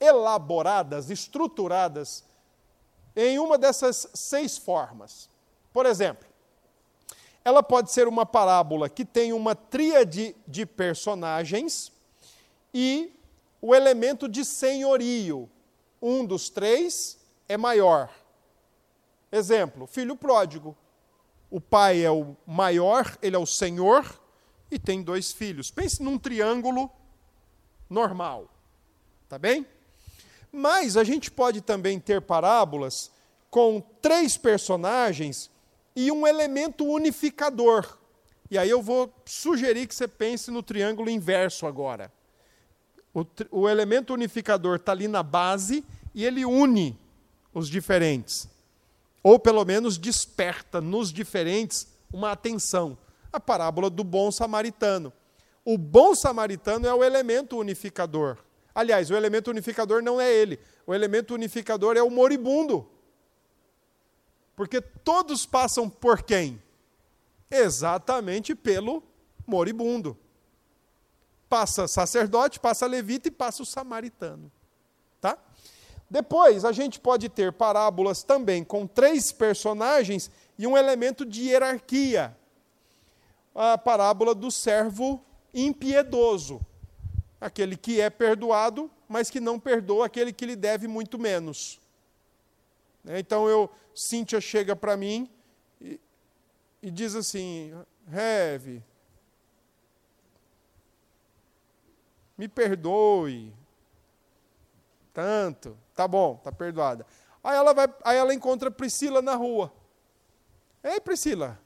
elaboradas, 0.00 1.10
estruturadas 1.10 2.24
em 3.16 3.38
uma 3.38 3.56
dessas 3.56 4.08
seis 4.14 4.58
formas. 4.58 5.28
Por 5.72 5.86
exemplo, 5.86 6.26
ela 7.44 7.62
pode 7.62 7.92
ser 7.92 8.08
uma 8.08 8.24
parábola 8.24 8.88
que 8.88 9.04
tem 9.04 9.32
uma 9.32 9.54
tríade 9.54 10.34
de 10.46 10.64
personagens 10.64 11.92
e 12.72 13.12
o 13.60 13.74
elemento 13.74 14.28
de 14.28 14.44
senhorio. 14.44 15.48
Um 16.00 16.24
dos 16.24 16.48
três 16.48 17.18
é 17.48 17.56
maior. 17.56 18.10
Exemplo, 19.30 19.86
filho 19.86 20.16
pródigo. 20.16 20.76
O 21.50 21.60
pai 21.60 22.04
é 22.04 22.10
o 22.10 22.36
maior, 22.46 23.16
ele 23.22 23.36
é 23.36 23.38
o 23.38 23.46
senhor 23.46 24.20
e 24.70 24.78
tem 24.78 25.02
dois 25.02 25.32
filhos. 25.32 25.70
Pense 25.70 26.02
num 26.02 26.18
triângulo 26.18 26.90
normal. 27.88 28.48
Tá 29.28 29.38
bem? 29.38 29.66
Mas 30.54 30.96
a 30.96 31.02
gente 31.02 31.32
pode 31.32 31.60
também 31.60 31.98
ter 31.98 32.22
parábolas 32.22 33.10
com 33.50 33.80
três 34.00 34.36
personagens 34.36 35.50
e 35.96 36.12
um 36.12 36.24
elemento 36.24 36.84
unificador. 36.86 37.98
E 38.48 38.56
aí 38.56 38.70
eu 38.70 38.80
vou 38.80 39.12
sugerir 39.24 39.88
que 39.88 39.94
você 39.94 40.06
pense 40.06 40.52
no 40.52 40.62
triângulo 40.62 41.10
inverso 41.10 41.66
agora. 41.66 42.12
O, 43.12 43.26
o 43.50 43.68
elemento 43.68 44.14
unificador 44.14 44.76
está 44.76 44.92
ali 44.92 45.08
na 45.08 45.24
base 45.24 45.84
e 46.14 46.24
ele 46.24 46.44
une 46.44 46.96
os 47.52 47.68
diferentes. 47.68 48.48
Ou 49.24 49.40
pelo 49.40 49.64
menos 49.64 49.98
desperta 49.98 50.80
nos 50.80 51.12
diferentes 51.12 51.88
uma 52.12 52.30
atenção. 52.30 52.96
A 53.32 53.40
parábola 53.40 53.90
do 53.90 54.04
bom 54.04 54.30
samaritano. 54.30 55.12
O 55.64 55.76
bom 55.76 56.14
samaritano 56.14 56.86
é 56.86 56.94
o 56.94 57.02
elemento 57.02 57.58
unificador. 57.58 58.38
Aliás, 58.74 59.10
o 59.10 59.14
elemento 59.14 59.50
unificador 59.50 60.02
não 60.02 60.20
é 60.20 60.32
ele. 60.32 60.58
O 60.86 60.92
elemento 60.92 61.34
unificador 61.34 61.96
é 61.96 62.02
o 62.02 62.10
moribundo. 62.10 62.88
Porque 64.56 64.80
todos 64.80 65.46
passam 65.46 65.88
por 65.88 66.22
quem? 66.22 66.60
Exatamente 67.50 68.54
pelo 68.54 69.02
moribundo. 69.46 70.18
Passa 71.48 71.86
sacerdote, 71.86 72.58
passa 72.58 72.86
levita 72.86 73.28
e 73.28 73.30
passa 73.30 73.62
o 73.62 73.66
samaritano. 73.66 74.50
Tá? 75.20 75.38
Depois, 76.10 76.64
a 76.64 76.72
gente 76.72 76.98
pode 76.98 77.28
ter 77.28 77.52
parábolas 77.52 78.22
também 78.22 78.64
com 78.64 78.86
três 78.86 79.32
personagens 79.32 80.30
e 80.58 80.66
um 80.66 80.76
elemento 80.76 81.24
de 81.24 81.48
hierarquia. 81.48 82.36
A 83.54 83.78
parábola 83.78 84.34
do 84.34 84.50
servo 84.50 85.24
impiedoso, 85.52 86.60
aquele 87.44 87.76
que 87.76 88.00
é 88.00 88.08
perdoado, 88.08 88.90
mas 89.06 89.28
que 89.28 89.38
não 89.38 89.60
perdoa 89.60 90.06
aquele 90.06 90.32
que 90.32 90.46
lhe 90.46 90.56
deve 90.56 90.88
muito 90.88 91.18
menos. 91.18 91.78
Né? 93.04 93.18
Então 93.18 93.46
eu, 93.46 93.70
Cíntia 93.94 94.40
chega 94.40 94.74
para 94.74 94.96
mim 94.96 95.30
e, 95.78 96.00
e, 96.82 96.90
diz 96.90 97.14
assim, 97.14 97.74
Reve, 98.08 98.82
me 102.38 102.48
perdoe, 102.48 103.52
tanto, 105.12 105.76
tá 105.94 106.08
bom, 106.08 106.36
tá 106.36 106.50
perdoada. 106.50 107.04
Aí 107.42 107.56
ela, 107.56 107.74
vai, 107.74 107.94
aí 108.04 108.16
ela 108.16 108.32
encontra 108.32 108.70
Priscila 108.70 109.20
na 109.20 109.34
rua. 109.34 109.70
Ei, 110.82 110.98
Priscila, 110.98 111.60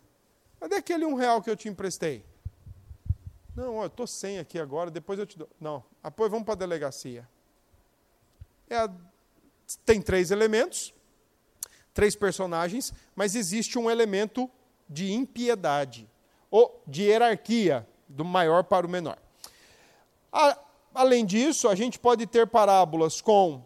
cadê 0.58 0.74
aquele 0.74 1.04
um 1.04 1.14
real 1.14 1.40
que 1.40 1.48
eu 1.48 1.56
te 1.56 1.68
emprestei? 1.68 2.24
Não, 3.58 3.78
ó, 3.78 3.82
eu 3.82 3.86
estou 3.88 4.06
sem 4.06 4.38
aqui 4.38 4.56
agora, 4.56 4.88
depois 4.88 5.18
eu 5.18 5.26
te 5.26 5.36
dou. 5.36 5.48
Não, 5.60 5.82
depois 6.04 6.30
vamos 6.30 6.44
para 6.44 6.54
a 6.54 6.58
delegacia. 6.58 7.28
É 8.70 8.76
a, 8.76 8.88
tem 9.84 10.00
três 10.00 10.30
elementos, 10.30 10.94
três 11.92 12.14
personagens, 12.14 12.94
mas 13.16 13.34
existe 13.34 13.76
um 13.76 13.90
elemento 13.90 14.48
de 14.88 15.10
impiedade, 15.12 16.08
ou 16.48 16.80
de 16.86 17.02
hierarquia, 17.02 17.84
do 18.08 18.24
maior 18.24 18.62
para 18.62 18.86
o 18.86 18.88
menor. 18.88 19.18
A, 20.32 20.56
além 20.94 21.26
disso, 21.26 21.68
a 21.68 21.74
gente 21.74 21.98
pode 21.98 22.28
ter 22.28 22.46
parábolas 22.46 23.20
com 23.20 23.64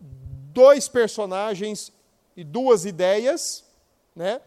dois 0.00 0.88
personagens 0.88 1.92
e 2.34 2.42
duas 2.42 2.86
ideias, 2.86 3.66
né, 4.16 4.40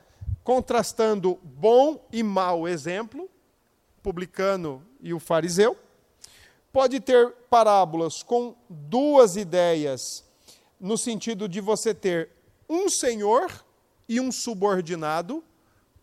contrastando 0.43 1.39
bom 1.43 2.03
e 2.11 2.23
mau 2.23 2.67
exemplo, 2.67 3.29
publicano 4.03 4.85
e 5.01 5.13
o 5.13 5.19
fariseu. 5.19 5.77
Pode 6.71 6.99
ter 6.99 7.31
parábolas 7.49 8.21
com 8.21 8.55
duas 8.69 9.37
ideias, 9.37 10.23
no 10.79 10.97
sentido 10.97 11.47
de 11.47 11.61
você 11.61 11.93
ter 11.93 12.29
um 12.67 12.89
senhor 12.89 13.49
e 14.07 14.19
um 14.19 14.31
subordinado, 14.31 15.43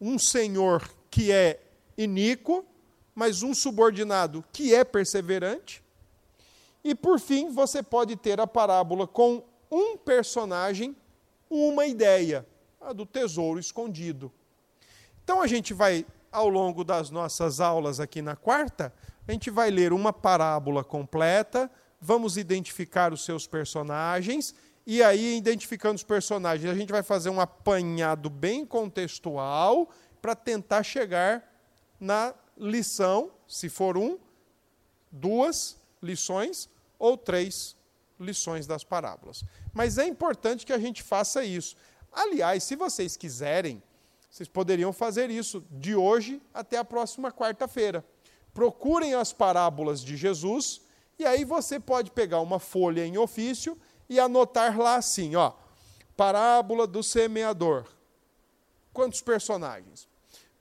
um 0.00 0.18
senhor 0.18 0.90
que 1.10 1.30
é 1.30 1.60
iníquo, 1.98 2.64
mas 3.14 3.42
um 3.42 3.52
subordinado 3.52 4.42
que 4.52 4.74
é 4.74 4.82
perseverante. 4.82 5.82
E 6.82 6.94
por 6.94 7.20
fim, 7.20 7.50
você 7.50 7.82
pode 7.82 8.16
ter 8.16 8.40
a 8.40 8.46
parábola 8.46 9.06
com 9.06 9.44
um 9.70 9.96
personagem, 9.96 10.96
uma 11.50 11.84
ideia, 11.84 12.46
a 12.80 12.92
do 12.92 13.04
tesouro 13.04 13.60
escondido. 13.60 14.32
Então 15.22 15.42
a 15.42 15.46
gente 15.46 15.74
vai, 15.74 16.06
ao 16.30 16.48
longo 16.48 16.84
das 16.84 17.10
nossas 17.10 17.60
aulas 17.60 18.00
aqui 18.00 18.22
na 18.22 18.36
quarta, 18.36 18.92
a 19.26 19.32
gente 19.32 19.50
vai 19.50 19.70
ler 19.70 19.92
uma 19.92 20.12
parábola 20.12 20.82
completa, 20.82 21.70
vamos 22.00 22.36
identificar 22.36 23.12
os 23.12 23.24
seus 23.24 23.46
personagens 23.46 24.54
e 24.86 25.02
aí, 25.02 25.36
identificando 25.36 25.94
os 25.94 26.02
personagens, 26.02 26.70
a 26.70 26.74
gente 26.74 26.90
vai 26.90 27.02
fazer 27.02 27.30
um 27.30 27.40
apanhado 27.40 28.30
bem 28.30 28.64
contextual 28.64 29.88
para 30.20 30.34
tentar 30.34 30.82
chegar 30.82 31.48
na 31.98 32.34
lição, 32.56 33.30
se 33.46 33.68
for 33.68 33.96
um, 33.96 34.18
duas 35.10 35.78
lições 36.02 36.68
ou 36.98 37.16
três 37.16 37.76
lições 38.18 38.66
das 38.66 38.82
parábolas. 38.82 39.44
Mas 39.72 39.98
é 39.98 40.06
importante 40.06 40.66
que 40.66 40.72
a 40.72 40.78
gente 40.78 41.02
faça 41.02 41.44
isso. 41.44 41.76
Aliás, 42.12 42.64
se 42.64 42.74
vocês 42.74 43.16
quiserem, 43.16 43.82
vocês 44.30 44.48
poderiam 44.48 44.92
fazer 44.92 45.28
isso 45.28 45.64
de 45.70 45.96
hoje 45.96 46.40
até 46.54 46.78
a 46.78 46.84
próxima 46.84 47.32
quarta-feira. 47.32 48.04
Procurem 48.54 49.14
as 49.14 49.32
parábolas 49.32 50.00
de 50.00 50.16
Jesus 50.16 50.80
e 51.18 51.26
aí 51.26 51.44
você 51.44 51.80
pode 51.80 52.12
pegar 52.12 52.40
uma 52.40 52.60
folha 52.60 53.04
em 53.04 53.18
ofício 53.18 53.76
e 54.08 54.20
anotar 54.20 54.78
lá 54.78 54.94
assim, 54.94 55.34
ó, 55.34 55.52
parábola 56.16 56.86
do 56.86 57.02
semeador. 57.02 57.86
Quantos 58.92 59.20
personagens? 59.20 60.08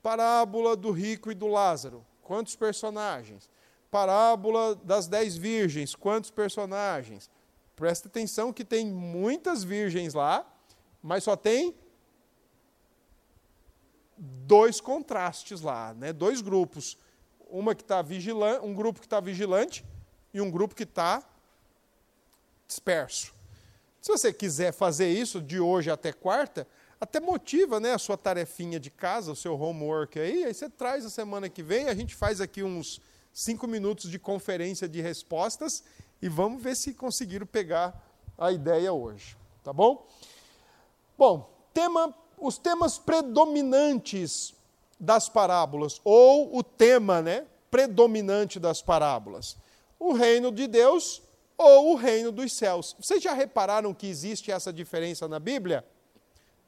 Parábola 0.02 0.76
do 0.76 0.90
rico 0.90 1.30
e 1.30 1.34
do 1.34 1.46
Lázaro. 1.46 2.04
Quantos 2.22 2.56
personagens? 2.56 3.48
Parábola 3.90 4.74
das 4.74 5.06
dez 5.06 5.36
virgens. 5.36 5.94
Quantos 5.94 6.30
personagens? 6.30 7.30
Presta 7.76 8.08
atenção 8.08 8.52
que 8.52 8.64
tem 8.64 8.86
muitas 8.86 9.62
virgens 9.62 10.14
lá, 10.14 10.46
mas 11.02 11.24
só 11.24 11.36
tem 11.36 11.76
dois 14.20 14.80
contrastes 14.80 15.62
lá, 15.62 15.94
né? 15.94 16.12
dois 16.12 16.42
grupos. 16.42 16.98
Uma 17.48 17.74
que 17.74 17.82
está 17.82 18.02
vigilante, 18.02 18.64
um 18.64 18.74
grupo 18.74 19.00
que 19.00 19.06
está 19.06 19.18
vigilante 19.18 19.84
e 20.32 20.40
um 20.40 20.50
grupo 20.50 20.74
que 20.74 20.84
está 20.84 21.22
disperso. 22.68 23.32
Se 24.00 24.12
você 24.12 24.32
quiser 24.32 24.72
fazer 24.72 25.08
isso 25.08 25.40
de 25.40 25.58
hoje 25.58 25.90
até 25.90 26.12
quarta, 26.12 26.66
até 27.00 27.18
motiva 27.18 27.80
né, 27.80 27.94
a 27.94 27.98
sua 27.98 28.16
tarefinha 28.16 28.78
de 28.78 28.90
casa, 28.90 29.32
o 29.32 29.36
seu 29.36 29.58
homework 29.58 30.20
aí, 30.20 30.44
aí 30.44 30.54
você 30.54 30.68
traz 30.68 31.04
a 31.04 31.10
semana 31.10 31.48
que 31.48 31.62
vem, 31.62 31.88
a 31.88 31.94
gente 31.94 32.14
faz 32.14 32.40
aqui 32.40 32.62
uns 32.62 33.00
cinco 33.32 33.66
minutos 33.66 34.10
de 34.10 34.18
conferência 34.18 34.88
de 34.88 35.00
respostas 35.00 35.82
e 36.20 36.28
vamos 36.28 36.62
ver 36.62 36.76
se 36.76 36.92
conseguiram 36.92 37.46
pegar 37.46 38.06
a 38.38 38.52
ideia 38.52 38.92
hoje, 38.92 39.36
tá 39.64 39.72
bom? 39.72 40.06
Bom, 41.16 41.50
tema, 41.72 42.14
os 42.40 42.58
temas 42.58 42.98
predominantes 42.98 44.54
das 44.98 45.28
parábolas, 45.28 46.00
ou 46.04 46.56
o 46.56 46.62
tema 46.62 47.22
né, 47.22 47.46
predominante 47.70 48.58
das 48.58 48.82
parábolas: 48.82 49.56
o 49.98 50.12
reino 50.12 50.50
de 50.50 50.66
Deus 50.66 51.22
ou 51.56 51.92
o 51.92 51.94
reino 51.94 52.32
dos 52.32 52.54
céus. 52.54 52.96
Vocês 52.98 53.22
já 53.22 53.34
repararam 53.34 53.92
que 53.92 54.06
existe 54.06 54.50
essa 54.50 54.72
diferença 54.72 55.28
na 55.28 55.38
Bíblia? 55.38 55.84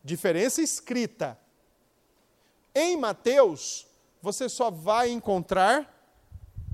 Diferença 0.04 0.61
escrita. 0.61 1.38
Em 2.74 2.96
Mateus, 2.96 3.87
você 4.20 4.48
só 4.48 4.70
vai 4.70 5.11
encontrar 5.11 5.90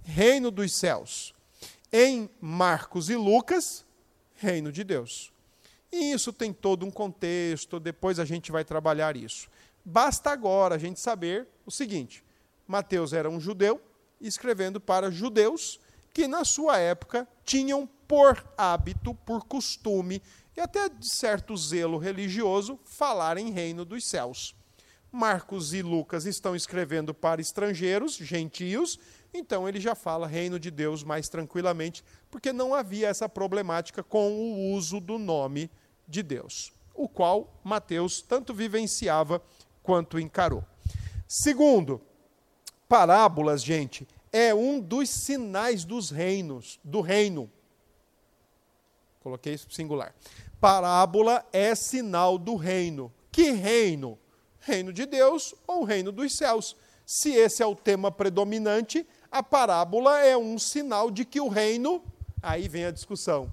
reino 0.05 0.51
dos 0.51 0.73
céus. 0.73 1.33
Em 1.93 2.29
Marcos 2.41 3.09
e 3.09 3.15
Lucas, 3.15 3.85
reino 4.35 4.73
de 4.73 4.83
Deus. 4.83 5.33
E 5.91 6.13
isso 6.13 6.33
tem 6.33 6.53
todo 6.53 6.85
um 6.85 6.91
contexto, 6.91 7.81
depois 7.81 8.19
a 8.19 8.25
gente 8.25 8.53
vai 8.53 8.65
trabalhar 8.65 9.17
isso. 9.17 9.49
Basta 9.85 10.31
agora 10.31 10.75
a 10.75 10.79
gente 10.79 11.01
saber 11.01 11.49
o 11.65 11.71
seguinte: 11.71 12.23
Mateus 12.67 13.13
era 13.13 13.29
um 13.29 13.41
judeu 13.41 13.81
escrevendo 14.21 14.81
para 14.81 15.11
judeus 15.11 15.81
que 16.13 16.27
na 16.27 16.45
sua 16.45 16.79
época 16.79 17.27
tinham 17.45 17.89
por 18.07 18.45
hábito, 18.57 19.15
por 19.15 19.45
costume 19.45 20.23
e 20.57 20.61
até 20.61 20.89
de 20.89 21.09
certo 21.09 21.57
zelo 21.57 21.99
religioso 21.99 22.79
falar 22.85 23.39
em 23.39 23.51
reino 23.51 23.85
dos 23.85 24.05
céus. 24.05 24.55
Marcos 25.11 25.73
e 25.73 25.81
Lucas 25.81 26.27
estão 26.27 26.55
escrevendo 26.55 27.15
para 27.15 27.41
estrangeiros, 27.41 28.15
gentios, 28.17 28.99
então 29.33 29.69
ele 29.69 29.81
já 29.81 29.95
fala 29.95 30.27
reino 30.27 30.59
de 30.59 30.71
Deus 30.71 31.05
mais 31.05 31.29
tranquilamente, 31.29 32.05
porque 32.31 32.53
não 32.53 32.75
havia 32.75 33.09
essa 33.09 33.29
problemática 33.29 34.03
com 34.03 34.33
o 34.33 34.73
uso 34.73 35.01
do 35.01 35.19
nome 35.19 35.71
de 36.07 36.23
Deus, 36.23 36.73
o 36.95 37.09
qual 37.09 37.61
Mateus 37.63 38.23
tanto 38.23 38.55
vivenciava 38.55 39.43
quanto 39.83 40.19
encarou. 40.19 40.65
Segundo, 41.27 42.01
parábolas, 42.89 43.63
gente, 43.63 44.09
é 44.33 44.55
um 44.55 44.81
dos 44.81 45.11
sinais 45.11 45.85
dos 45.85 46.11
reinos, 46.11 46.81
do 46.83 47.01
reino. 47.01 47.51
Coloquei 49.21 49.55
isso 49.55 49.71
singular. 49.71 50.15
Parábola 50.61 51.47
é 51.53 51.75
sinal 51.75 52.39
do 52.39 52.57
reino. 52.57 53.13
Que 53.31 53.51
reino? 53.51 54.19
Reino 54.59 54.93
de 54.93 55.07
Deus 55.07 55.55
ou 55.67 55.85
reino 55.85 56.11
dos 56.11 56.35
céus? 56.35 56.77
Se 57.07 57.31
esse 57.31 57.63
é 57.63 57.67
o 57.67 57.77
tema 57.77 58.11
predominante, 58.11 59.07
a 59.31 59.43
parábola 59.43 60.21
é 60.21 60.37
um 60.37 60.59
sinal 60.59 61.11
de 61.11 61.25
que 61.25 61.41
o 61.41 61.49
reino. 61.49 62.03
Aí 62.43 62.69
vem 62.69 62.85
a 62.85 62.91
discussão. 62.91 63.53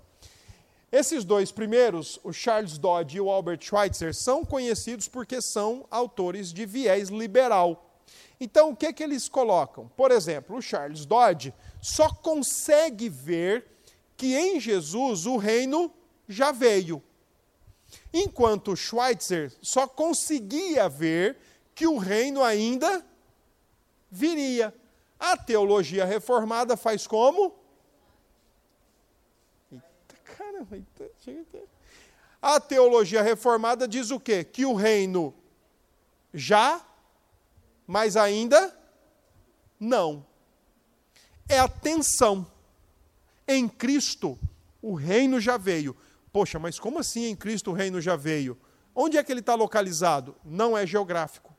Esses 0.92 1.26
dois 1.26 1.52
primeiros, 1.52 2.20
o 2.24 2.32
Charles 2.32 2.78
Dodge 2.78 3.18
e 3.18 3.22
o 3.22 3.30
Albert 3.30 3.60
Schweitzer, 3.62 4.14
são 4.14 4.46
conhecidos 4.46 5.08
porque 5.08 5.42
são 5.42 5.86
autores 5.92 6.54
de 6.54 6.66
viés 6.66 7.10
liberal. 7.10 8.00
Então, 8.40 8.70
o 8.70 8.76
que, 8.76 8.94
que 8.94 9.04
eles 9.04 9.28
colocam? 9.28 9.90
Por 9.96 10.12
exemplo, 10.12 10.58
o 10.58 10.62
Charles 10.62 11.06
Dodge 11.06 11.54
só 11.82 12.10
consegue 12.10 13.10
ver 13.10 13.66
que 14.16 14.36
em 14.36 14.60
Jesus 14.60 15.26
o 15.26 15.38
reino 15.38 15.92
já 16.28 16.52
veio. 16.52 17.04
Enquanto 18.14 18.76
Schweitzer 18.76 19.52
só 19.62 19.88
conseguia 19.88 20.88
ver 20.88 21.38
que 21.74 21.88
o 21.88 21.98
reino 21.98 22.44
ainda 22.44 23.06
viria. 24.10 24.74
A 25.19 25.38
teologia 25.38 26.06
reformada 26.06 26.75
faz 26.75 27.08
como? 27.08 27.56
Eita, 29.71 30.15
caramba, 30.23 30.78
a 32.41 32.60
teologia 32.60 33.23
reformada 33.23 33.88
diz 33.88 34.12
o 34.12 34.19
quê? 34.19 34.43
Que 34.43 34.65
o 34.65 34.75
reino 34.75 35.34
já, 36.32 36.86
mas 37.88 38.15
ainda 38.15 38.71
não. 39.80 40.23
É 41.49 41.58
a 41.58 41.67
tensão. 41.67 42.45
Em 43.47 43.67
Cristo, 43.67 44.38
o 44.80 44.93
reino 44.93 45.39
já 45.39 45.58
veio. 45.58 45.97
Poxa, 46.32 46.60
mas 46.60 46.80
como 46.80 46.99
assim 46.99 47.25
em 47.25 47.36
Cristo 47.36 47.71
o 47.71 47.73
reino 47.73 47.99
já 47.99 48.15
veio? 48.15 48.56
Onde 48.93 49.17
é 49.17 49.23
que 49.23 49.32
ele 49.32 49.39
está 49.39 49.56
localizado? 49.56 50.36
Não 50.45 50.78
é 50.78 50.86
geográfico, 50.86 51.51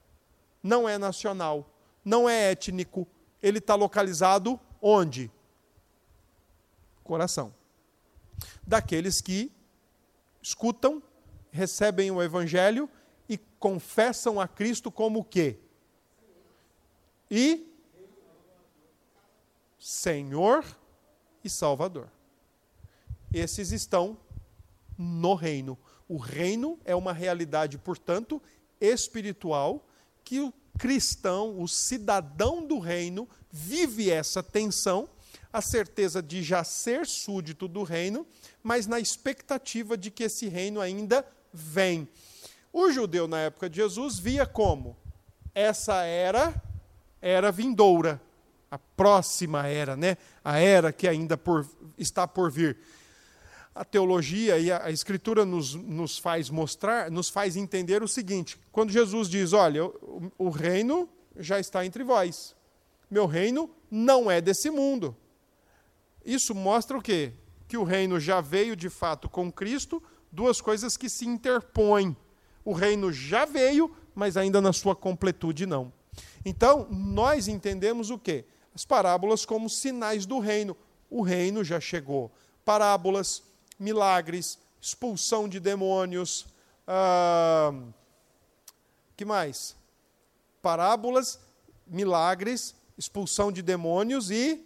não 0.63 0.89
é 0.89 0.97
nacional, 0.97 1.69
não 2.05 2.29
é 2.29 2.53
étnico, 2.53 3.09
ele 3.43 3.59
está 3.59 3.75
localizado 3.75 4.59
onde? 4.81 5.31
Coração. 7.03 7.55
Daqueles 8.67 9.21
que 9.21 9.53
escutam, 10.43 11.03
recebem 11.51 12.11
o 12.11 12.23
Evangelho 12.23 12.89
e 13.29 13.39
confessam 13.59 14.41
a 14.41 14.47
Cristo 14.47 14.91
como 14.91 15.21
o 15.21 15.25
quê? 15.25 15.59
E 17.31 17.67
Senhor 19.79 20.65
e 21.43 21.51
Salvador. 21.51 22.09
Esses 23.33 23.73
estão 23.73 24.19
no 24.97 25.35
reino. 25.35 25.79
O 26.09 26.17
reino 26.17 26.79
é 26.85 26.95
uma 26.95 27.13
realidade, 27.13 27.79
portanto, 27.79 28.41
espiritual 28.81 29.87
que 30.25 30.53
cristão, 30.79 31.61
o 31.61 31.67
cidadão 31.67 32.67
do 32.67 32.79
reino, 32.79 33.29
vive 33.51 34.11
essa 34.11 34.43
tensão, 34.43 35.09
a 35.53 35.61
certeza 35.61 36.23
de 36.23 36.43
já 36.43 36.63
ser 36.65 37.07
súdito 37.07 37.67
do 37.67 37.83
reino, 37.83 38.27
mas 38.63 38.87
na 38.87 39.01
expectativa 39.01 39.97
de 39.97 40.11
que 40.11 40.25
esse 40.25 40.49
reino 40.49 40.81
ainda 40.81 41.27
vem. 41.53 42.09
O 42.73 42.91
judeu 42.91 43.27
na 43.27 43.41
época 43.41 43.71
de 43.71 43.77
Jesus 43.77 44.19
via 44.19 44.47
como 44.47 44.97
essa 45.55 46.03
era 46.03 46.55
era 47.21 47.51
vindoura, 47.51 48.21
a 48.71 48.79
próxima 48.79 49.67
era, 49.67 49.97
né? 49.97 50.17
A 50.45 50.59
era 50.59 50.93
que 50.93 51.09
ainda 51.09 51.37
por, 51.37 51.67
está 51.97 52.29
por 52.29 52.51
vir 52.51 52.77
a 53.77 53.85
teologia 53.85 54.59
e 54.59 54.73
a, 54.73 54.91
escritura 54.91 55.45
nos, 55.45 55.75
nos, 55.75 56.17
faz 56.17 56.49
mostrar, 56.49 57.11
nos 57.11 57.29
faz 57.29 57.57
entender 57.57 58.03
o 58.03 58.09
seguinte: 58.09 58.59
quando 58.73 58.91
Jesus 58.91 59.29
diz, 59.29 59.53
olha, 59.53 59.85
o, 59.85 60.33
o 60.39 60.49
reino 60.49 61.07
já 61.39 61.61
está 61.61 61.85
entre 61.85 62.03
vós, 62.03 62.57
meu 63.11 63.27
reino 63.27 63.71
não 63.91 64.31
é 64.31 64.41
desse 64.41 64.71
mundo. 64.71 65.15
Isso 66.25 66.55
mostra 66.55 66.97
o 66.97 67.03
quê? 67.03 67.35
Que 67.69 67.77
o 67.77 67.85
reino 67.85 68.19
já 68.19 68.41
veio 68.41 68.75
de 68.75 68.89
fato 68.89 69.29
com 69.29 69.53
Cristo, 69.53 70.03
duas 70.33 70.61
coisas 70.61 70.97
que 70.97 71.11
se 71.11 71.27
interpõem. 71.27 72.17
O 72.65 72.73
reino 72.73 73.13
já 73.13 73.45
veio, 73.45 73.95
mas 74.15 74.39
ainda 74.39 74.61
na 74.61 74.73
sua 74.73 74.97
completude 74.97 75.67
não. 75.67 75.93
Então, 76.45 76.89
nós 76.91 77.47
entendemos 77.47 78.09
o 78.09 78.19
quê? 78.19 78.47
As 78.75 78.85
parábolas 78.85 79.45
como 79.45 79.69
sinais 79.69 80.25
do 80.25 80.39
reino. 80.39 80.77
O 81.11 81.23
reino 81.23 81.63
já 81.63 81.79
chegou. 81.79 82.33
Parábolas, 82.65 83.43
milagres, 83.79 84.59
expulsão 84.81 85.49
de 85.49 85.61
demônios. 85.61 86.47
Ah, 86.87 87.73
que 89.17 89.25
mais? 89.25 89.77
Parábolas, 90.63 91.41
milagres, 91.87 92.75
expulsão 92.97 93.51
de 93.51 93.63
demônios 93.63 94.31
e. 94.31 94.65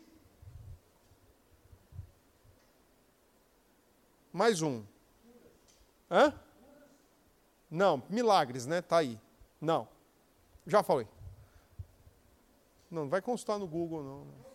Mais 4.32 4.62
um. 4.62 4.84
Hã? 6.10 6.32
Não, 7.70 8.02
milagres, 8.08 8.66
né? 8.66 8.80
Tá 8.80 8.98
aí. 8.98 9.18
Não. 9.60 9.88
Já 10.66 10.82
falei. 10.82 11.06
Não, 12.90 13.02
não 13.02 13.08
vai 13.08 13.22
consultar 13.22 13.58
no 13.58 13.66
Google, 13.66 14.02
não. 14.02 14.49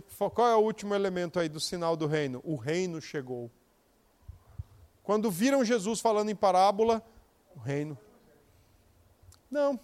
Que, 0.00 0.02
qual 0.30 0.48
é 0.48 0.54
o 0.56 0.60
último 0.60 0.94
elemento 0.94 1.38
aí 1.38 1.48
do 1.48 1.60
sinal 1.60 1.96
do 1.96 2.06
reino? 2.06 2.40
O 2.44 2.56
reino 2.56 3.00
chegou. 3.00 3.50
Quando 5.02 5.30
viram 5.30 5.64
Jesus 5.64 6.00
falando 6.00 6.30
em 6.30 6.34
parábola, 6.34 7.02
o 7.54 7.60
reino. 7.60 7.96
Não. 9.50 9.78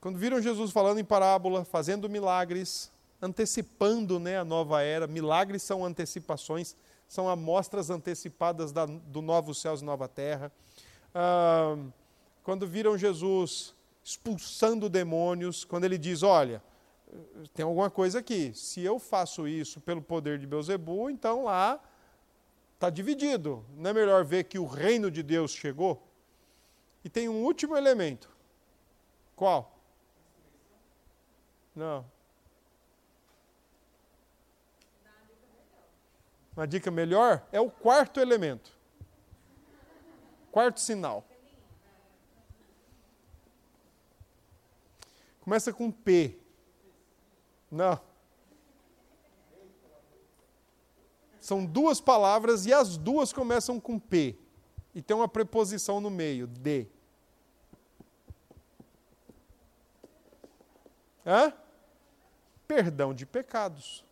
Quando 0.00 0.18
viram 0.18 0.40
Jesus 0.40 0.70
falando 0.70 0.98
em 0.98 1.04
parábola, 1.04 1.64
fazendo 1.64 2.08
milagres, 2.08 2.90
antecipando 3.20 4.18
né, 4.18 4.38
a 4.38 4.44
nova 4.44 4.82
era, 4.82 5.06
milagres 5.06 5.62
são 5.62 5.84
antecipações, 5.84 6.76
são 7.06 7.28
amostras 7.28 7.90
antecipadas 7.90 8.72
da, 8.72 8.86
do 8.86 9.20
novo 9.20 9.54
céu 9.54 9.76
e 9.76 9.84
nova 9.84 10.08
terra. 10.08 10.50
Ah, 11.14 11.76
quando 12.42 12.66
viram 12.66 12.96
Jesus 12.96 13.74
expulsando 14.02 14.88
demônios, 14.88 15.64
quando 15.64 15.84
ele 15.84 15.98
diz: 15.98 16.22
Olha, 16.22 16.62
tem 17.54 17.64
alguma 17.64 17.90
coisa 17.90 18.20
aqui. 18.20 18.52
Se 18.54 18.82
eu 18.82 18.98
faço 18.98 19.46
isso 19.46 19.80
pelo 19.80 20.02
poder 20.02 20.38
de 20.38 20.46
Beuzebu, 20.46 21.10
então 21.10 21.44
lá 21.44 21.80
está 22.74 22.88
dividido. 22.90 23.64
Não 23.76 23.90
é 23.90 23.92
melhor 23.92 24.24
ver 24.24 24.44
que 24.44 24.58
o 24.58 24.66
reino 24.66 25.10
de 25.10 25.22
Deus 25.22 25.52
chegou? 25.52 26.06
E 27.04 27.08
tem 27.08 27.28
um 27.28 27.42
último 27.44 27.76
elemento. 27.76 28.30
Qual? 29.36 29.78
Não. 31.74 32.04
Uma 36.56 36.66
dica 36.66 36.90
melhor 36.90 37.46
é 37.50 37.60
o 37.60 37.70
quarto 37.70 38.20
elemento. 38.20 38.72
Quarto 40.50 40.80
sinal. 40.80 41.24
Começa 45.40 45.72
com 45.72 45.90
P. 45.90 46.41
Não. 47.72 47.98
São 51.40 51.64
duas 51.64 52.02
palavras 52.02 52.66
e 52.66 52.72
as 52.72 52.98
duas 52.98 53.32
começam 53.32 53.80
com 53.80 53.98
P. 53.98 54.38
E 54.94 55.00
tem 55.00 55.16
uma 55.16 55.26
preposição 55.26 55.98
no 55.98 56.10
meio, 56.10 56.46
D. 56.46 56.86
Hã? 61.24 61.52
Perdão 62.68 63.14
de 63.14 63.24
pecados. 63.24 64.04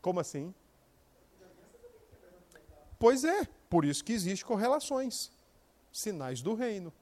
Como 0.00 0.20
assim? 0.20 0.54
Pois 2.98 3.24
é, 3.24 3.44
por 3.68 3.84
isso 3.84 4.04
que 4.04 4.12
existe 4.12 4.44
correlações, 4.44 5.32
sinais 5.92 6.40
do 6.40 6.54
reino. 6.54 6.92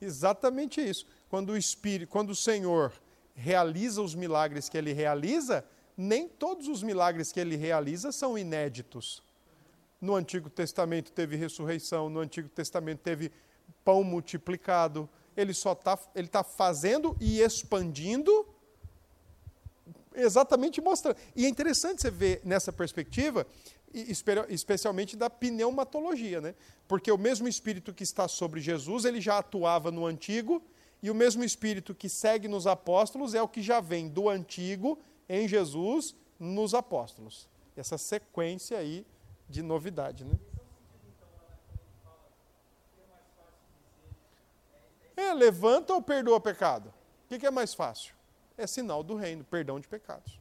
Exatamente 0.00 0.80
isso. 0.80 1.06
Quando 1.28 1.50
o 1.50 1.56
Espírito, 1.56 2.10
quando 2.10 2.30
o 2.30 2.36
Senhor 2.36 2.92
realiza 3.34 4.02
os 4.02 4.14
milagres 4.14 4.68
que 4.68 4.76
ele 4.76 4.92
realiza, 4.92 5.64
nem 5.96 6.28
todos 6.28 6.68
os 6.68 6.82
milagres 6.82 7.32
que 7.32 7.40
ele 7.40 7.56
realiza 7.56 8.12
são 8.12 8.38
inéditos. 8.38 9.22
No 10.00 10.14
Antigo 10.14 10.48
Testamento 10.48 11.10
teve 11.12 11.36
ressurreição, 11.36 12.08
no 12.08 12.20
Antigo 12.20 12.48
Testamento 12.48 13.00
teve 13.00 13.32
pão 13.84 14.04
multiplicado. 14.04 15.08
Ele 15.36 15.52
só 15.52 15.72
está 15.72 15.98
ele 16.14 16.28
tá 16.28 16.42
fazendo 16.42 17.16
e 17.20 17.40
expandindo 17.40 18.46
exatamente 20.14 20.80
mostrando. 20.80 21.16
E 21.34 21.44
é 21.44 21.48
interessante 21.48 22.02
você 22.02 22.10
ver 22.10 22.40
nessa 22.44 22.72
perspectiva, 22.72 23.46
especialmente 24.48 25.16
da 25.16 25.30
pneumatologia, 25.30 26.40
né? 26.40 26.54
Porque 26.86 27.10
o 27.10 27.18
mesmo 27.18 27.48
espírito 27.48 27.94
que 27.94 28.02
está 28.02 28.28
sobre 28.28 28.60
Jesus, 28.60 29.04
ele 29.04 29.20
já 29.20 29.38
atuava 29.38 29.90
no 29.90 30.04
antigo, 30.06 30.62
e 31.02 31.10
o 31.10 31.14
mesmo 31.14 31.44
espírito 31.44 31.94
que 31.94 32.08
segue 32.08 32.48
nos 32.48 32.66
apóstolos 32.66 33.34
é 33.34 33.42
o 33.42 33.48
que 33.48 33.62
já 33.62 33.80
vem 33.80 34.08
do 34.08 34.28
antigo 34.28 34.98
em 35.28 35.46
Jesus 35.46 36.14
nos 36.38 36.74
apóstolos. 36.74 37.48
Essa 37.76 37.96
sequência 37.96 38.78
aí 38.78 39.06
de 39.48 39.62
novidade, 39.62 40.24
né? 40.24 40.38
É, 45.16 45.34
levanta 45.34 45.92
ou 45.92 46.02
perdoa 46.02 46.40
pecado? 46.40 46.92
O 47.24 47.38
que 47.38 47.46
é 47.46 47.50
mais 47.50 47.74
fácil? 47.74 48.18
é 48.58 48.66
sinal 48.66 49.02
do 49.04 49.14
reino, 49.14 49.44
perdão 49.44 49.78
de 49.78 49.86
pecados. 49.86 50.38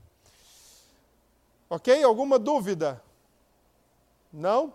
Ok? 1.70 2.04
Alguma 2.04 2.40
dúvida? 2.40 3.02
Não? 4.34 4.74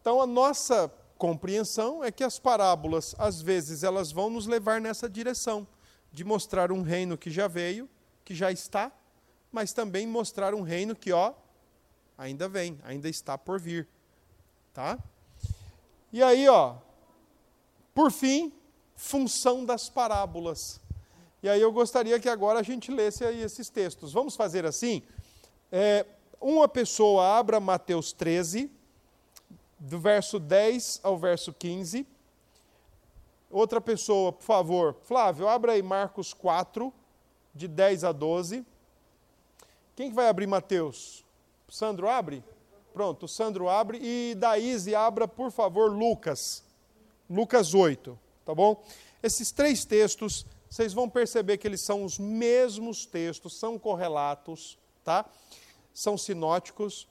Então 0.00 0.20
a 0.20 0.26
nossa 0.26 0.92
compreensão 1.18 2.02
é 2.02 2.12
que 2.12 2.22
as 2.22 2.38
parábolas, 2.38 3.14
às 3.18 3.42
vezes, 3.42 3.82
elas 3.82 4.12
vão 4.12 4.30
nos 4.30 4.46
levar 4.46 4.80
nessa 4.80 5.10
direção, 5.10 5.66
de 6.12 6.24
mostrar 6.24 6.70
um 6.70 6.80
reino 6.80 7.18
que 7.18 7.30
já 7.30 7.48
veio, 7.48 7.88
que 8.24 8.34
já 8.34 8.52
está, 8.52 8.92
mas 9.50 9.72
também 9.72 10.06
mostrar 10.06 10.54
um 10.54 10.62
reino 10.62 10.94
que, 10.94 11.12
ó, 11.12 11.34
ainda 12.16 12.48
vem, 12.48 12.78
ainda 12.84 13.08
está 13.08 13.36
por 13.36 13.60
vir. 13.60 13.88
Tá? 14.72 14.98
E 16.12 16.22
aí, 16.22 16.48
ó, 16.48 16.76
por 17.94 18.12
fim, 18.12 18.52
função 18.94 19.64
das 19.64 19.90
parábolas. 19.90 20.80
E 21.42 21.48
aí 21.48 21.60
eu 21.60 21.72
gostaria 21.72 22.18
que 22.18 22.28
agora 22.28 22.60
a 22.60 22.62
gente 22.62 22.90
lesse 22.90 23.24
aí 23.24 23.42
esses 23.42 23.68
textos. 23.68 24.12
Vamos 24.12 24.36
fazer 24.36 24.64
assim? 24.64 25.02
É, 25.70 26.06
uma 26.40 26.68
pessoa 26.68 27.38
abra 27.38 27.60
Mateus 27.60 28.12
13, 28.12 28.70
do 29.78 29.98
verso 29.98 30.38
10 30.38 31.00
ao 31.02 31.16
verso 31.16 31.52
15. 31.52 32.06
Outra 33.50 33.80
pessoa, 33.80 34.32
por 34.32 34.44
favor, 34.44 34.96
Flávio, 35.04 35.48
abra 35.48 35.72
aí 35.72 35.82
Marcos 35.82 36.34
4, 36.34 36.92
de 37.54 37.66
10 37.66 38.04
a 38.04 38.12
12. 38.12 38.64
Quem 39.96 40.10
que 40.10 40.14
vai 40.14 40.28
abrir 40.28 40.46
Mateus? 40.46 41.24
Sandro 41.68 42.08
abre? 42.08 42.44
Pronto, 42.92 43.26
Sandro 43.26 43.68
abre. 43.68 43.98
E 44.02 44.34
Daíse 44.34 44.94
abra, 44.94 45.26
por 45.26 45.50
favor, 45.50 45.90
Lucas. 45.90 46.62
Lucas 47.28 47.74
8, 47.74 48.18
tá 48.44 48.54
bom? 48.54 48.82
Esses 49.22 49.50
três 49.50 49.84
textos 49.84 50.46
vocês 50.70 50.92
vão 50.92 51.08
perceber 51.08 51.56
que 51.56 51.66
eles 51.66 51.80
são 51.80 52.04
os 52.04 52.18
mesmos 52.18 53.06
textos, 53.06 53.58
são 53.58 53.78
correlatos, 53.78 54.78
tá? 55.02 55.24
São 55.94 56.18
sinóticos, 56.18 57.08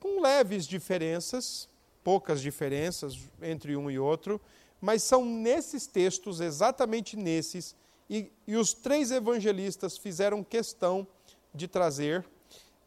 com 0.00 0.20
leves 0.20 0.66
diferenças, 0.66 1.68
poucas 2.06 2.40
diferenças 2.40 3.18
entre 3.42 3.76
um 3.76 3.90
e 3.90 3.98
outro, 3.98 4.40
mas 4.80 5.02
são 5.02 5.24
nesses 5.24 5.88
textos, 5.88 6.40
exatamente 6.40 7.16
nesses, 7.16 7.74
e, 8.08 8.30
e 8.46 8.54
os 8.54 8.72
três 8.72 9.10
evangelistas 9.10 9.98
fizeram 9.98 10.44
questão 10.44 11.04
de 11.52 11.66
trazer, 11.66 12.24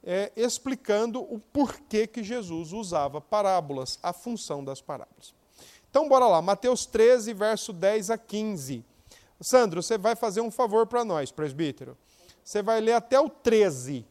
é, 0.06 0.32
explicando 0.38 1.22
o 1.22 1.38
porquê 1.38 2.08
que 2.08 2.24
Jesus 2.24 2.72
usava 2.72 3.20
parábolas, 3.20 4.00
a 4.02 4.14
função 4.14 4.64
das 4.64 4.82
parábolas. 4.82 5.34
Então, 5.90 6.08
bora 6.08 6.26
lá, 6.26 6.42
Mateus 6.42 6.86
13, 6.86 7.34
verso 7.34 7.74
10 7.74 8.12
a 8.12 8.18
15. 8.18 8.86
Sandro, 9.42 9.84
você 9.84 9.98
vai 9.98 10.16
fazer 10.16 10.40
um 10.40 10.50
favor 10.50 10.88
para 10.88 11.04
nós, 11.04 11.30
presbítero. 11.30 11.98
Você 12.42 12.62
vai 12.62 12.80
ler 12.80 12.94
até 12.94 13.20
o 13.20 13.28
13. 13.28 14.06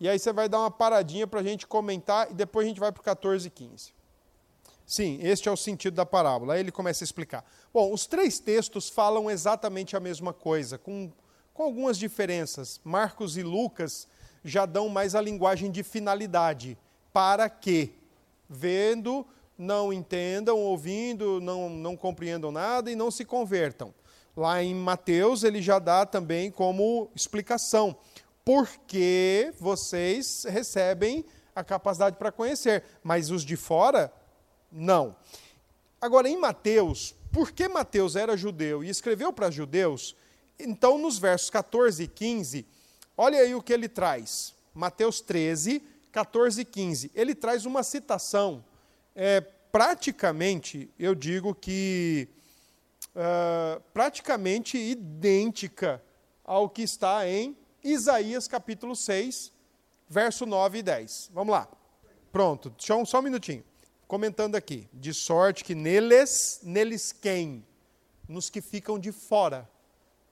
E 0.00 0.08
aí 0.08 0.18
você 0.18 0.32
vai 0.32 0.48
dar 0.48 0.60
uma 0.60 0.70
paradinha 0.70 1.26
para 1.26 1.40
a 1.40 1.42
gente 1.42 1.66
comentar 1.66 2.30
e 2.30 2.34
depois 2.34 2.64
a 2.64 2.68
gente 2.68 2.80
vai 2.80 2.90
para 2.90 3.02
o 3.02 3.04
14 3.04 3.46
e 3.46 3.50
15. 3.50 3.95
Sim, 4.86 5.18
este 5.20 5.48
é 5.48 5.52
o 5.52 5.56
sentido 5.56 5.94
da 5.94 6.06
parábola. 6.06 6.54
Aí 6.54 6.60
ele 6.60 6.70
começa 6.70 7.02
a 7.02 7.06
explicar. 7.06 7.44
Bom, 7.72 7.92
os 7.92 8.06
três 8.06 8.38
textos 8.38 8.88
falam 8.88 9.30
exatamente 9.30 9.96
a 9.96 10.00
mesma 10.00 10.32
coisa, 10.32 10.78
com, 10.78 11.10
com 11.52 11.62
algumas 11.62 11.98
diferenças. 11.98 12.80
Marcos 12.84 13.36
e 13.36 13.42
Lucas 13.42 14.06
já 14.44 14.64
dão 14.64 14.88
mais 14.88 15.14
a 15.14 15.20
linguagem 15.20 15.70
de 15.70 15.82
finalidade. 15.82 16.78
Para 17.12 17.50
que, 17.50 17.92
vendo, 18.48 19.26
não 19.58 19.92
entendam, 19.92 20.58
ouvindo, 20.58 21.40
não, 21.40 21.68
não 21.68 21.96
compreendam 21.96 22.52
nada 22.52 22.90
e 22.90 22.94
não 22.94 23.10
se 23.10 23.24
convertam 23.24 23.92
lá 24.36 24.62
em 24.62 24.74
Mateus, 24.74 25.42
ele 25.42 25.62
já 25.62 25.78
dá 25.78 26.04
também 26.04 26.50
como 26.50 27.10
explicação. 27.14 27.96
Porque 28.44 29.52
vocês 29.58 30.44
recebem 30.48 31.24
a 31.54 31.64
capacidade 31.64 32.16
para 32.16 32.30
conhecer, 32.30 32.84
mas 33.02 33.30
os 33.30 33.42
de 33.42 33.56
fora, 33.56 34.12
não. 34.76 35.16
Agora, 36.00 36.28
em 36.28 36.38
Mateus, 36.38 37.14
porque 37.32 37.68
Mateus 37.68 38.16
era 38.16 38.36
judeu 38.36 38.84
e 38.84 38.88
escreveu 38.88 39.32
para 39.32 39.50
judeus, 39.50 40.14
então 40.58 40.98
nos 40.98 41.18
versos 41.18 41.50
14 41.50 42.02
e 42.02 42.08
15, 42.08 42.66
olha 43.16 43.40
aí 43.40 43.54
o 43.54 43.62
que 43.62 43.72
ele 43.72 43.88
traz. 43.88 44.54
Mateus 44.74 45.20
13, 45.20 45.82
14 46.12 46.60
e 46.60 46.64
15. 46.64 47.10
Ele 47.14 47.34
traz 47.34 47.66
uma 47.66 47.82
citação, 47.82 48.64
é, 49.14 49.40
praticamente, 49.40 50.90
eu 50.98 51.14
digo 51.14 51.54
que 51.54 52.28
uh, 53.14 53.82
praticamente 53.92 54.78
idêntica 54.78 56.02
ao 56.44 56.68
que 56.68 56.82
está 56.82 57.28
em 57.28 57.56
Isaías 57.82 58.48
capítulo 58.48 58.96
6, 58.96 59.52
verso 60.08 60.46
9 60.46 60.78
e 60.78 60.82
10. 60.82 61.30
Vamos 61.34 61.52
lá. 61.52 61.68
Pronto, 62.32 62.74
só 62.78 62.96
um, 62.98 63.04
só 63.04 63.18
um 63.18 63.22
minutinho. 63.22 63.64
Comentando 64.06 64.54
aqui. 64.54 64.88
De 64.92 65.12
sorte 65.12 65.64
que 65.64 65.74
neles, 65.74 66.60
neles 66.62 67.12
quem? 67.12 67.64
Nos 68.28 68.48
que 68.48 68.60
ficam 68.60 68.98
de 68.98 69.10
fora. 69.10 69.68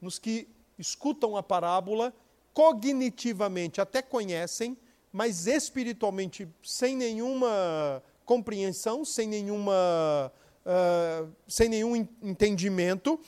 Nos 0.00 0.18
que 0.18 0.48
escutam 0.78 1.36
a 1.36 1.42
parábola, 1.42 2.14
cognitivamente 2.52 3.80
até 3.80 4.00
conhecem, 4.00 4.76
mas 5.12 5.46
espiritualmente 5.46 6.48
sem 6.62 6.96
nenhuma 6.96 8.02
compreensão, 8.24 9.04
sem 9.04 9.28
nenhuma 9.28 10.32
uh, 10.64 11.32
sem 11.48 11.68
nenhum 11.68 11.96
entendimento, 12.22 13.18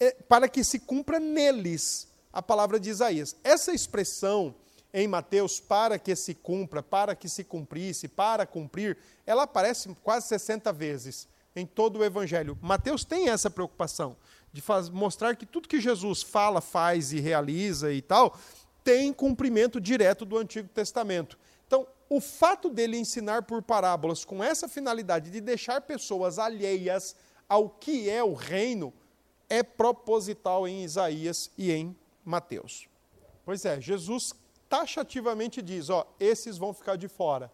é, 0.00 0.10
para 0.12 0.48
que 0.48 0.64
se 0.64 0.80
cumpra 0.80 1.20
neles 1.20 2.08
a 2.32 2.42
palavra 2.42 2.80
de 2.80 2.90
Isaías. 2.90 3.36
Essa 3.44 3.72
expressão 3.72 4.54
em 4.92 5.08
Mateus, 5.08 5.58
para 5.58 5.98
que 5.98 6.14
se 6.14 6.34
cumpra, 6.34 6.82
para 6.82 7.14
que 7.14 7.28
se 7.28 7.44
cumprisse, 7.44 8.08
para 8.08 8.46
cumprir, 8.46 8.98
ela 9.26 9.44
aparece 9.44 9.88
quase 10.02 10.28
60 10.28 10.72
vezes 10.72 11.28
em 11.56 11.66
todo 11.66 11.98
o 11.98 12.04
Evangelho. 12.04 12.58
Mateus 12.60 13.04
tem 13.04 13.28
essa 13.28 13.50
preocupação 13.50 14.16
de 14.52 14.60
faz, 14.60 14.88
mostrar 14.90 15.34
que 15.34 15.46
tudo 15.46 15.68
que 15.68 15.80
Jesus 15.80 16.22
fala, 16.22 16.60
faz 16.60 17.12
e 17.12 17.20
realiza 17.20 17.92
e 17.92 18.02
tal, 18.02 18.38
tem 18.84 19.12
cumprimento 19.12 19.80
direto 19.80 20.24
do 20.24 20.36
Antigo 20.36 20.68
Testamento. 20.68 21.38
Então, 21.66 21.86
o 22.08 22.20
fato 22.20 22.68
dele 22.68 22.98
ensinar 22.98 23.42
por 23.42 23.62
parábolas 23.62 24.24
com 24.24 24.44
essa 24.44 24.68
finalidade 24.68 25.30
de 25.30 25.40
deixar 25.40 25.80
pessoas 25.80 26.38
alheias 26.38 27.16
ao 27.48 27.70
que 27.70 28.10
é 28.10 28.22
o 28.22 28.34
reino 28.34 28.92
é 29.48 29.62
proposital 29.62 30.68
em 30.68 30.84
Isaías 30.84 31.50
e 31.56 31.70
em 31.70 31.96
Mateus. 32.24 32.86
Pois 33.44 33.64
é, 33.64 33.80
Jesus 33.80 34.34
taxativamente 34.72 35.60
diz: 35.60 35.90
ó, 35.90 36.06
esses 36.18 36.56
vão 36.56 36.72
ficar 36.72 36.96
de 36.96 37.06
fora. 37.06 37.52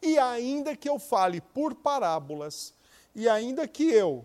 E 0.00 0.16
ainda 0.16 0.76
que 0.76 0.88
eu 0.88 0.96
fale 0.96 1.40
por 1.40 1.74
parábolas, 1.74 2.72
e 3.16 3.28
ainda 3.28 3.66
que 3.66 3.90
eu 3.90 4.24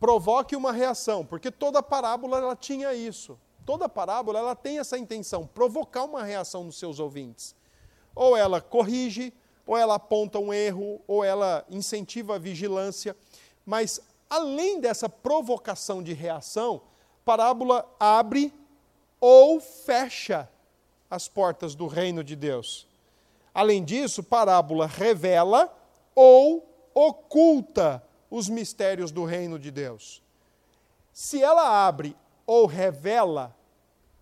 provoque 0.00 0.56
uma 0.56 0.72
reação, 0.72 1.24
porque 1.24 1.48
toda 1.48 1.80
parábola 1.80 2.38
ela 2.38 2.56
tinha 2.56 2.92
isso. 2.92 3.38
Toda 3.64 3.88
parábola 3.88 4.40
ela 4.40 4.56
tem 4.56 4.80
essa 4.80 4.98
intenção, 4.98 5.46
provocar 5.46 6.02
uma 6.02 6.24
reação 6.24 6.64
nos 6.64 6.76
seus 6.76 6.98
ouvintes. 6.98 7.54
Ou 8.12 8.36
ela 8.36 8.60
corrige, 8.60 9.32
ou 9.64 9.76
ela 9.76 9.94
aponta 9.94 10.40
um 10.40 10.52
erro, 10.52 11.00
ou 11.06 11.22
ela 11.22 11.64
incentiva 11.70 12.34
a 12.34 12.38
vigilância. 12.38 13.14
Mas 13.64 14.00
além 14.28 14.80
dessa 14.80 15.08
provocação 15.08 16.02
de 16.02 16.14
reação, 16.14 16.82
parábola 17.24 17.88
abre 18.00 18.52
ou 19.20 19.60
fecha 19.60 20.48
as 21.10 21.26
portas 21.26 21.74
do 21.74 21.86
reino 21.86 22.22
de 22.22 22.36
Deus. 22.36 22.88
Além 23.52 23.84
disso, 23.84 24.22
parábola 24.22 24.86
revela 24.86 25.76
ou 26.14 26.90
oculta 26.94 28.02
os 28.30 28.48
mistérios 28.48 29.10
do 29.10 29.24
reino 29.24 29.58
de 29.58 29.70
Deus. 29.70 30.22
Se 31.12 31.42
ela 31.42 31.86
abre 31.86 32.16
ou 32.46 32.66
revela 32.66 33.56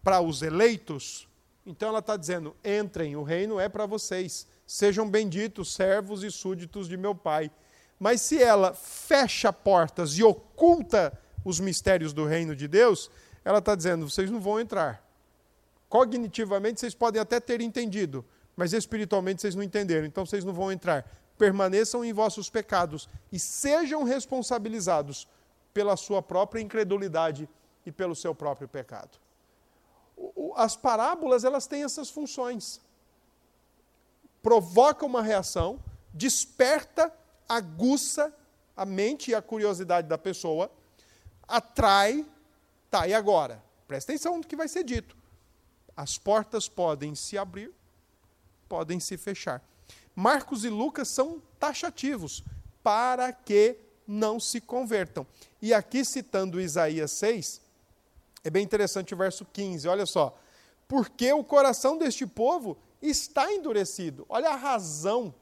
para 0.03 0.21
os 0.21 0.41
eleitos, 0.43 1.29
então 1.67 1.91
ela 1.91 1.99
está 1.99 2.17
dizendo: 2.17 2.57
entrem, 2.65 3.17
o 3.17 3.23
reino 3.23 3.61
é 3.61 3.69
para 3.69 3.85
vocês, 3.85 4.47
sejam 4.67 5.09
benditos, 5.09 5.75
servos 5.75 6.25
e 6.25 6.31
súditos 6.31 6.89
de 6.89 6.97
meu 6.97 7.15
Pai. 7.15 7.51
Mas 8.01 8.23
se 8.23 8.43
ela 8.43 8.73
fecha 8.73 9.53
portas 9.53 10.17
e 10.17 10.23
oculta 10.23 11.19
os 11.45 11.61
mistérios 11.61 12.13
do 12.13 12.25
reino 12.25 12.57
de 12.57 12.67
Deus, 12.67 13.11
ela 13.45 13.59
está 13.59 13.75
dizendo: 13.75 14.09
vocês 14.09 14.31
não 14.31 14.41
vão 14.41 14.59
entrar. 14.59 15.08
Cognitivamente 15.89 16.81
vocês 16.81 16.95
podem 16.95 17.21
até 17.21 17.41
ter 17.41 17.61
entendido, 17.61 18.25
mas 18.55 18.73
espiritualmente 18.73 19.41
vocês 19.41 19.55
não 19.55 19.63
entenderam, 19.63 20.07
então 20.07 20.27
vocês 20.27 20.45
não 20.45 20.53
vão 20.53 20.71
entrar. 20.71 21.09
Permaneçam 21.39 22.05
em 22.05 22.13
vossos 22.13 22.51
pecados 22.51 23.09
e 23.33 23.39
sejam 23.39 24.03
responsabilizados 24.03 25.27
pela 25.73 25.97
sua 25.97 26.21
própria 26.21 26.61
incredulidade 26.61 27.49
e 27.87 27.93
pelo 27.93 28.15
seu 28.15 28.35
próprio 28.35 28.69
pecado. 28.69 29.19
As 30.57 30.77
parábolas, 30.77 31.45
elas 31.45 31.67
têm 31.67 31.85
essas 31.85 32.11
funções. 32.11 32.81
Provoca 34.43 35.07
uma 35.07 35.23
reação, 35.23 35.79
desperta, 36.13 37.13
aguça 37.49 38.35
a 38.77 38.85
mente 38.85 39.31
e 39.31 39.35
a 39.35 39.43
curiosidade 39.43 40.07
da 40.07 40.17
pessoa, 40.17 40.71
atrai, 41.47 42.25
tá, 42.89 43.09
e 43.09 43.15
agora? 43.15 43.63
Presta 43.89 44.13
atenção 44.13 44.37
no 44.37 44.45
que 44.45 44.55
vai 44.55 44.69
ser 44.69 44.85
dito. 44.85 45.18
As 45.99 46.17
portas 46.17 46.69
podem 46.69 47.17
se 47.17 47.37
abrir, 47.37 47.73
podem 48.69 49.01
se 49.01 49.17
fechar. 49.17 49.61
Marcos 50.15 50.65
e 50.65 50.69
Lucas 50.69 51.09
são 51.09 51.43
taxativos 51.59 52.45
para 52.85 53.33
que 53.33 53.77
não 54.07 54.39
se 54.39 54.61
convertam. 54.61 55.27
E 55.61 55.75
aqui 55.75 56.05
citando 56.05 56.61
Isaías 56.61 57.11
6, 57.11 57.61
é 58.45 58.49
bem 58.49 58.63
interessante 58.63 59.13
o 59.13 59.17
verso 59.17 59.45
15, 59.53 59.89
olha 59.89 60.07
só. 60.07 60.39
Porque 60.87 61.33
o 61.33 61.43
coração 61.43 61.99
deste 61.99 62.25
povo 62.25 62.79
está 63.03 63.53
endurecido. 63.53 64.25
Olha 64.29 64.51
a 64.51 64.57
razão 64.57 65.35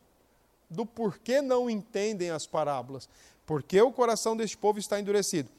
do 0.70 0.86
porquê 0.86 1.42
não 1.42 1.68
entendem 1.68 2.30
as 2.30 2.46
parábolas. 2.46 3.10
Porque 3.44 3.78
o 3.82 3.92
coração 3.92 4.34
deste 4.34 4.56
povo 4.56 4.78
está 4.78 4.98
endurecido. 4.98 5.50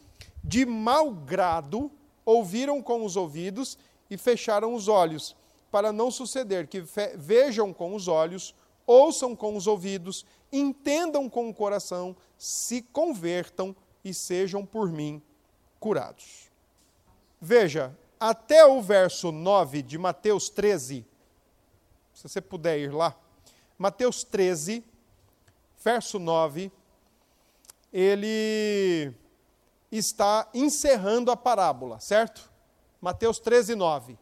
De 0.43 0.65
mau 0.65 1.11
grado 1.11 1.91
ouviram 2.25 2.81
com 2.81 3.05
os 3.05 3.15
ouvidos 3.15 3.77
e 4.09 4.17
fecharam 4.17 4.73
os 4.73 4.87
olhos, 4.87 5.35
para 5.71 5.91
não 5.91 6.09
suceder 6.09 6.67
que 6.67 6.83
vejam 7.15 7.73
com 7.73 7.93
os 7.93 8.07
olhos, 8.07 8.55
ouçam 8.85 9.35
com 9.35 9.55
os 9.55 9.67
ouvidos, 9.67 10.25
entendam 10.51 11.29
com 11.29 11.49
o 11.49 11.53
coração, 11.53 12.15
se 12.37 12.81
convertam 12.81 13.75
e 14.03 14.13
sejam 14.13 14.65
por 14.65 14.89
mim 14.89 15.21
curados. 15.79 16.49
Veja, 17.39 17.95
até 18.19 18.65
o 18.65 18.81
verso 18.81 19.31
9 19.31 19.81
de 19.81 19.97
Mateus 19.97 20.49
13, 20.49 21.05
se 22.13 22.27
você 22.27 22.41
puder 22.41 22.79
ir 22.79 22.93
lá, 22.93 23.15
Mateus 23.77 24.23
13, 24.23 24.83
verso 25.83 26.17
9, 26.17 26.71
ele 27.93 29.13
está 29.91 30.49
encerrando 30.53 31.31
a 31.31 31.37
parábola, 31.37 31.99
certo? 31.99 32.51
Mateus 33.07 33.39
13, 33.39 33.73
9. 33.73 34.17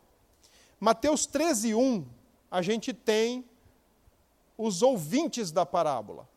Mateus 0.79 1.25
13, 1.25 1.73
1, 1.73 2.05
a 2.51 2.61
gente 2.61 2.93
tem 2.93 3.43
os 4.55 4.83
ouvintes 4.83 5.51
da 5.51 5.65
parábola. 5.65 6.29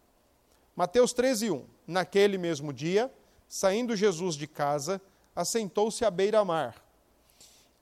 Mateus 0.75 1.13
13, 1.13 1.51
1. 1.51 1.65
Naquele 1.87 2.39
mesmo 2.39 2.73
dia, 2.73 3.13
saindo 3.47 3.95
Jesus 3.95 4.35
de 4.35 4.47
casa, 4.47 4.99
assentou-se 5.37 6.07
à 6.07 6.11
beira-mar. 6.11 6.83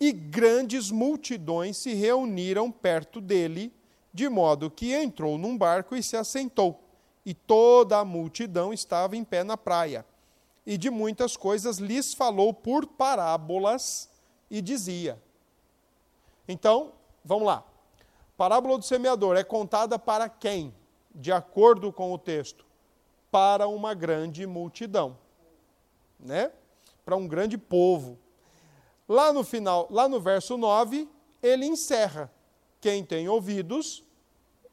E 0.01 0.11
grandes 0.11 0.91
multidões 0.91 1.77
se 1.77 1.95
reuniram 1.95 2.69
perto 2.69 3.21
dele, 3.21 3.73
de 4.13 4.29
modo 4.29 4.69
que 4.69 4.93
entrou 4.93 5.39
num 5.39 5.57
barco 5.57 5.95
e 5.95 6.03
se 6.03 6.17
assentou. 6.17 6.83
E 7.25 7.33
toda 7.33 7.99
a 7.99 8.05
multidão 8.05 8.73
estava 8.73 9.17
em 9.17 9.23
pé 9.23 9.45
na 9.45 9.57
praia. 9.57 10.05
E 10.67 10.77
de 10.77 10.91
muitas 10.91 11.37
coisas 11.37 11.79
lhes 11.79 12.13
falou 12.13 12.53
por 12.53 12.85
parábolas 12.85 14.16
e 14.51 14.61
dizia. 14.61 15.21
Então, 16.49 16.93
vamos 17.25 17.47
lá. 17.47 17.65
Parábola 18.37 18.79
do 18.79 18.85
semeador 18.85 19.37
é 19.37 19.45
contada 19.45 19.99
para 19.99 20.29
quem? 20.29 20.75
De 21.15 21.33
acordo 21.33 21.93
com 21.93 22.13
o 22.13 22.19
texto, 22.19 22.65
para 23.31 23.67
uma 23.67 23.95
grande 23.95 24.47
multidão, 24.47 25.17
né? 26.21 26.53
Para 27.05 27.17
um 27.17 27.27
grande 27.27 27.57
povo. 27.57 28.19
Lá 29.09 29.33
no 29.33 29.43
final, 29.43 29.89
lá 29.91 30.09
no 30.09 30.21
verso 30.21 30.59
9, 30.59 31.09
ele 31.43 31.65
encerra: 31.65 32.31
quem 32.81 33.05
tem 33.05 33.29
ouvidos, 33.29 34.05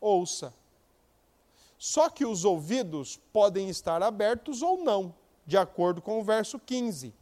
ouça. 0.01 0.53
Só 1.77 2.09
que 2.09 2.25
os 2.25 2.43
ouvidos 2.43 3.19
podem 3.31 3.69
estar 3.69 4.03
abertos 4.03 4.61
ou 4.61 4.83
não, 4.83 5.15
de 5.45 5.57
acordo 5.57 6.01
com 6.01 6.19
o 6.19 6.23
verso 6.23 6.59
15 6.59 7.13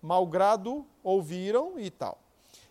malgrado 0.00 0.86
ouviram 1.02 1.78
e 1.78 1.90
tal. 1.90 2.18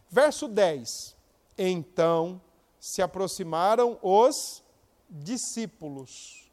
Verso 0.09 0.47
10: 0.47 1.15
Então 1.57 2.41
se 2.80 3.01
aproximaram 3.01 3.97
os 4.01 4.63
discípulos 5.09 6.49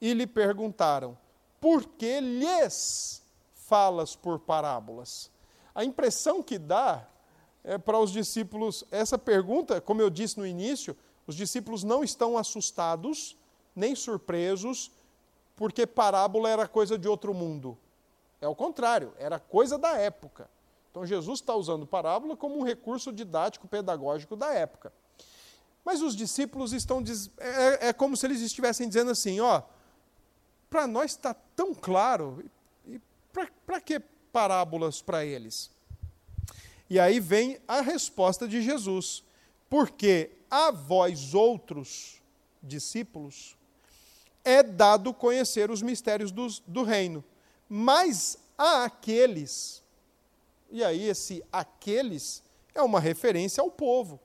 e 0.00 0.12
lhe 0.12 0.26
perguntaram: 0.26 1.16
Por 1.60 1.84
que 1.84 2.20
lhes 2.20 3.22
falas 3.54 4.16
por 4.16 4.38
parábolas? 4.40 5.30
A 5.74 5.84
impressão 5.84 6.42
que 6.42 6.58
dá 6.58 7.06
é 7.62 7.78
para 7.78 7.98
os 7.98 8.10
discípulos, 8.10 8.84
essa 8.90 9.18
pergunta, 9.18 9.80
como 9.80 10.00
eu 10.00 10.10
disse 10.10 10.38
no 10.38 10.46
início, 10.46 10.96
os 11.26 11.36
discípulos 11.36 11.84
não 11.84 12.02
estão 12.02 12.36
assustados, 12.36 13.36
nem 13.76 13.94
surpresos, 13.94 14.90
porque 15.54 15.86
parábola 15.86 16.48
era 16.48 16.66
coisa 16.66 16.98
de 16.98 17.06
outro 17.06 17.32
mundo. 17.34 17.78
É 18.40 18.48
o 18.48 18.54
contrário, 18.54 19.12
era 19.18 19.38
coisa 19.38 19.76
da 19.76 19.98
época. 19.98 20.48
Então 20.90 21.06
Jesus 21.06 21.40
está 21.40 21.54
usando 21.54 21.86
parábola 21.86 22.36
como 22.36 22.58
um 22.58 22.62
recurso 22.62 23.12
didático 23.12 23.68
pedagógico 23.68 24.34
da 24.34 24.52
época. 24.52 24.92
Mas 25.84 26.02
os 26.02 26.16
discípulos 26.16 26.72
estão. 26.72 27.02
É, 27.38 27.88
é 27.88 27.92
como 27.92 28.16
se 28.16 28.26
eles 28.26 28.40
estivessem 28.40 28.88
dizendo 28.88 29.10
assim: 29.10 29.40
ó, 29.40 29.62
para 30.68 30.86
nós 30.86 31.12
está 31.12 31.34
tão 31.34 31.74
claro, 31.74 32.44
para 33.66 33.80
que 33.80 34.00
parábolas 34.32 35.00
para 35.00 35.24
eles? 35.24 35.70
E 36.88 36.98
aí 36.98 37.20
vem 37.20 37.60
a 37.68 37.80
resposta 37.80 38.48
de 38.48 38.60
Jesus: 38.60 39.22
porque 39.68 40.30
a 40.50 40.70
vós 40.70 41.34
outros 41.34 42.20
discípulos 42.62 43.56
é 44.44 44.62
dado 44.62 45.14
conhecer 45.14 45.70
os 45.70 45.82
mistérios 45.82 46.32
do 46.32 46.82
reino 46.82 47.24
mas 47.72 48.36
há 48.58 48.82
aqueles, 48.82 49.80
e 50.72 50.82
aí 50.82 51.04
esse 51.04 51.40
aqueles 51.52 52.42
é 52.74 52.82
uma 52.82 52.98
referência 52.98 53.62
ao 53.62 53.70
povo, 53.70 54.18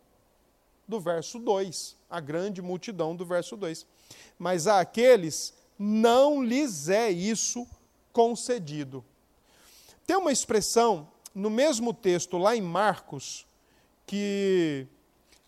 do 0.88 1.00
verso 1.00 1.38
2, 1.38 1.96
a 2.10 2.20
grande 2.20 2.60
multidão 2.60 3.16
do 3.16 3.24
verso 3.24 3.56
2. 3.56 3.86
Mas 4.38 4.66
a 4.66 4.80
aqueles 4.80 5.54
não 5.78 6.43
lhes 6.43 6.89
é 6.89 7.12
isso 7.12 7.68
concedido. 8.12 9.06
Tem 10.08 10.16
uma 10.16 10.32
expressão 10.32 11.08
no 11.34 11.50
mesmo 11.50 11.93
texto, 11.93 12.38
lá 12.38 12.56
em 12.56 12.62
Marcos, 12.62 13.46
que, 14.08 14.88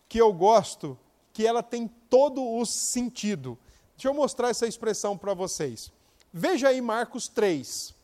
que 0.08 0.20
eu 0.20 0.32
gosto, 0.32 0.98
que 1.32 1.46
ela 1.46 1.62
tem 1.62 1.88
todo 2.08 2.44
o 2.44 2.64
sentido. 2.64 3.58
Deixa 3.96 4.08
eu 4.08 4.14
mostrar 4.14 4.50
essa 4.50 4.66
expressão 4.66 5.16
para 5.16 5.34
vocês. 5.34 5.92
Veja 6.32 6.68
aí 6.68 6.80
Marcos 6.80 7.28
3. 7.28 7.94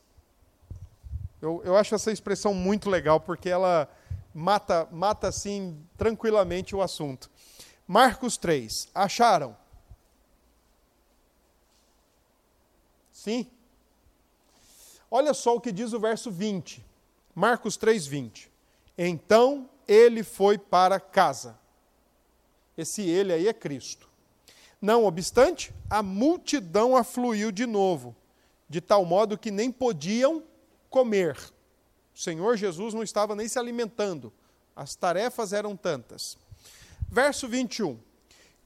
Eu, 1.40 1.62
eu 1.64 1.76
acho 1.76 1.94
essa 1.94 2.10
expressão 2.10 2.54
muito 2.54 2.88
legal, 2.88 3.20
porque 3.20 3.48
ela 3.48 3.88
mata, 4.32 4.88
mata 4.90 5.28
assim 5.28 5.86
tranquilamente 5.96 6.74
o 6.74 6.82
assunto. 6.82 7.30
Marcos 7.86 8.36
3. 8.36 8.88
Acharam? 8.94 9.56
Sim? 13.12 13.46
Olha 15.10 15.32
só 15.32 15.54
o 15.54 15.60
que 15.60 15.70
diz 15.70 15.92
o 15.92 16.00
verso 16.00 16.30
20. 16.30 16.84
Marcos 17.34 17.76
3, 17.76 18.06
20. 18.06 18.50
Então 18.96 19.68
ele 19.86 20.22
foi 20.22 20.58
para 20.58 20.98
casa. 20.98 21.58
Esse 22.76 23.02
ele 23.02 23.32
aí 23.32 23.46
é 23.46 23.52
Cristo. 23.52 24.08
Não 24.84 25.06
obstante, 25.06 25.72
a 25.88 26.02
multidão 26.02 26.94
afluiu 26.94 27.50
de 27.50 27.64
novo, 27.64 28.14
de 28.68 28.82
tal 28.82 29.02
modo 29.06 29.38
que 29.38 29.50
nem 29.50 29.72
podiam 29.72 30.42
comer. 30.90 31.38
O 32.14 32.18
Senhor 32.18 32.58
Jesus 32.58 32.92
não 32.92 33.02
estava 33.02 33.34
nem 33.34 33.48
se 33.48 33.58
alimentando, 33.58 34.30
as 34.76 34.94
tarefas 34.94 35.54
eram 35.54 35.74
tantas. 35.74 36.36
Verso 37.08 37.48
21. 37.48 37.98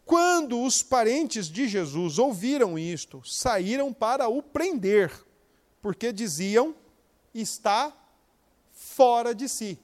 Quando 0.05 0.61
os 0.61 0.83
parentes 0.83 1.47
de 1.47 1.69
Jesus 1.69 2.19
ouviram 2.19 2.77
isto, 2.77 3.23
saíram 3.25 3.93
para 3.93 4.27
o 4.27 4.43
prender, 4.43 5.13
porque 5.81 6.13
diziam: 6.13 6.75
está 7.33 7.97
fora 8.73 9.33
de 9.33 9.49
si. 9.49 9.79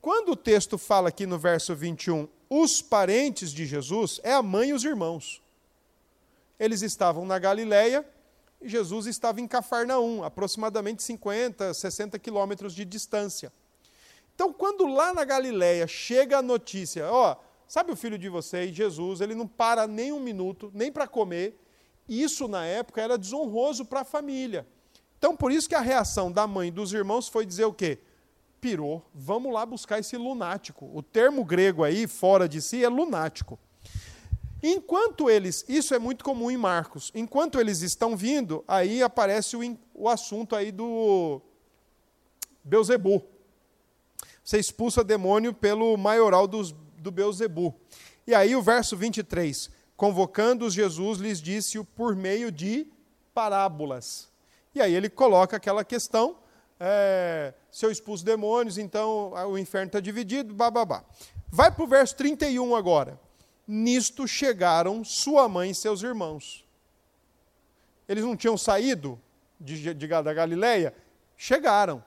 Quando 0.00 0.32
o 0.32 0.36
texto 0.36 0.76
fala 0.76 1.10
aqui 1.10 1.24
no 1.24 1.38
verso 1.38 1.72
21, 1.72 2.26
os 2.56 2.80
parentes 2.80 3.52
de 3.52 3.66
Jesus, 3.66 4.20
é 4.22 4.32
a 4.32 4.40
mãe 4.40 4.68
e 4.68 4.72
os 4.72 4.84
irmãos. 4.84 5.42
Eles 6.56 6.82
estavam 6.82 7.26
na 7.26 7.36
Galileia 7.36 8.06
e 8.62 8.68
Jesus 8.68 9.06
estava 9.06 9.40
em 9.40 9.48
Cafarnaum, 9.48 10.22
aproximadamente 10.22 11.02
50, 11.02 11.74
60 11.74 12.16
quilômetros 12.20 12.72
de 12.72 12.84
distância. 12.84 13.52
Então, 14.36 14.52
quando 14.52 14.86
lá 14.86 15.12
na 15.12 15.24
Galileia 15.24 15.88
chega 15.88 16.38
a 16.38 16.42
notícia, 16.42 17.10
ó, 17.10 17.36
sabe 17.66 17.90
o 17.90 17.96
filho 17.96 18.16
de 18.16 18.28
vocês, 18.28 18.72
Jesus, 18.72 19.20
ele 19.20 19.34
não 19.34 19.48
para 19.48 19.88
nem 19.88 20.12
um 20.12 20.20
minuto, 20.20 20.70
nem 20.72 20.92
para 20.92 21.08
comer, 21.08 21.60
isso 22.08 22.46
na 22.46 22.64
época 22.64 23.02
era 23.02 23.18
desonroso 23.18 23.84
para 23.84 24.02
a 24.02 24.04
família. 24.04 24.64
Então, 25.18 25.34
por 25.34 25.50
isso 25.50 25.68
que 25.68 25.74
a 25.74 25.80
reação 25.80 26.30
da 26.30 26.46
mãe 26.46 26.68
e 26.68 26.70
dos 26.70 26.92
irmãos 26.92 27.26
foi 27.26 27.44
dizer 27.44 27.64
o 27.64 27.72
quê? 27.72 27.98
Pirou, 28.64 29.04
vamos 29.14 29.52
lá 29.52 29.66
buscar 29.66 29.98
esse 29.98 30.16
lunático. 30.16 30.90
O 30.94 31.02
termo 31.02 31.44
grego 31.44 31.84
aí, 31.84 32.06
fora 32.06 32.48
de 32.48 32.62
si, 32.62 32.82
é 32.82 32.88
lunático. 32.88 33.58
Enquanto 34.62 35.28
eles, 35.28 35.66
isso 35.68 35.94
é 35.94 35.98
muito 35.98 36.24
comum 36.24 36.50
em 36.50 36.56
Marcos, 36.56 37.12
enquanto 37.14 37.60
eles 37.60 37.82
estão 37.82 38.16
vindo, 38.16 38.64
aí 38.66 39.02
aparece 39.02 39.54
o, 39.54 39.78
o 39.92 40.08
assunto 40.08 40.56
aí 40.56 40.72
do 40.72 41.42
Beuzebu. 42.64 43.22
Você 44.42 44.58
expulsa 44.58 45.04
demônio 45.04 45.52
pelo 45.52 45.94
maioral 45.98 46.46
dos, 46.46 46.72
do 46.72 47.10
Beuzebu. 47.10 47.74
E 48.26 48.34
aí 48.34 48.56
o 48.56 48.62
verso 48.62 48.96
23, 48.96 49.70
convocando-os 49.94 50.72
Jesus 50.72 51.18
lhes 51.18 51.38
disse-o 51.38 51.84
por 51.84 52.16
meio 52.16 52.50
de 52.50 52.86
parábolas. 53.34 54.30
E 54.74 54.80
aí 54.80 54.94
ele 54.94 55.10
coloca 55.10 55.54
aquela 55.54 55.84
questão 55.84 56.38
é, 56.78 57.54
se 57.70 57.86
eu 57.86 57.90
expulso 57.90 58.24
demônios, 58.24 58.78
então 58.78 59.32
o 59.48 59.58
inferno 59.58 59.86
está 59.86 60.00
dividido, 60.00 60.54
bababá. 60.54 61.04
Vai 61.48 61.70
para 61.70 61.84
o 61.84 61.86
verso 61.86 62.16
31 62.16 62.74
agora. 62.74 63.20
Nisto 63.66 64.26
chegaram 64.26 65.04
sua 65.04 65.48
mãe 65.48 65.70
e 65.70 65.74
seus 65.74 66.02
irmãos. 66.02 66.64
Eles 68.08 68.24
não 68.24 68.36
tinham 68.36 68.58
saído 68.58 69.20
de, 69.58 69.94
de, 69.94 70.06
da 70.06 70.34
Galileia? 70.34 70.94
Chegaram. 71.36 72.04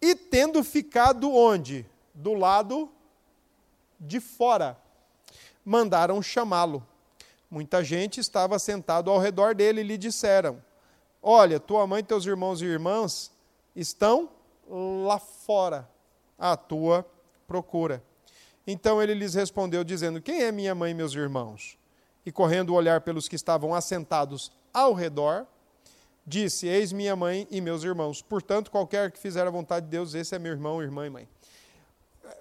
E 0.00 0.14
tendo 0.14 0.62
ficado 0.64 1.32
onde? 1.32 1.84
Do 2.14 2.32
lado 2.32 2.90
de 3.98 4.20
fora. 4.20 4.78
Mandaram 5.64 6.22
chamá-lo. 6.22 6.86
Muita 7.50 7.84
gente 7.84 8.20
estava 8.20 8.58
sentado 8.58 9.10
ao 9.10 9.18
redor 9.18 9.54
dele 9.54 9.80
e 9.80 9.84
lhe 9.84 9.98
disseram: 9.98 10.62
Olha, 11.28 11.58
tua 11.58 11.84
mãe, 11.88 12.04
teus 12.04 12.24
irmãos 12.24 12.62
e 12.62 12.66
irmãs 12.66 13.32
estão 13.74 14.30
lá 15.04 15.18
fora 15.18 15.90
à 16.38 16.56
tua 16.56 17.04
procura. 17.48 18.00
Então 18.64 19.02
ele 19.02 19.12
lhes 19.12 19.34
respondeu, 19.34 19.82
dizendo: 19.82 20.22
Quem 20.22 20.44
é 20.44 20.52
minha 20.52 20.72
mãe 20.72 20.92
e 20.92 20.94
meus 20.94 21.14
irmãos? 21.14 21.76
E 22.24 22.30
correndo 22.30 22.70
o 22.70 22.74
olhar 22.74 23.00
pelos 23.00 23.26
que 23.26 23.34
estavam 23.34 23.74
assentados 23.74 24.52
ao 24.72 24.94
redor, 24.94 25.48
disse: 26.24 26.68
Eis 26.68 26.92
minha 26.92 27.16
mãe 27.16 27.44
e 27.50 27.60
meus 27.60 27.82
irmãos. 27.82 28.22
Portanto, 28.22 28.70
qualquer 28.70 29.10
que 29.10 29.18
fizer 29.18 29.48
a 29.48 29.50
vontade 29.50 29.86
de 29.86 29.90
Deus, 29.90 30.14
esse 30.14 30.32
é 30.32 30.38
meu 30.38 30.52
irmão, 30.52 30.80
irmã 30.80 31.08
e 31.08 31.10
mãe. 31.10 31.28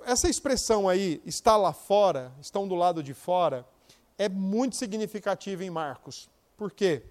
Essa 0.05 0.29
expressão 0.29 0.87
aí, 0.87 1.23
está 1.25 1.57
lá 1.57 1.73
fora, 1.73 2.31
estão 2.39 2.67
do 2.67 2.75
lado 2.75 3.01
de 3.01 3.15
fora, 3.15 3.65
é 4.15 4.29
muito 4.29 4.75
significativa 4.75 5.63
em 5.63 5.71
Marcos. 5.71 6.29
Por 6.55 6.71
quê? 6.71 7.01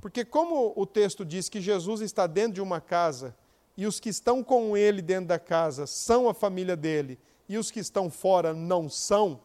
Porque, 0.00 0.24
como 0.24 0.72
o 0.76 0.86
texto 0.86 1.24
diz 1.24 1.48
que 1.48 1.60
Jesus 1.60 2.00
está 2.00 2.26
dentro 2.26 2.52
de 2.54 2.60
uma 2.60 2.80
casa 2.80 3.36
e 3.76 3.86
os 3.86 3.98
que 3.98 4.08
estão 4.08 4.42
com 4.42 4.76
ele 4.76 5.02
dentro 5.02 5.26
da 5.26 5.38
casa 5.38 5.86
são 5.86 6.28
a 6.28 6.34
família 6.34 6.76
dele 6.76 7.18
e 7.48 7.58
os 7.58 7.70
que 7.70 7.80
estão 7.80 8.10
fora 8.10 8.52
não 8.52 8.88
são, 8.88 9.40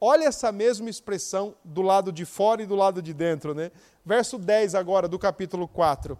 olha 0.00 0.24
essa 0.24 0.50
mesma 0.50 0.90
expressão 0.90 1.54
do 1.64 1.82
lado 1.82 2.10
de 2.10 2.24
fora 2.24 2.62
e 2.62 2.66
do 2.66 2.74
lado 2.74 3.00
de 3.00 3.14
dentro. 3.14 3.54
Né? 3.54 3.70
Verso 4.04 4.38
10 4.38 4.74
agora 4.74 5.06
do 5.06 5.18
capítulo 5.18 5.68
4. 5.68 6.18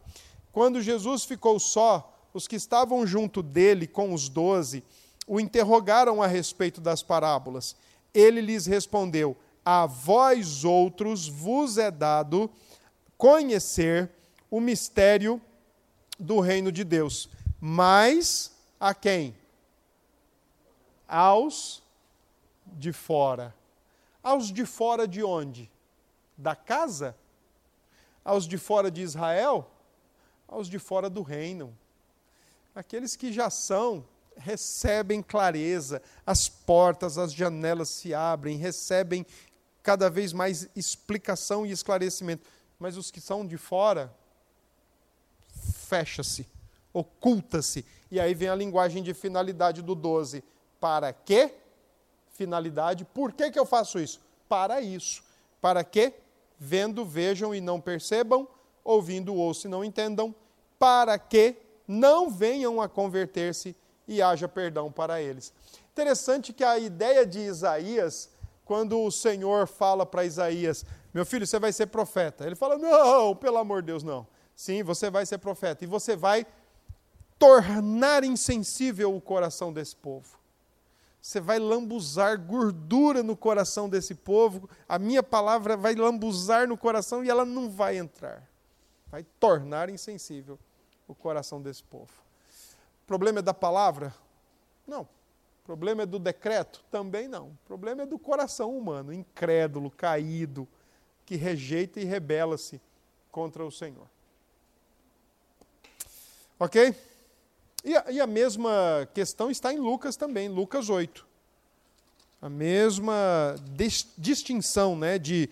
Quando 0.52 0.80
Jesus 0.80 1.24
ficou 1.24 1.58
só, 1.58 2.08
os 2.32 2.46
que 2.46 2.56
estavam 2.56 3.06
junto 3.06 3.42
dele 3.42 3.86
com 3.86 4.14
os 4.14 4.28
doze 4.28 4.84
o 5.26 5.40
interrogaram 5.40 6.22
a 6.22 6.26
respeito 6.26 6.80
das 6.80 7.02
parábolas. 7.02 7.76
Ele 8.12 8.40
lhes 8.40 8.66
respondeu: 8.66 9.36
A 9.64 9.86
vós 9.86 10.64
outros 10.64 11.28
vos 11.28 11.78
é 11.78 11.90
dado 11.90 12.50
conhecer 13.22 14.10
o 14.50 14.60
mistério 14.60 15.40
do 16.18 16.40
reino 16.40 16.72
de 16.72 16.82
Deus. 16.82 17.28
Mas 17.60 18.50
a 18.80 18.92
quem? 18.92 19.36
Aos 21.06 21.84
de 22.66 22.92
fora. 22.92 23.54
Aos 24.24 24.52
de 24.52 24.66
fora 24.66 25.06
de 25.06 25.22
onde? 25.22 25.70
Da 26.36 26.56
casa? 26.56 27.16
Aos 28.24 28.44
de 28.44 28.58
fora 28.58 28.90
de 28.90 29.02
Israel? 29.02 29.70
Aos 30.48 30.68
de 30.68 30.80
fora 30.80 31.08
do 31.08 31.22
reino. 31.22 31.72
Aqueles 32.74 33.14
que 33.14 33.32
já 33.32 33.50
são, 33.50 34.04
recebem 34.36 35.22
clareza, 35.22 36.02
as 36.26 36.48
portas, 36.48 37.16
as 37.18 37.32
janelas 37.32 37.88
se 37.88 38.12
abrem, 38.12 38.56
recebem 38.56 39.24
cada 39.80 40.10
vez 40.10 40.32
mais 40.32 40.68
explicação 40.74 41.64
e 41.64 41.70
esclarecimento 41.70 42.44
mas 42.82 42.96
os 42.96 43.12
que 43.12 43.20
são 43.20 43.46
de 43.46 43.56
fora, 43.56 44.12
fecha-se, 45.88 46.48
oculta-se. 46.92 47.86
E 48.10 48.18
aí 48.18 48.34
vem 48.34 48.48
a 48.48 48.56
linguagem 48.56 49.04
de 49.04 49.14
finalidade 49.14 49.80
do 49.80 49.94
12. 49.94 50.42
Para 50.80 51.12
quê? 51.12 51.54
Finalidade. 52.32 53.04
Por 53.04 53.32
que, 53.32 53.52
que 53.52 53.58
eu 53.58 53.64
faço 53.64 54.00
isso? 54.00 54.20
Para 54.48 54.80
isso. 54.80 55.22
Para 55.60 55.84
que? 55.84 56.12
Vendo, 56.58 57.04
vejam 57.04 57.54
e 57.54 57.60
não 57.60 57.80
percebam, 57.80 58.48
ouvindo, 58.82 59.32
ouçam 59.32 59.68
e 59.68 59.72
não 59.72 59.84
entendam, 59.84 60.34
para 60.76 61.16
que 61.20 61.56
não 61.86 62.28
venham 62.28 62.80
a 62.80 62.88
converter-se 62.88 63.76
e 64.08 64.20
haja 64.20 64.48
perdão 64.48 64.90
para 64.90 65.22
eles. 65.22 65.52
Interessante 65.92 66.52
que 66.52 66.64
a 66.64 66.80
ideia 66.80 67.24
de 67.24 67.38
Isaías, 67.38 68.28
quando 68.64 69.00
o 69.00 69.10
Senhor 69.12 69.68
fala 69.68 70.04
para 70.04 70.24
Isaías, 70.24 70.84
meu 71.12 71.26
filho, 71.26 71.46
você 71.46 71.58
vai 71.58 71.72
ser 71.72 71.86
profeta. 71.86 72.46
Ele 72.46 72.54
fala: 72.54 72.78
Não, 72.78 73.36
pelo 73.36 73.58
amor 73.58 73.82
de 73.82 73.86
Deus, 73.86 74.02
não. 74.02 74.26
Sim, 74.54 74.82
você 74.82 75.10
vai 75.10 75.26
ser 75.26 75.38
profeta. 75.38 75.84
E 75.84 75.86
você 75.86 76.16
vai 76.16 76.46
tornar 77.38 78.24
insensível 78.24 79.14
o 79.14 79.20
coração 79.20 79.72
desse 79.72 79.94
povo. 79.94 80.38
Você 81.20 81.40
vai 81.40 81.58
lambuzar 81.58 82.38
gordura 82.38 83.22
no 83.22 83.36
coração 83.36 83.88
desse 83.88 84.14
povo. 84.14 84.68
A 84.88 84.98
minha 84.98 85.22
palavra 85.22 85.76
vai 85.76 85.94
lambuzar 85.94 86.66
no 86.66 86.76
coração 86.76 87.24
e 87.24 87.30
ela 87.30 87.44
não 87.44 87.70
vai 87.70 87.96
entrar. 87.96 88.48
Vai 89.08 89.24
tornar 89.38 89.88
insensível 89.90 90.58
o 91.06 91.14
coração 91.14 91.60
desse 91.60 91.82
povo. 91.84 92.12
O 93.04 93.06
problema 93.06 93.40
é 93.40 93.42
da 93.42 93.54
palavra? 93.54 94.14
Não. 94.86 95.02
O 95.02 95.64
problema 95.64 96.02
é 96.02 96.06
do 96.06 96.18
decreto? 96.18 96.82
Também 96.90 97.28
não. 97.28 97.48
O 97.48 97.58
problema 97.66 98.02
é 98.02 98.06
do 98.06 98.18
coração 98.18 98.76
humano, 98.76 99.12
incrédulo, 99.12 99.90
caído 99.90 100.66
que 101.32 101.36
rejeita 101.36 101.98
e 101.98 102.04
rebela-se 102.04 102.78
contra 103.30 103.64
o 103.64 103.70
Senhor. 103.70 104.06
Ok? 106.60 106.94
E 107.82 107.96
a, 107.96 108.10
e 108.10 108.20
a, 108.20 108.26
mesma 108.26 109.08
questão 109.14 109.50
está 109.50 109.72
em 109.72 109.78
Lucas 109.78 110.14
também, 110.14 110.46
Lucas 110.50 110.90
8. 110.90 111.26
A 112.42 112.50
mesma 112.50 113.56
dis, 113.70 114.06
distinção 114.18 114.94
né, 114.94 115.18
de 115.18 115.48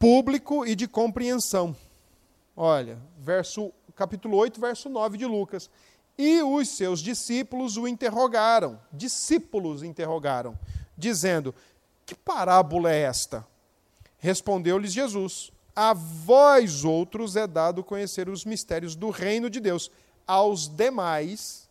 público 0.00 0.66
e 0.66 0.74
de 0.74 0.88
compreensão. 0.88 1.76
Olha, 2.56 2.98
verso 3.16 3.72
capítulo 3.94 4.36
8, 4.36 4.60
verso 4.60 4.88
9 4.88 5.16
de 5.16 5.26
Lucas. 5.26 5.70
E 6.18 6.42
os 6.42 6.70
seus 6.70 6.98
discípulos 6.98 7.76
o 7.76 7.86
interrogaram, 7.86 8.80
discípulos 8.92 9.84
interrogaram, 9.84 10.58
dizendo: 10.98 11.54
Que 12.04 12.16
parábola 12.16 12.90
é 12.90 13.02
esta? 13.02 13.51
Respondeu-lhes 14.22 14.92
Jesus: 14.92 15.52
A 15.74 15.92
vós 15.92 16.84
outros 16.84 17.34
é 17.34 17.44
dado 17.44 17.82
conhecer 17.82 18.28
os 18.28 18.44
mistérios 18.44 18.94
do 18.94 19.10
reino 19.10 19.50
de 19.50 19.58
Deus. 19.58 19.90
Aos 20.24 20.68
demais 20.68 21.68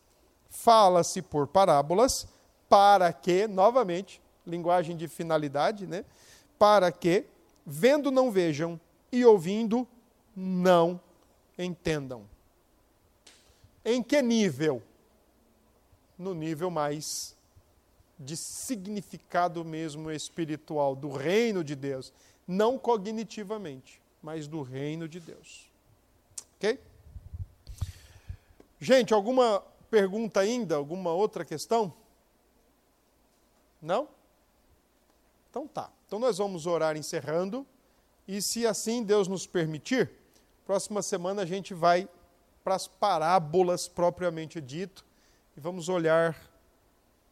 fala-se 0.50 1.22
por 1.22 1.48
parábolas, 1.48 2.28
para 2.68 3.14
que, 3.14 3.48
novamente, 3.48 4.22
linguagem 4.46 4.98
de 4.98 5.08
finalidade, 5.08 5.88
né? 5.88 6.04
Para 6.60 6.92
que, 6.92 7.24
vendo 7.66 8.12
não 8.12 8.30
vejam 8.30 8.78
e 9.14 9.24
ouvindo 9.24 9.88
não 10.36 11.00
entendam. 11.58 12.30
Em 13.86 14.04
que 14.04 14.22
nível? 14.22 14.84
No 16.18 16.34
nível 16.34 16.70
mais 16.70 17.34
de 18.20 18.36
significado 18.36 19.64
mesmo 19.64 20.12
espiritual 20.12 20.96
do 20.96 21.10
reino 21.10 21.64
de 21.64 21.76
Deus, 21.76 22.14
não 22.52 22.78
cognitivamente, 22.78 24.02
mas 24.22 24.46
do 24.46 24.62
reino 24.62 25.08
de 25.08 25.22
Deus. 25.22 25.72
OK? 26.58 26.78
Gente, 28.80 29.14
alguma 29.14 29.64
pergunta 29.90 30.42
ainda? 30.42 30.76
Alguma 30.76 31.14
outra 31.14 31.46
questão? 31.46 31.94
Não? 33.82 34.10
Então 35.50 35.66
tá. 35.66 35.90
Então 36.06 36.20
nós 36.20 36.40
vamos 36.40 36.66
orar 36.66 36.98
encerrando 36.98 37.66
e 38.28 38.42
se 38.42 38.68
assim 38.68 39.02
Deus 39.02 39.30
nos 39.30 39.48
permitir, 39.48 40.12
próxima 40.66 41.02
semana 41.02 41.44
a 41.44 41.46
gente 41.46 41.74
vai 41.74 42.08
para 42.66 42.76
as 42.76 42.86
parábolas 42.86 43.88
propriamente 43.88 44.60
dito 44.60 45.06
e 45.56 45.60
vamos 45.62 45.88
olhar 45.88 46.38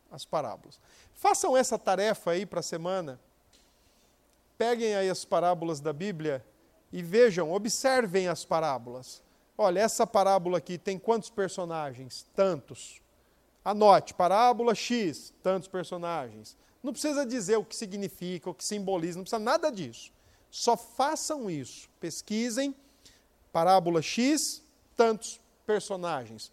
as 0.09 0.23
parábolas. 0.23 0.79
Façam 1.13 1.57
essa 1.57 1.77
tarefa 1.77 2.31
aí 2.31 2.45
para 2.45 2.61
a 2.61 2.63
semana. 2.63 3.19
Peguem 4.59 4.93
aí 4.93 5.09
as 5.09 5.23
parábolas 5.23 5.79
da 5.79 5.93
Bíblia 5.93 6.45
e 6.91 7.01
vejam, 7.01 7.53
observem 7.53 8.27
as 8.27 8.43
parábolas. 8.43 9.23
Olha, 9.57 9.79
essa 9.79 10.05
parábola 10.05 10.57
aqui 10.57 10.77
tem 10.77 10.99
quantos 10.99 11.29
personagens? 11.29 12.27
Tantos. 12.35 13.01
Anote, 13.63 14.13
parábola 14.13 14.75
X, 14.75 15.33
tantos 15.41 15.69
personagens. 15.69 16.57
Não 16.83 16.91
precisa 16.91 17.25
dizer 17.25 17.55
o 17.55 17.63
que 17.63 17.73
significa, 17.73 18.49
o 18.49 18.53
que 18.53 18.65
simboliza, 18.65 19.17
não 19.17 19.23
precisa 19.23 19.39
nada 19.39 19.71
disso. 19.71 20.11
Só 20.51 20.75
façam 20.75 21.49
isso. 21.49 21.89
Pesquisem, 21.97 22.75
parábola 23.53 24.01
X, 24.01 24.61
tantos 24.93 25.39
personagens. 25.65 26.51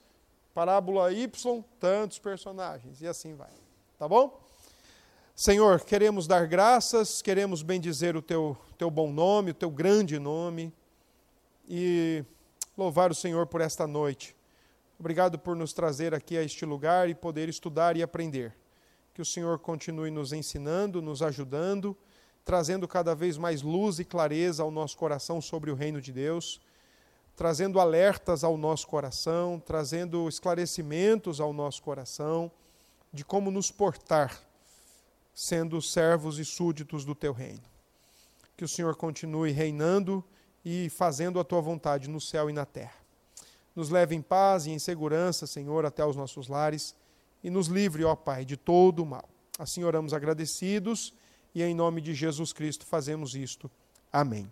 Parábola 0.54 1.12
Y, 1.12 1.64
tantos 1.80 2.20
personagens. 2.20 3.02
E 3.02 3.08
assim 3.08 3.34
vai. 3.34 3.50
Tá 3.98 4.06
bom? 4.06 4.45
Senhor, 5.38 5.82
queremos 5.82 6.26
dar 6.26 6.46
graças, 6.46 7.20
queremos 7.20 7.62
bendizer 7.62 8.16
o 8.16 8.22
teu, 8.22 8.56
teu 8.78 8.90
bom 8.90 9.12
nome, 9.12 9.50
o 9.50 9.54
teu 9.54 9.70
grande 9.70 10.18
nome. 10.18 10.72
E 11.68 12.24
louvar 12.74 13.10
o 13.10 13.14
Senhor 13.14 13.46
por 13.46 13.60
esta 13.60 13.86
noite. 13.86 14.34
Obrigado 14.98 15.38
por 15.38 15.54
nos 15.54 15.74
trazer 15.74 16.14
aqui 16.14 16.38
a 16.38 16.42
este 16.42 16.64
lugar 16.64 17.10
e 17.10 17.14
poder 17.14 17.50
estudar 17.50 17.98
e 17.98 18.02
aprender. 18.02 18.56
Que 19.12 19.20
o 19.20 19.26
Senhor 19.26 19.58
continue 19.58 20.10
nos 20.10 20.32
ensinando, 20.32 21.02
nos 21.02 21.20
ajudando, 21.20 21.94
trazendo 22.42 22.88
cada 22.88 23.14
vez 23.14 23.36
mais 23.36 23.60
luz 23.60 23.98
e 23.98 24.06
clareza 24.06 24.62
ao 24.62 24.70
nosso 24.70 24.96
coração 24.96 25.42
sobre 25.42 25.70
o 25.70 25.74
reino 25.74 26.00
de 26.00 26.12
Deus, 26.12 26.62
trazendo 27.36 27.78
alertas 27.78 28.42
ao 28.42 28.56
nosso 28.56 28.86
coração, 28.86 29.62
trazendo 29.62 30.26
esclarecimentos 30.30 31.42
ao 31.42 31.52
nosso 31.52 31.82
coração 31.82 32.50
de 33.12 33.22
como 33.22 33.50
nos 33.50 33.70
portar, 33.70 34.45
sendo 35.36 35.82
servos 35.82 36.38
e 36.38 36.46
súditos 36.46 37.04
do 37.04 37.14
teu 37.14 37.34
reino. 37.34 37.60
Que 38.56 38.64
o 38.64 38.68
Senhor 38.68 38.96
continue 38.96 39.50
reinando 39.50 40.24
e 40.64 40.88
fazendo 40.88 41.38
a 41.38 41.44
tua 41.44 41.60
vontade 41.60 42.08
no 42.08 42.18
céu 42.18 42.48
e 42.48 42.54
na 42.54 42.64
terra. 42.64 42.96
Nos 43.74 43.90
leve 43.90 44.14
em 44.14 44.22
paz 44.22 44.64
e 44.64 44.70
em 44.70 44.78
segurança, 44.78 45.46
Senhor, 45.46 45.84
até 45.84 46.02
os 46.06 46.16
nossos 46.16 46.48
lares 46.48 46.94
e 47.44 47.50
nos 47.50 47.66
livre, 47.66 48.02
ó 48.02 48.16
Pai, 48.16 48.46
de 48.46 48.56
todo 48.56 49.02
o 49.02 49.06
mal. 49.06 49.28
Assim 49.58 49.84
oramos 49.84 50.14
agradecidos 50.14 51.12
e 51.54 51.62
em 51.62 51.74
nome 51.74 52.00
de 52.00 52.14
Jesus 52.14 52.54
Cristo 52.54 52.86
fazemos 52.86 53.34
isto. 53.34 53.70
Amém. 54.10 54.50